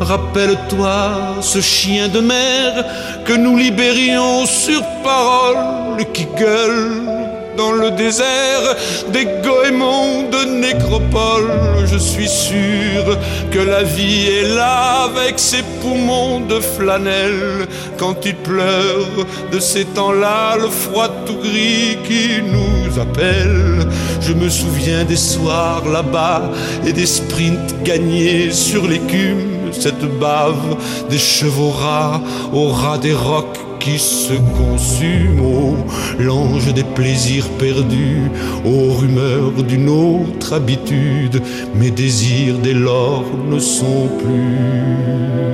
Rappelle-toi 0.00 1.36
ce 1.42 1.60
chien 1.60 2.08
de 2.08 2.20
mer 2.20 2.84
que 3.26 3.34
nous 3.34 3.56
libérions 3.56 4.46
sur 4.46 4.80
parole, 5.02 6.04
qui 6.14 6.26
gueule 6.38 7.17
dans 7.58 7.72
le 7.72 7.90
désert 7.90 8.76
des 9.12 9.26
goémons 9.42 10.30
de 10.30 10.44
nécropole. 10.60 11.50
Je 11.86 11.98
suis 11.98 12.28
sûr 12.28 13.18
que 13.50 13.58
la 13.58 13.82
vie 13.82 14.28
est 14.28 14.54
là 14.54 15.08
avec 15.10 15.38
ses 15.40 15.64
poumons 15.82 16.40
de 16.40 16.60
flanelle. 16.60 17.66
Quand 17.98 18.24
il 18.24 18.36
pleure 18.36 19.26
de 19.52 19.58
ces 19.58 19.84
temps-là, 19.84 20.56
le 20.56 20.68
froid 20.68 21.08
tout 21.26 21.40
gris 21.42 21.98
qui 22.06 22.40
nous 22.54 23.00
appelle. 23.00 23.86
Je 24.20 24.32
me 24.32 24.48
souviens 24.48 25.04
des 25.04 25.16
soirs 25.16 25.82
là-bas 25.86 26.52
et 26.86 26.92
des 26.92 27.06
sprints 27.06 27.74
gagnés 27.82 28.52
sur 28.52 28.86
l'écume. 28.86 29.57
Cette 29.72 30.04
bave 30.18 30.76
des 31.10 31.18
chevaux 31.18 31.70
rats 31.70 32.20
au 32.52 32.68
ras 32.68 32.98
des 32.98 33.14
rocs 33.14 33.58
qui 33.78 33.98
se 33.98 34.34
consume, 34.56 35.40
oh, 35.40 35.76
l'ange 36.18 36.72
des 36.74 36.84
plaisirs 36.84 37.48
perdus, 37.58 38.30
aux 38.64 38.92
rumeurs 38.94 39.62
d'une 39.62 39.88
autre 39.88 40.54
habitude, 40.54 41.40
mes 41.74 41.90
désirs 41.90 42.58
dès 42.58 42.74
lors 42.74 43.24
ne 43.48 43.58
sont 43.58 44.08
plus. 44.18 45.48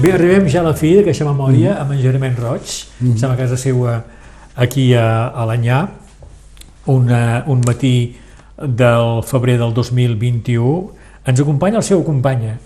Bé, 0.00 0.12
arribem 0.12 0.44
ja 0.48 0.60
a 0.60 0.66
la 0.66 0.74
fi 0.76 0.92
d'aquesta 0.98 1.24
memòria 1.24 1.78
amb 1.80 1.94
en 1.94 2.02
Germán 2.02 2.34
Roig, 2.36 2.68
estem 3.00 3.30
a 3.32 3.36
casa 3.38 3.56
seva 3.56 4.02
aquí 4.54 4.90
a, 4.94 5.32
a 5.32 5.46
l'Anyà, 5.48 5.78
una, 6.92 7.20
un 7.48 7.62
matí 7.64 8.12
del 8.60 9.22
febrer 9.24 9.56
del 9.62 9.72
2021, 9.72 10.74
ens 11.26 11.40
acompanya 11.42 11.80
el 11.80 11.86
seu 11.86 12.04
companya, 12.06 12.56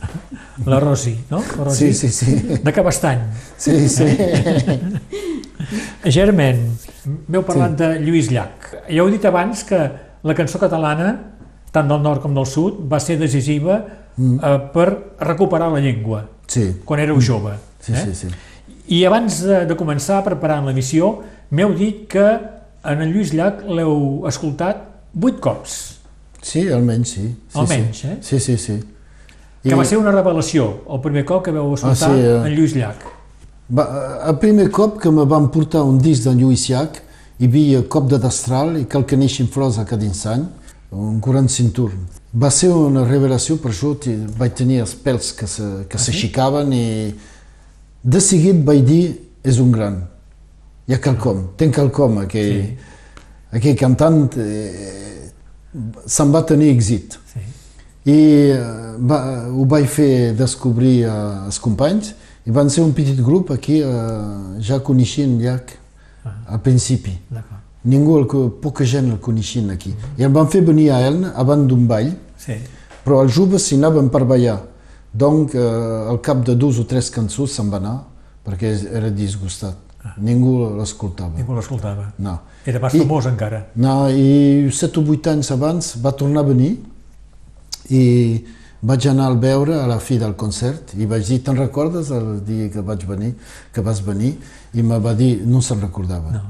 la 0.66 0.80
Rosi, 0.80 1.14
no? 1.30 1.40
La 1.58 1.64
Rosi? 1.64 1.92
Sí, 1.94 2.10
sí, 2.10 2.12
sí. 2.12 2.58
De 2.62 2.72
Cabestany. 2.72 3.20
Sí, 3.56 3.88
sí. 3.88 4.04
Germen, 6.04 6.62
m'heu 7.28 7.42
parlat 7.46 7.76
de 7.78 7.88
Lluís 8.02 8.30
Llach. 8.32 8.72
Ja 8.88 9.02
heu 9.02 9.10
dit 9.12 9.24
abans 9.28 9.62
que 9.68 9.78
la 10.26 10.34
cançó 10.36 10.60
catalana, 10.60 11.12
tant 11.72 11.88
del 11.88 12.02
nord 12.02 12.22
com 12.24 12.34
del 12.36 12.46
sud, 12.48 12.80
va 12.90 13.00
ser 13.00 13.18
decisiva 13.20 13.78
eh, 13.80 14.56
per 14.74 14.88
recuperar 15.20 15.70
la 15.72 15.80
llengua, 15.80 16.26
Sí. 16.50 16.80
quan 16.84 16.98
éreu 17.00 17.20
jove. 17.22 17.52
Sí, 17.80 17.92
eh? 17.92 18.04
sí, 18.04 18.14
sí. 18.14 18.28
I 18.90 19.04
abans 19.06 19.42
de, 19.46 19.64
de 19.70 19.76
començar 19.78 20.18
preparant 20.26 20.66
l'emissió, 20.66 21.20
m'heu 21.54 21.74
dit 21.78 22.08
que 22.10 22.24
en 22.90 23.04
el 23.04 23.12
Lluís 23.14 23.30
Llach 23.36 23.62
l'heu 23.68 24.24
escoltat 24.26 24.82
vuit 25.14 25.38
cops, 25.40 25.99
Sí, 26.42 26.68
almenys 26.68 27.08
sí. 27.08 27.26
sí 27.52 27.58
Almenys, 27.58 27.96
sí. 27.98 28.06
eh? 28.08 28.18
Sí, 28.22 28.40
sí, 28.40 28.56
sí. 28.56 28.78
que 29.62 29.74
va 29.74 29.84
ser 29.84 29.98
una 29.98 30.10
revelació, 30.12 30.84
el 30.90 31.00
primer 31.04 31.24
cop 31.28 31.44
que 31.44 31.50
vau 31.52 31.74
escoltar 31.74 32.10
Ah, 32.10 32.14
sí, 32.14 32.20
eh? 32.20 32.36
en 32.48 32.54
Lluís 32.56 32.74
Llach. 32.76 33.02
Va, 33.76 33.84
el 34.28 34.38
primer 34.38 34.70
cop 34.70 34.96
que 35.02 35.10
me 35.12 35.24
van 35.28 35.50
portar 35.52 35.82
un 35.84 35.98
disc 36.00 36.24
d'en 36.24 36.38
Lluís 36.40 36.64
Llach, 36.70 36.96
hi 37.40 37.46
havia 37.46 37.82
Cop 37.88 38.08
de 38.10 38.18
Destral 38.18 38.78
i 38.80 38.84
Cal 38.90 39.04
que 39.06 39.16
neixin 39.16 39.48
flors 39.48 39.78
a 39.78 39.84
cada 39.84 40.04
instant, 40.04 40.46
un 40.92 41.20
45 41.20 41.72
turn. 41.76 42.06
Va 42.42 42.50
ser 42.50 42.70
una 42.72 43.04
revelació, 43.04 43.56
per 43.62 43.70
això 43.70 43.92
vaig 44.38 44.54
tenir 44.58 44.80
els 44.80 44.94
pèls 45.04 45.32
que 45.36 45.46
se- 45.46 45.84
que 45.88 45.98
s'aixecaven 45.98 46.72
i 46.72 47.14
de 48.02 48.20
seguit 48.20 48.64
vaig 48.64 48.82
dir, 48.84 49.04
és 49.44 49.58
un 49.58 49.70
gran. 49.72 50.00
Hi 50.88 50.94
ha 50.94 50.98
quelcom, 50.98 51.50
ten 51.56 51.70
quelcom, 51.70 52.18
aquell, 52.18 52.62
sí. 52.64 52.76
aquell 53.52 53.76
cantant 53.76 54.30
eh, 54.36 55.09
se'n 56.06 56.32
va 56.32 56.42
tenir 56.46 56.72
èxit. 56.74 57.18
Sí. 57.32 57.42
I 58.10 58.18
eh, 58.54 58.96
va, 58.98 59.20
ho 59.50 59.66
vaig 59.68 59.86
fer 59.86 60.32
descobrir 60.38 61.04
als 61.10 61.60
companys 61.62 62.14
i 62.46 62.50
van 62.50 62.70
ser 62.72 62.82
un 62.82 62.92
petit 62.96 63.20
grup 63.20 63.52
aquí, 63.52 63.80
eh, 63.84 64.60
ja 64.64 64.80
coneixien 64.80 65.38
Llach 65.40 65.76
al 66.24 66.60
principi. 66.64 67.12
D'acord. 67.28 67.58
Ningú, 67.84 68.18
el, 68.18 68.26
poca 68.60 68.84
gent 68.84 69.08
el 69.10 69.20
coneixien 69.24 69.70
aquí. 69.72 69.94
I 70.18 70.26
el 70.26 70.32
van 70.32 70.48
fer 70.52 70.60
venir 70.66 70.90
a 70.92 71.00
Elna 71.06 71.32
abans 71.36 71.68
d'un 71.68 71.86
ball, 71.88 72.10
Sí. 72.36 72.56
però 73.04 73.22
els 73.22 73.32
joves 73.32 73.64
s'hi 73.64 73.76
anaven 73.76 74.10
per 74.10 74.24
ballar. 74.24 74.58
Donc, 75.12 75.54
eh, 75.54 75.60
al 75.60 76.20
cap 76.20 76.44
de 76.44 76.54
dos 76.54 76.78
o 76.78 76.84
tres 76.84 77.10
cançons 77.10 77.50
se'n 77.50 77.70
va 77.70 77.78
anar 77.78 78.04
perquè 78.44 78.74
era 78.92 79.10
disgustat. 79.10 79.76
Ningú 80.16 80.76
l'escoltava. 80.78 81.36
Ningú 81.36 81.54
l'escoltava. 81.54 82.06
No. 82.18 82.38
Era 82.66 82.80
pas 82.80 82.94
I- 82.94 83.02
famós 83.02 83.26
encara. 83.26 83.66
No, 83.76 84.08
i 84.08 84.70
set 84.72 84.96
o 84.96 85.02
vuit 85.04 85.26
anys 85.28 85.50
abans 85.52 85.94
va 86.02 86.12
tornar 86.16 86.40
a 86.44 86.48
venir 86.48 86.78
i 87.90 88.04
vaig 88.80 89.06
anar 89.10 89.26
al 89.28 89.36
veure 89.38 89.74
a 89.82 89.86
la 89.86 89.98
fi 90.00 90.16
del 90.18 90.34
concert 90.40 90.94
i 90.96 91.06
vaig 91.06 91.26
dir, 91.28 91.40
te'n 91.44 91.58
recordes 91.58 92.10
el 92.16 92.40
dia 92.46 92.70
que 92.72 92.80
vaig 92.80 93.04
venir, 93.08 93.34
que 93.74 93.82
vas 93.84 94.00
venir? 94.04 94.34
I 94.72 94.82
me 94.82 94.98
va 94.98 95.12
dir, 95.14 95.42
no 95.46 95.60
se'n 95.60 95.80
recordava. 95.82 96.32
No. 96.32 96.42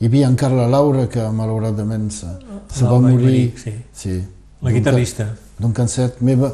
Hi 0.00 0.08
havia 0.10 0.26
encara 0.26 0.56
la 0.64 0.66
Laura, 0.66 1.06
que 1.06 1.22
malauradament 1.30 2.08
se, 2.10 2.26
se 2.74 2.84
va 2.84 2.98
morir. 2.98 3.18
Aymerich, 3.18 3.58
sí. 3.62 3.74
sí. 3.94 4.16
La 4.62 4.72
guitarrista. 4.74 5.28
D'un 5.58 5.72
concert. 5.72 6.18
Me, 6.26 6.34
va, 6.34 6.50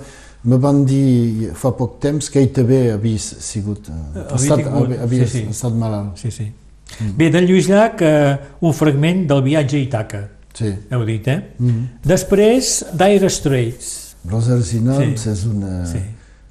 me 0.48 0.56
van 0.62 0.80
dir 0.88 1.50
fa 1.58 1.70
poc 1.76 1.98
temps 2.02 2.30
que 2.32 2.40
ell 2.40 2.50
també 2.56 2.78
havia 2.94 3.18
sigut... 3.20 3.88
eh, 3.92 4.24
Havia 4.24 4.36
estat, 4.40 4.62
tingut, 4.64 4.94
havia, 5.04 5.26
sí, 5.28 5.42
sí. 5.44 5.46
estat 5.52 5.76
malalt. 5.76 6.16
Sí, 6.20 6.30
sí. 6.34 6.48
Bé, 7.18 7.28
d'en 7.34 7.44
Lluís 7.46 7.68
Llach, 7.68 8.00
eh, 8.02 8.36
un 8.64 8.72
fragment 8.72 9.26
del 9.28 9.42
viatge 9.44 9.76
a 9.76 9.80
Ítaca, 9.84 10.22
Sí. 10.58 10.72
heu 10.90 11.04
dit, 11.06 11.26
eh? 11.28 11.40
Mm. 11.60 11.82
Després, 12.08 12.70
Dire 12.98 13.28
Straits. 13.30 13.90
Rosers 14.26 14.72
in 14.74 14.88
Arms 14.90 15.20
Sí. 15.22 15.30
és 15.30 15.44
una... 15.46 15.84
Sí. 15.86 16.00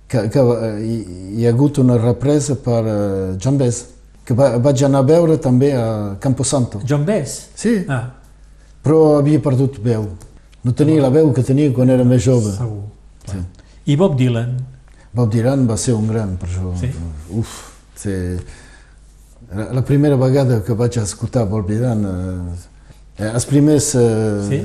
que, 0.08 0.22
que 0.32 0.40
eh, 0.40 0.70
hi, 0.88 0.98
hi 1.42 1.46
ha 1.46 1.50
hagut 1.52 1.78
una 1.84 1.98
represa 2.00 2.56
per 2.64 2.78
uh, 2.86 3.38
John 3.44 3.58
Bess, 3.60 3.82
que 4.24 4.34
va, 4.38 4.54
vaig 4.64 4.84
anar 4.88 5.02
a 5.04 5.08
veure 5.10 5.36
també 5.44 5.74
a 5.76 6.16
Camposanto. 6.24 6.80
John 6.88 7.04
Bess? 7.06 7.50
Sí, 7.56 7.74
Ah, 7.90 8.06
però 8.84 9.18
havia 9.18 9.42
perdut 9.44 9.82
veu. 9.84 10.06
No 10.64 10.72
tenia 10.74 11.02
la 11.02 11.10
veu 11.12 11.34
que 11.36 11.44
tenia 11.44 11.74
quan 11.76 11.90
era 11.92 12.06
més 12.08 12.24
jove. 12.24 12.54
segur. 12.56 12.84
Sí. 13.28 13.38
I 13.88 13.96
Bob 13.96 14.18
Dylan? 14.20 14.56
Bob 15.16 15.32
Dylan 15.34 15.66
va 15.70 15.78
ser 15.80 15.94
un 15.96 16.08
gran 16.12 16.36
per 16.38 16.50
això. 16.50 16.74
Sí? 16.80 16.90
Uf, 17.40 17.54
sí. 17.96 18.14
La 19.72 19.82
primera 19.88 20.18
vegada 20.20 20.60
que 20.64 20.76
vaig 20.76 20.98
escoltar 21.00 21.46
Bob 21.48 21.70
Dylan, 21.70 22.04
eh, 22.06 23.22
eh, 23.24 23.30
els 23.34 23.46
primers 23.48 23.94
eh, 23.96 24.48
Sí? 24.50 24.60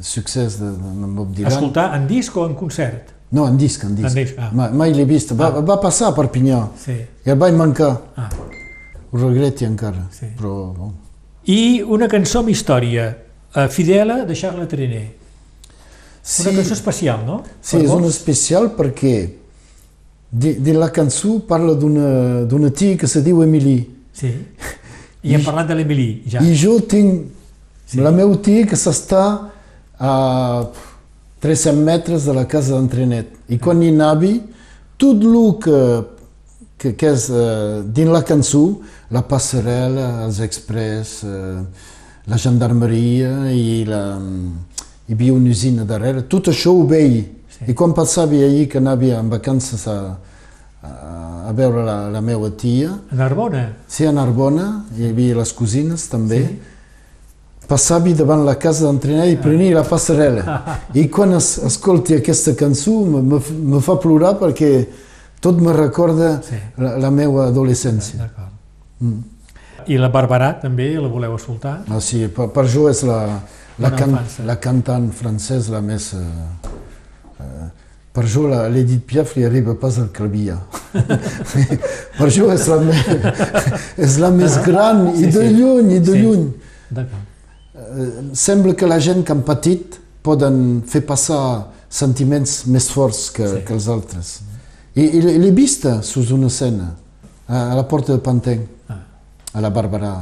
succés 0.00 0.60
de, 0.60 0.70
de 0.70 1.08
Bob 1.16 1.34
Dylan... 1.34 1.50
Escoltar 1.52 1.88
en 1.98 2.06
disc 2.08 2.36
o 2.36 2.46
en 2.46 2.54
concert? 2.54 3.10
No, 3.32 3.46
en 3.48 3.58
disc, 3.58 3.82
en 3.84 3.94
disc. 3.94 4.08
En 4.08 4.14
disc, 4.24 4.38
ah. 4.38 4.50
Mai, 4.54 4.70
mai 4.72 4.94
l'he 4.94 5.04
vist. 5.06 5.34
Va, 5.38 5.50
va 5.60 5.76
passar 5.82 6.08
a 6.10 6.14
Perpinyà 6.16 6.62
Sí. 6.78 6.96
i 7.26 7.30
el 7.30 7.38
vaig 7.38 7.54
mancar. 7.58 7.90
Ah. 8.16 8.28
Ho 9.10 9.18
regretti 9.18 9.66
encara. 9.66 10.06
Sí. 10.14 10.30
Però, 10.38 10.54
bon. 10.74 10.94
I 11.50 11.82
una 11.82 12.06
cançó 12.10 12.40
amb 12.44 12.50
història, 12.54 13.10
eh, 13.54 13.68
Fidela, 13.68 14.24
de 14.26 14.34
Charles 14.38 14.68
Trenet. 14.70 15.19
Sí, 16.22 16.42
Una 16.46 16.56
cançó 16.58 16.74
especial, 16.74 17.24
no? 17.26 17.42
sí 17.62 17.76
Per 17.78 17.84
és 17.86 17.90
una 17.94 18.06
especial 18.08 18.68
perquè 18.76 19.14
di- 20.30 20.54
dins 20.60 20.76
la 20.78 20.90
cançó 20.92 21.38
parla 21.48 21.74
d'una 21.74 22.70
tia 22.70 22.96
que 22.96 23.06
se 23.08 23.22
diu 23.22 23.42
Emily. 23.42 23.78
Sí. 24.12 24.30
I 25.22 25.34
hem 25.34 25.42
parlat 25.44 25.68
de 25.68 25.74
l'Emily, 25.74 26.22
ja. 26.30 26.40
I 26.40 26.54
jo 26.56 26.78
tinc 26.80 27.26
Sí. 27.90 27.98
la 27.98 28.10
meva 28.14 28.36
tia 28.40 28.66
que 28.66 28.76
s'està 28.76 29.50
a 29.98 30.66
300 31.40 31.74
metres 31.84 32.24
de 32.24 32.34
la 32.34 32.44
casa 32.46 32.74
d'entrenet. 32.76 33.26
I 33.48 33.58
quan 33.58 33.82
hi 33.82 33.88
anavi, 33.88 34.42
tot 34.96 35.22
el 35.24 35.36
que, 35.64 35.80
que, 36.78 36.92
que 36.96 37.06
és 37.10 37.26
eh, 37.30 37.82
dins 37.84 38.12
la 38.12 38.22
cançó, 38.22 38.80
la 39.10 39.22
passarel·la, 39.26 40.24
els 40.26 40.38
express, 40.40 41.24
eh, 41.24 41.64
la 42.30 42.38
gendarmeria 42.38 43.50
i 43.52 43.84
la, 43.88 44.20
hi 45.10 45.14
havia 45.16 45.32
una 45.34 45.50
usina 45.50 45.82
darrere, 45.84 46.22
tot 46.30 46.48
això 46.52 46.70
ho 46.70 46.84
veia. 46.86 47.24
Sí. 47.50 47.64
I 47.72 47.74
quan 47.74 47.90
passava 47.96 48.38
allí 48.46 48.68
que 48.70 48.78
anava 48.78 49.08
en 49.18 49.28
vacances 49.32 49.82
a, 49.90 49.96
a, 50.86 50.90
a 51.50 51.52
veure 51.56 51.82
la, 51.82 51.96
la 52.14 52.20
meva 52.22 52.50
tia, 52.54 52.92
A 53.10 53.18
Narbona. 53.18 53.64
Sí, 53.90 54.06
a 54.06 54.12
Narbona, 54.14 54.84
hi 54.96 55.08
havia 55.10 55.34
les 55.40 55.52
cosines 55.52 56.06
també. 56.12 56.44
Sí. 56.46 56.76
Passava 57.66 58.14
davant 58.14 58.44
la 58.46 58.54
casa 58.58 58.86
d'entrenar 58.86 59.26
i 59.30 59.36
prenia 59.42 59.80
la 59.80 59.84
passarel·la. 59.86 60.60
I 61.02 61.08
quan 61.10 61.34
es, 61.38 61.56
escolti 61.66 62.14
aquesta 62.20 62.54
cançó 62.58 63.00
me, 63.06 63.20
me, 63.42 63.82
fa 63.82 63.98
plorar 63.98 64.36
perquè 64.38 64.70
tot 65.42 65.58
me 65.58 65.74
recorda 65.74 66.36
Sí. 66.46 66.58
la, 66.78 66.96
la 67.02 67.10
meva 67.10 67.48
adolescència. 67.50 68.22
D'acord. 68.22 69.90
I 69.90 69.98
la 69.98 70.10
Barberà 70.12 70.52
també 70.62 70.92
la 71.00 71.08
voleu 71.10 71.34
escoltar? 71.34 71.80
Ah, 71.90 71.98
sí, 72.04 72.28
per, 72.30 72.50
per 72.54 72.66
jo 72.70 72.86
és 72.90 73.02
la, 73.08 73.40
la, 73.80 73.90
can, 73.96 74.10
infància. 74.10 74.44
la 74.44 74.56
cantant 74.60 75.10
francès 75.12 75.68
la 75.68 75.80
més... 75.80 76.12
Eh, 76.14 76.18
eh, 77.40 77.68
per 78.12 78.24
jo 78.26 78.48
l'Edith 78.50 79.04
Piaf 79.06 79.36
li 79.36 79.44
arriba 79.46 79.76
pas 79.78 79.96
al 80.02 80.08
clavier. 80.10 80.56
per 82.18 82.26
jo 82.34 82.48
és 82.52 82.64
la, 82.66 82.78
me, 82.82 82.96
és 84.06 84.16
la 84.18 84.30
més 84.34 84.56
gran 84.66 85.04
i 85.12 85.20
Sí, 85.24 85.30
de 85.30 85.44
sí. 85.46 85.52
lluny, 85.54 85.92
i 85.94 86.00
de 86.00 86.12
Sí. 86.16 86.22
lluny. 86.24 86.48
Eh, 86.96 88.30
sembla 88.34 88.74
que 88.74 88.86
la 88.90 88.98
gent 89.00 89.22
que 89.24 89.32
han 89.32 89.42
patit 89.46 90.00
poden 90.26 90.82
fer 90.90 91.04
passar 91.06 91.68
sentiments 91.88 92.64
més 92.66 92.90
forts 92.90 93.30
que, 93.34 93.46
Sí. 93.46 93.62
que 93.66 93.74
els 93.78 93.86
altres. 93.88 94.40
I, 94.98 95.04
i 95.06 95.20
l'he 95.22 95.52
vista 95.54 96.00
sus 96.02 96.32
una 96.34 96.48
escena, 96.50 96.90
a, 97.48 97.70
a 97.70 97.74
la 97.78 97.86
porta 97.88 98.12
de 98.12 98.18
Panteng, 98.18 98.66
Ah. 98.90 98.98
a 99.54 99.60
la 99.62 99.70
Bàrbara, 99.70 100.12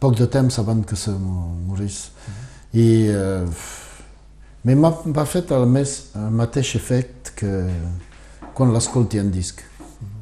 poc 0.00 0.16
de 0.16 0.26
temps 0.26 0.58
abans 0.58 0.86
que 0.88 0.96
se 0.96 1.10
mo- 1.12 1.52
morís. 1.68 2.08
I 2.72 2.86
eh, 3.10 3.46
mi 4.64 4.76
m'ha 4.76 5.24
fet 5.26 5.50
el, 5.56 5.66
més, 5.66 6.10
el 6.18 6.30
mateix 6.36 6.74
efecte 6.78 7.32
que 7.38 7.50
quan 8.54 8.72
l'escolti 8.74 9.18
en 9.18 9.30
disc. 9.32 9.62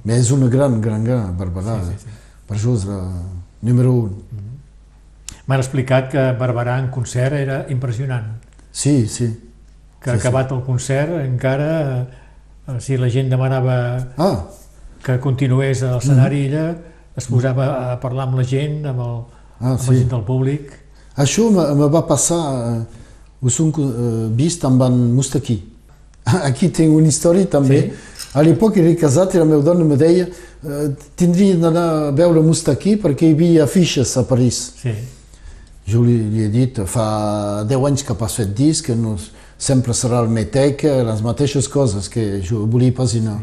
Mais 0.05 0.23
és 0.23 0.31
una 0.33 0.49
gran, 0.49 0.81
gran, 0.81 1.05
gran 1.05 1.35
Bàrbara. 1.37 1.81
Sí, 1.85 1.97
sí, 1.99 2.07
sí. 2.07 2.17
Per 2.49 2.57
jo 2.57 2.75
és 2.79 2.87
la 2.89 3.01
número 3.67 3.93
un. 3.93 4.15
M'han 5.49 5.61
explicat 5.63 6.11
que 6.13 6.23
Barberà 6.39 6.79
en 6.81 6.91
concert 6.93 7.35
era 7.37 7.63
impressionant. 7.73 8.35
Sí, 8.73 9.07
sí. 9.09 9.29
Que 10.01 10.13
Sí, 10.13 10.21
sí. 10.21 10.21
acabat 10.21 10.53
el 10.53 10.63
concert 10.63 11.11
encara, 11.25 12.07
eh, 12.69 12.79
si 12.81 12.97
la 12.97 13.09
gent 13.11 13.29
demanava 13.33 14.13
Ah, 14.17 14.45
que 15.03 15.19
continués 15.19 15.83
a 15.83 15.95
l'escenari, 15.97 16.45
ella 16.47 16.77
es 17.17 17.27
posava 17.27 17.93
a 17.93 17.97
parlar 18.01 18.29
amb 18.29 18.39
la 18.39 18.45
gent, 18.45 18.85
amb, 18.87 19.01
el, 19.01 19.17
ah 19.61 19.73
amb 19.73 19.81
la 19.81 19.85
sí. 19.85 19.97
gent 19.99 20.13
del 20.13 20.23
públic. 20.29 20.71
Això 21.19 21.49
me, 21.51 21.65
me 21.75 21.89
va 21.91 22.05
passar, 22.07 22.41
eh, 22.69 23.07
ho 23.43 23.51
som 23.51 23.73
eh, 23.75 24.29
vist 24.39 24.65
amb 24.65 24.83
en 24.87 24.99
Mustaki. 25.17 25.59
Aquí 26.49 26.71
tinc 26.71 26.95
una 26.95 27.11
història 27.11 27.49
també. 27.51 27.83
Sí. 27.89 28.29
A 28.39 28.45
l'època 28.45 28.79
era 28.83 28.93
casat 29.01 29.35
i 29.35 29.41
la 29.41 29.47
meva 29.49 29.65
dona 29.65 29.87
me 29.89 29.97
deia 29.99 30.29
eh, 30.29 30.89
tindria 31.19 31.57
d'anar 31.59 31.87
a 32.09 32.11
veure 32.15 32.43
Mustaki 32.45 32.99
perquè 33.03 33.27
hi 33.27 33.35
havia 33.37 33.65
afixes 33.65 34.17
a 34.21 34.27
París. 34.29 34.61
Sí. 34.83 34.95
Jo 35.89 36.05
li, 36.05 36.19
li 36.31 36.45
he 36.45 36.51
dit, 36.53 36.83
fa 36.85 37.65
10 37.67 37.87
anys 37.89 38.05
que 38.05 38.15
pas 38.15 38.35
fet 38.39 38.53
disc, 38.55 38.87
que 38.87 38.95
no, 38.95 39.17
sempre 39.59 39.95
serà 39.97 40.21
el 40.23 40.29
Meteca, 40.31 41.01
les 41.09 41.23
mateixes 41.25 41.67
coses 41.69 42.11
que 42.13 42.43
jo 42.45 42.67
volia 42.71 42.95
pasinar. 42.95 43.41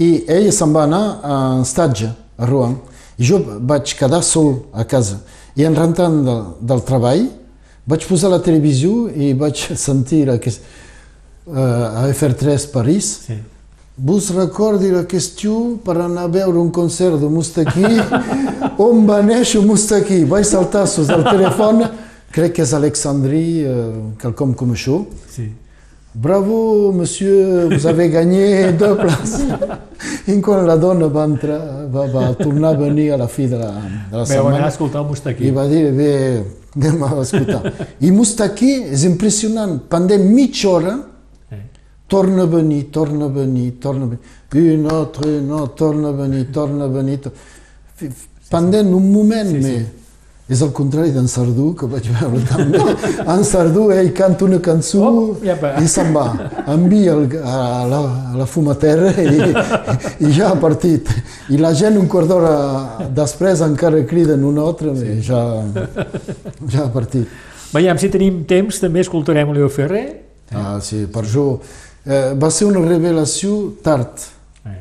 I 0.00 0.24
ella 0.30 0.52
se'n 0.54 0.72
va 0.72 0.86
anar 0.86 1.04
a 1.20 1.34
estatge, 1.60 2.08
a 2.38 2.46
Rouen, 2.48 2.78
i 2.78 2.89
jo 3.20 3.40
vaig 3.60 3.94
quedar 3.98 4.22
sol 4.24 4.66
a 4.72 4.86
casa. 4.88 5.20
I 5.56 5.66
en 5.68 5.76
rentant 5.76 6.20
del, 6.24 6.42
del 6.72 6.82
treball, 6.88 7.26
vaig 7.90 8.06
posar 8.08 8.32
la 8.32 8.40
televisió 8.42 9.08
i 9.12 9.32
vaig 9.36 9.60
sentir 9.86 10.26
aquest, 10.32 10.64
uh, 11.46 11.56
a 11.56 12.04
FR3 12.10 12.70
París, 12.74 13.14
sí. 13.28 13.40
Vos 14.00 14.30
recordi 14.32 14.88
la 14.88 15.02
qüestió 15.04 15.74
per 15.84 15.98
anar 16.00 16.22
a 16.24 16.30
veure 16.32 16.56
un 16.56 16.70
concert 16.72 17.18
de 17.20 17.28
Mustaki? 17.28 17.84
On 18.86 19.02
va 19.04 19.18
néixer 19.20 19.60
Mustaki? 19.60 20.22
Vaig 20.30 20.46
saltar 20.48 20.86
sus 20.88 21.10
el 21.12 21.20
telèfon, 21.26 21.82
crec 22.32 22.54
que 22.56 22.64
és 22.64 22.72
Alexandrie, 22.72 23.66
eh, 23.68 23.98
quelcom 24.22 24.54
com 24.56 24.72
això. 24.72 25.02
sí. 25.28 25.50
Bravo, 26.12 26.90
monsieur, 26.92 27.68
vous 27.70 27.86
avez 27.86 28.10
gagné 28.10 28.72
deux 28.72 28.96
places. 28.96 29.42
I 30.28 30.40
quan 30.42 30.64
la 30.66 30.76
dona 30.76 31.06
va 31.06 31.22
entrar, 31.24 31.86
va, 31.92 32.06
va 32.10 32.22
tornar 32.34 32.72
a 32.74 32.78
venir 32.78 33.12
a 33.14 33.16
la 33.16 33.28
fi 33.28 33.46
de 33.46 33.56
la, 33.58 33.70
de 34.10 34.16
la 34.18 34.24
Veu 34.24 34.48
anar 34.48 34.66
a 34.66 34.66
setmana, 34.66 34.68
escoltar 34.68 35.04
Mustaki. 35.06 35.46
i 35.46 35.52
va 35.54 35.66
dir, 35.70 35.84
bé, 35.94 36.10
anem 36.76 37.02
a 37.06 37.10
escoltar. 37.22 37.72
I 38.02 38.10
Mustaki 38.10 38.72
és 38.90 39.04
impressionant, 39.06 39.78
pendent 39.88 40.26
mitja 40.34 40.68
hora, 40.74 40.96
Sí. 41.50 41.56
torna 42.10 42.42
a 42.42 42.46
venir, 42.46 42.90
torna 42.90 43.26
a 43.26 43.28
venir, 43.28 43.78
torna 43.80 44.04
a 44.04 44.08
venir, 44.08 44.74
une 44.80 44.90
altra, 44.90 45.30
altra, 45.30 45.74
torna 45.76 46.08
a 46.08 46.12
venir, 46.12 46.46
torna 46.52 46.84
a 46.84 46.88
venir. 46.88 47.20
Pendent 48.50 48.92
un 48.94 49.12
moment, 49.12 49.48
Sí, 49.48 49.62
sí. 49.62 49.76
sí, 49.78 49.86
és 50.50 50.60
el 50.66 50.72
contrari 50.74 51.12
d'en 51.14 51.28
Sardú, 51.30 51.68
que 51.78 51.86
vaig 51.86 52.08
veure 52.10 52.40
també. 52.48 52.80
En 53.34 53.44
Sardú, 53.46 53.84
ell 53.94 54.10
canta 54.16 54.44
una 54.48 54.58
cançó 54.64 55.02
Oh, 55.06 55.36
va. 55.44 55.76
i 55.78 55.86
se'n 55.88 56.10
va. 56.14 56.24
Envia 56.72 57.12
el, 57.14 57.28
a, 57.38 57.58
la, 57.86 58.00
a 58.32 58.38
la 58.40 58.46
fumatera 58.50 59.12
i, 59.22 59.52
i 60.26 60.32
ja 60.34 60.48
ha 60.50 60.56
partit. 60.58 61.06
I 61.54 61.60
la 61.60 61.70
gent 61.78 61.98
un 62.00 62.08
quart 62.10 62.26
d'hora 62.30 62.54
després 63.14 63.62
encara 63.62 64.02
criden 64.10 64.42
un 64.48 64.58
altre 64.58 64.96
sí. 64.98 65.06
i 65.06 65.22
ja, 65.22 65.44
ja 66.66 66.86
ha 66.88 66.90
partit. 66.92 67.30
Veiem, 67.70 68.00
si 68.02 68.10
tenim 68.10 68.42
temps, 68.50 68.80
també 68.82 69.04
escoltarem 69.04 69.52
Leo 69.54 69.68
Ferrer. 69.70 70.04
Ah, 70.50 70.80
sí, 70.82 71.04
per 71.06 71.22
jo 71.30 71.60
eh, 72.02 72.32
va 72.34 72.50
ser 72.50 72.66
una 72.66 72.82
revelació 72.82 73.76
tard. 73.84 74.26
Eh. 74.66 74.80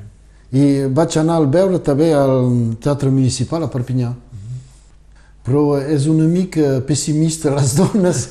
I 0.58 0.66
vaig 0.90 1.20
anar 1.22 1.38
a 1.38 1.46
veure 1.46 1.78
també 1.86 2.10
al 2.18 2.50
Teatre 2.82 3.14
Municipal 3.14 3.68
a 3.68 3.70
Perpinyà. 3.70 4.10
Però 5.50 5.80
és 5.82 6.06
una 6.06 6.28
mica 6.30 6.80
pessimista 6.86 7.50
les 7.56 7.74
dones. 7.76 8.28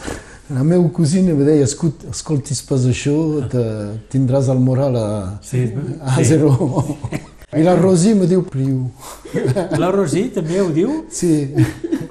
La 0.54 0.62
meva 0.64 0.86
cosina 0.94 1.32
em 1.34 1.40
deia, 1.44 1.64
"Escut- 1.66 2.06
escoltis 2.10 2.62
pas 2.62 2.86
això, 2.86 3.16
te, 3.52 3.62
tindràs 4.08 4.48
el 4.48 4.60
moral 4.64 4.96
a, 4.96 5.38
Sí, 5.42 5.74
a 6.00 6.14
sí. 6.16 6.24
zero. 6.24 6.86
I 7.52 7.62
la 7.64 7.74
Rosi 7.76 8.14
me 8.14 8.26
diu, 8.26 8.42
priu. 8.44 8.90
La 9.78 9.90
Rosi 9.90 10.28
també 10.32 10.60
ho 10.60 10.70
diu. 10.70 11.04
Sí, 11.10 11.52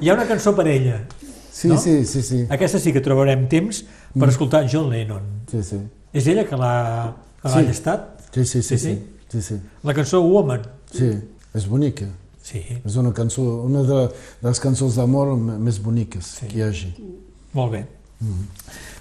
Hi 0.02 0.10
ha 0.10 0.14
una 0.14 0.28
cançó 0.28 0.54
per 0.56 0.68
ella. 0.68 1.08
sí, 1.52 1.68
No? 1.70 1.78
sí, 1.80 2.06
sí, 2.06 2.22
sí. 2.22 2.46
Aquesta 2.50 2.78
sí 2.80 2.92
que 2.94 3.02
trobarem 3.02 3.48
temps 3.50 3.84
per 4.20 4.30
escoltar 4.30 4.68
John 4.72 4.90
Lennon. 4.92 5.22
Sí, 5.50 5.64
sí. 5.64 5.78
És 6.14 6.28
ella 6.28 6.44
que 6.46 6.56
l'ha 6.56 7.16
que 7.42 7.50
l'ha 7.50 8.08
Sí. 8.34 8.44
Sí, 8.44 8.46
sí, 8.46 8.62
Sí, 8.62 8.62
sí, 8.62 8.78
sí? 8.78 8.78
sí. 8.78 9.04
sí, 9.30 9.42
sí. 9.42 9.56
La 9.84 9.94
cançó 9.96 10.22
Woman. 10.22 10.62
sí. 10.92 11.10
És 11.56 11.66
bonica. 11.68 12.06
Sí, 12.48 12.62
És 12.86 12.96
una 12.96 13.12
cançó, 13.12 13.44
una 13.68 13.82
de, 13.84 13.96
de 14.42 14.48
les 14.48 14.60
cançons 14.64 14.96
d'amor 14.96 15.34
més 15.38 15.82
boniques 15.84 16.26
Sí. 16.38 16.48
que 16.48 16.60
hi 16.60 16.62
hagi. 16.64 16.94
molt 17.54 17.72
bé. 17.74 17.86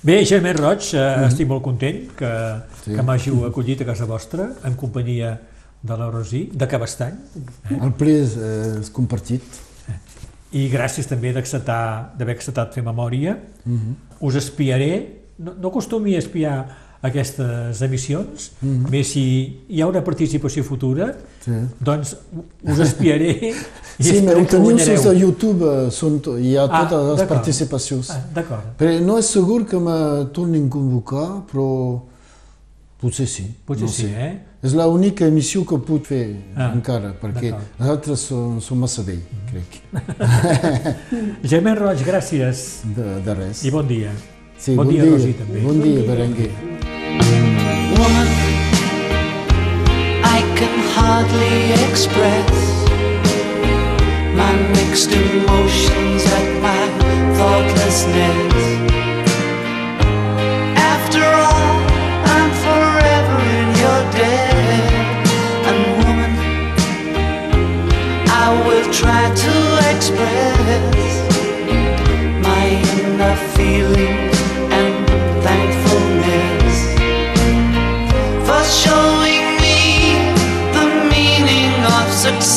Bé, 0.02 0.24
Germán 0.26 0.56
Roig, 0.58 0.82
eh, 0.94 0.98
Mhm. 1.18 1.28
estic 1.28 1.46
molt 1.48 1.62
content 1.62 2.08
que, 2.16 2.30
Sí. 2.84 2.94
que 2.94 3.02
m'hàgiu 3.02 3.46
acollit 3.46 3.80
a 3.82 3.84
casa 3.86 4.04
vostra 4.04 4.50
en 4.64 4.74
companyia 4.74 5.40
de 5.82 5.96
la 5.96 6.10
Rosí, 6.10 6.50
de 6.52 6.66
Cabestany, 6.66 7.14
El 7.70 7.92
ple 7.92 8.22
és, 8.22 8.36
eh, 8.36 8.80
és 8.80 8.90
compartit. 8.90 9.42
i 10.52 10.68
gràcies 10.70 11.06
també 11.06 11.32
d'acceptar 11.32 12.14
d'haver 12.18 12.34
acceptat 12.36 12.72
fer 12.74 12.82
memòria. 12.82 13.38
Mhm. 13.64 13.94
Us 14.20 14.34
espiaré, 14.36 15.22
no, 15.38 15.54
no 15.54 15.68
acostumi 15.68 16.14
a 16.14 16.18
espiar 16.18 16.85
aquestes 17.02 17.80
emissions, 17.82 18.52
Mhm. 18.62 18.88
més 18.90 19.06
si 19.06 19.60
hi 19.68 19.80
ha 19.80 19.86
una 19.86 20.02
participació 20.02 20.64
futura, 20.64 21.14
Sí. 21.44 21.52
doncs 21.80 22.16
us 22.64 22.78
espiaré 22.80 23.30
i 23.98 24.02
Sí, 24.02 24.16
esperem 24.16 24.42
ho 24.42 24.46
teniu 24.46 24.78
sus 24.78 25.06
a 25.06 25.12
YouTube, 25.14 25.62
eh, 25.64 25.90
són, 25.90 26.20
hi 26.40 26.56
ha 26.56 26.64
Ah, 26.70 26.86
totes 26.88 27.18
les 27.20 27.28
participacions. 27.28 28.10
Ah, 28.10 28.20
D'acord. 28.34 28.74
Però 28.78 29.00
no 29.00 29.18
és 29.18 29.26
segur 29.26 29.64
que 29.66 29.78
me 29.78 30.26
tornin 30.32 30.66
a 30.66 30.70
convocar, 30.70 31.42
però 31.52 32.00
potser 33.00 33.26
sí. 33.28 33.46
Potser 33.64 33.86
no 33.86 33.92
sí, 33.92 34.02
sé. 34.02 34.08
eh? 34.16 34.38
És 34.66 34.72
l'única 34.74 35.26
emissió 35.26 35.64
que 35.64 35.78
puc 35.78 36.06
fer 36.06 36.36
Ah, 36.56 36.72
encara, 36.74 37.14
perquè 37.20 37.52
les 37.78 37.88
altres 37.88 38.18
són, 38.20 38.60
són 38.60 38.78
massa 38.78 39.02
vell, 39.02 39.20
crec. 39.52 39.82
Germán 41.44 41.76
Roig, 41.76 42.00
gràcies 42.04 42.80
De, 42.96 43.20
de 43.24 43.34
res. 43.34 43.64
i 43.64 43.70
bon 43.70 43.86
dia. 43.86 44.10
Sí, 44.58 44.74
bon, 44.74 44.86
bon 44.86 44.94
dia, 44.94 45.02
dia. 45.04 45.12
Rosí, 45.12 45.32
també. 45.38 45.60
Bon 45.60 45.80
dia, 45.82 46.02
Berenguer. 46.08 46.75
Woman 47.98 48.28
I 50.36 50.40
can 50.58 50.74
hardly 50.96 51.58
express 51.88 52.50
my 54.40 54.52
mixed 54.76 55.12
emotions 55.12 56.22
at 56.38 56.48
my 56.66 56.82
thoughtlessness. 57.38 58.54
After 60.94 61.24
all, 61.24 61.76
I'm 62.34 62.50
forever 62.64 63.38
in 63.60 63.68
your 63.82 64.00
debt. 64.18 65.26
And 65.68 65.78
woman, 66.00 66.32
I 68.44 68.46
will 68.66 68.86
try 68.92 69.24
to 69.42 69.55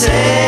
of 0.07 0.38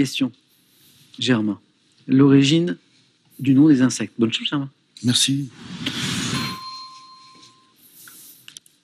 Questions. 0.00 0.32
Germain, 1.18 1.60
l'origine 2.08 2.78
du 3.38 3.52
nom 3.52 3.68
des 3.68 3.82
insectes. 3.82 4.14
Bonne 4.18 4.32
chance, 4.32 4.48
Germain. 4.48 4.70
Merci. 5.04 5.50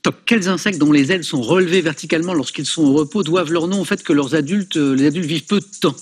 Top. 0.02 0.16
Quels 0.26 0.46
insectes 0.48 0.76
dont 0.76 0.92
les 0.92 1.12
ailes 1.12 1.24
sont 1.24 1.40
relevées 1.40 1.80
verticalement 1.80 2.34
lorsqu'ils 2.34 2.66
sont 2.66 2.82
au 2.82 2.92
repos 2.92 3.22
doivent 3.22 3.50
leur 3.50 3.66
nom 3.66 3.80
au 3.80 3.84
fait 3.86 4.02
que 4.02 4.12
leurs 4.12 4.34
adultes, 4.34 4.76
euh, 4.76 4.92
les 4.92 5.06
adultes 5.06 5.24
vivent 5.24 5.46
peu 5.46 5.60
de 5.60 5.66
temps? 5.80 5.96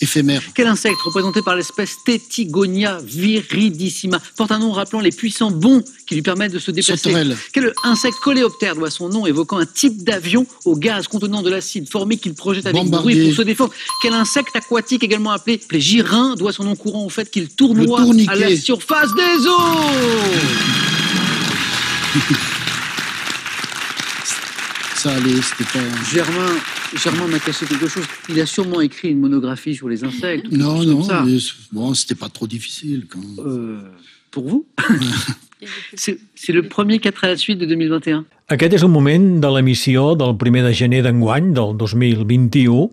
Éphémère. 0.00 0.42
Quel 0.54 0.66
insecte 0.66 1.00
représenté 1.02 1.40
par 1.40 1.54
l'espèce 1.54 1.96
Tetigonia 2.04 2.98
viridissima 3.04 4.20
porte 4.36 4.50
un 4.50 4.58
nom 4.58 4.72
rappelant 4.72 4.98
les 5.00 5.12
puissants 5.12 5.52
bonds 5.52 5.82
qui 6.06 6.16
lui 6.16 6.22
permettent 6.22 6.52
de 6.52 6.58
se 6.58 6.72
déplacer 6.72 7.10
Sauterelle. 7.10 7.36
Quel 7.52 7.72
insecte 7.84 8.18
coléoptère 8.18 8.74
doit 8.74 8.90
son 8.90 9.08
nom 9.08 9.24
évoquant 9.24 9.58
un 9.58 9.66
type 9.66 10.02
d'avion 10.02 10.46
au 10.64 10.76
gaz 10.76 11.06
contenant 11.06 11.42
de 11.42 11.50
l'acide 11.50 11.88
formé 11.88 12.16
qu'il 12.16 12.34
projette 12.34 12.66
avec 12.66 12.76
Bombardier. 12.76 13.14
bruit 13.14 13.28
pour 13.28 13.36
se 13.36 13.42
défendre 13.42 13.72
Quel 14.02 14.14
insecte 14.14 14.56
aquatique 14.56 15.04
également 15.04 15.30
appelé 15.30 15.60
les 15.70 15.80
girin 15.80 16.34
doit 16.34 16.52
son 16.52 16.64
nom 16.64 16.74
courant 16.74 17.04
au 17.04 17.10
fait 17.10 17.30
qu'il 17.30 17.48
tournoie 17.48 18.02
à 18.28 18.34
la 18.34 18.56
surface 18.56 19.10
des 19.14 19.46
eaux? 19.46 19.54
Ça 25.04 25.12
allait, 25.16 25.42
c'était 25.42 25.64
pas. 25.64 25.84
Germain, 26.14 26.54
Germain 26.96 27.26
m'a 27.26 27.38
caché 27.38 27.66
quelque 27.66 27.88
chose. 27.88 28.04
Il 28.30 28.40
a 28.40 28.46
sûrement 28.46 28.80
écrit 28.80 29.10
une 29.10 29.20
monographie 29.20 29.74
sur 29.74 29.86
les 29.86 30.02
insectes. 30.02 30.46
ou 30.48 30.56
Non, 30.56 30.76
quelque 30.76 30.84
chose 30.84 30.86
non, 30.86 30.96
comme 30.96 31.04
ça. 31.04 31.22
mais 31.26 31.36
bon, 31.72 31.92
c'était 31.92 32.14
pas 32.14 32.30
trop 32.30 32.46
difficile 32.46 33.04
quand 33.10 33.18
même. 33.18 33.46
Euh, 33.46 33.80
pour 34.30 34.48
vous 34.48 34.66
C'est 35.94 36.18
c'est 36.34 36.54
le 36.54 36.62
premier 36.62 37.00
4 37.00 37.22
à 37.24 37.28
la 37.28 37.36
suite 37.36 37.58
de 37.58 37.66
2021. 37.66 38.24
Aquest 38.48 38.72
és 38.72 38.82
un 38.82 38.88
moment 38.88 39.40
de 39.44 39.54
l'emissió 39.54 40.14
del 40.16 40.34
primer 40.38 40.62
de 40.62 40.72
gener 40.72 41.02
d'enguany, 41.02 41.52
del 41.52 41.76
2021, 41.76 42.88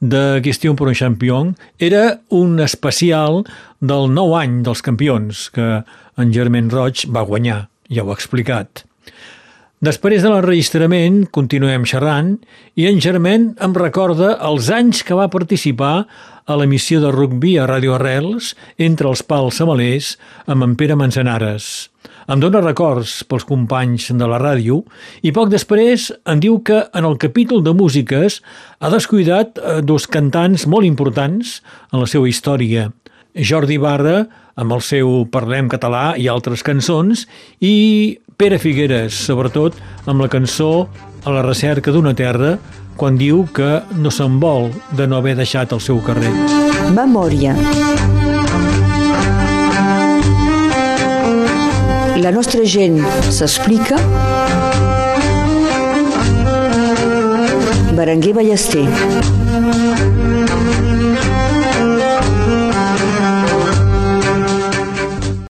de 0.00 0.40
Question 0.40 0.74
pour 0.74 0.88
un 0.88 0.94
champion. 0.94 1.54
Era 1.78 2.20
un 2.30 2.56
especial 2.58 3.44
del 3.82 4.08
nou 4.08 4.32
any 4.34 4.62
dels 4.62 4.80
campions 4.80 5.50
que 5.52 5.82
en 6.16 6.32
Germain 6.32 6.72
Roig 6.72 7.04
va 7.12 7.20
guanyar, 7.28 7.66
ja 7.90 8.02
ho 8.02 8.08
ha 8.08 8.16
explicat. 8.16 8.86
Després 9.80 10.20
de 10.20 10.28
l'enregistrament, 10.28 11.22
continuem 11.32 11.86
xerrant 11.88 12.34
i 12.76 12.84
en 12.90 12.98
Germain 13.00 13.46
em 13.64 13.72
recorda 13.72 14.34
els 14.44 14.66
anys 14.76 15.00
que 15.08 15.16
va 15.16 15.30
participar 15.32 16.02
a 16.44 16.56
l'emissió 16.60 17.00
de 17.00 17.08
rugbi 17.14 17.54
a 17.56 17.64
Radio 17.64 17.94
Arrels 17.96 18.50
entre 18.76 19.08
els 19.08 19.24
pals 19.24 19.56
samalers 19.62 20.10
amb 20.44 20.68
en 20.68 20.76
Pere 20.76 20.98
Manzanares. 21.00 21.88
Em 22.28 22.44
dóna 22.44 22.60
records 22.60 23.22
pels 23.24 23.48
companys 23.48 24.10
de 24.12 24.28
la 24.28 24.42
ràdio 24.44 24.82
i 25.24 25.32
poc 25.32 25.48
després 25.48 26.10
em 26.28 26.44
diu 26.44 26.60
que 26.60 26.84
en 26.92 27.08
el 27.08 27.16
capítol 27.16 27.64
de 27.64 27.72
músiques 27.72 28.42
ha 28.84 28.92
descuidat 28.92 29.56
eh, 29.56 29.80
dos 29.80 30.04
cantants 30.04 30.68
molt 30.68 30.84
importants 30.84 31.62
en 31.88 32.04
la 32.04 32.10
seva 32.10 32.28
història. 32.28 32.90
Jordi 33.32 33.80
Barra, 33.80 34.26
amb 34.60 34.76
el 34.76 34.84
seu 34.84 35.22
Parlem 35.32 35.72
català 35.72 36.18
i 36.20 36.28
altres 36.28 36.60
cançons, 36.66 37.24
i 37.64 38.18
Pere 38.40 38.56
Figueres, 38.56 39.12
sobretot 39.26 39.74
amb 40.08 40.22
la 40.24 40.28
cançó 40.32 40.88
A 41.28 41.32
la 41.34 41.42
recerca 41.44 41.92
d'una 41.92 42.14
terra, 42.16 42.54
quan 42.96 43.18
diu 43.20 43.42
que 43.52 43.82
no 44.00 44.08
se'n 44.08 44.38
vol 44.40 44.70
de 44.96 45.04
no 45.04 45.18
haver 45.18 45.34
deixat 45.36 45.74
el 45.76 45.82
seu 45.84 46.00
carrer. 46.00 46.30
Memòria. 46.96 47.52
La 52.24 52.32
nostra 52.32 52.64
gent 52.64 52.96
s'explica. 53.28 54.00
Berenguer 57.92 58.32
Ballester. 58.40 58.88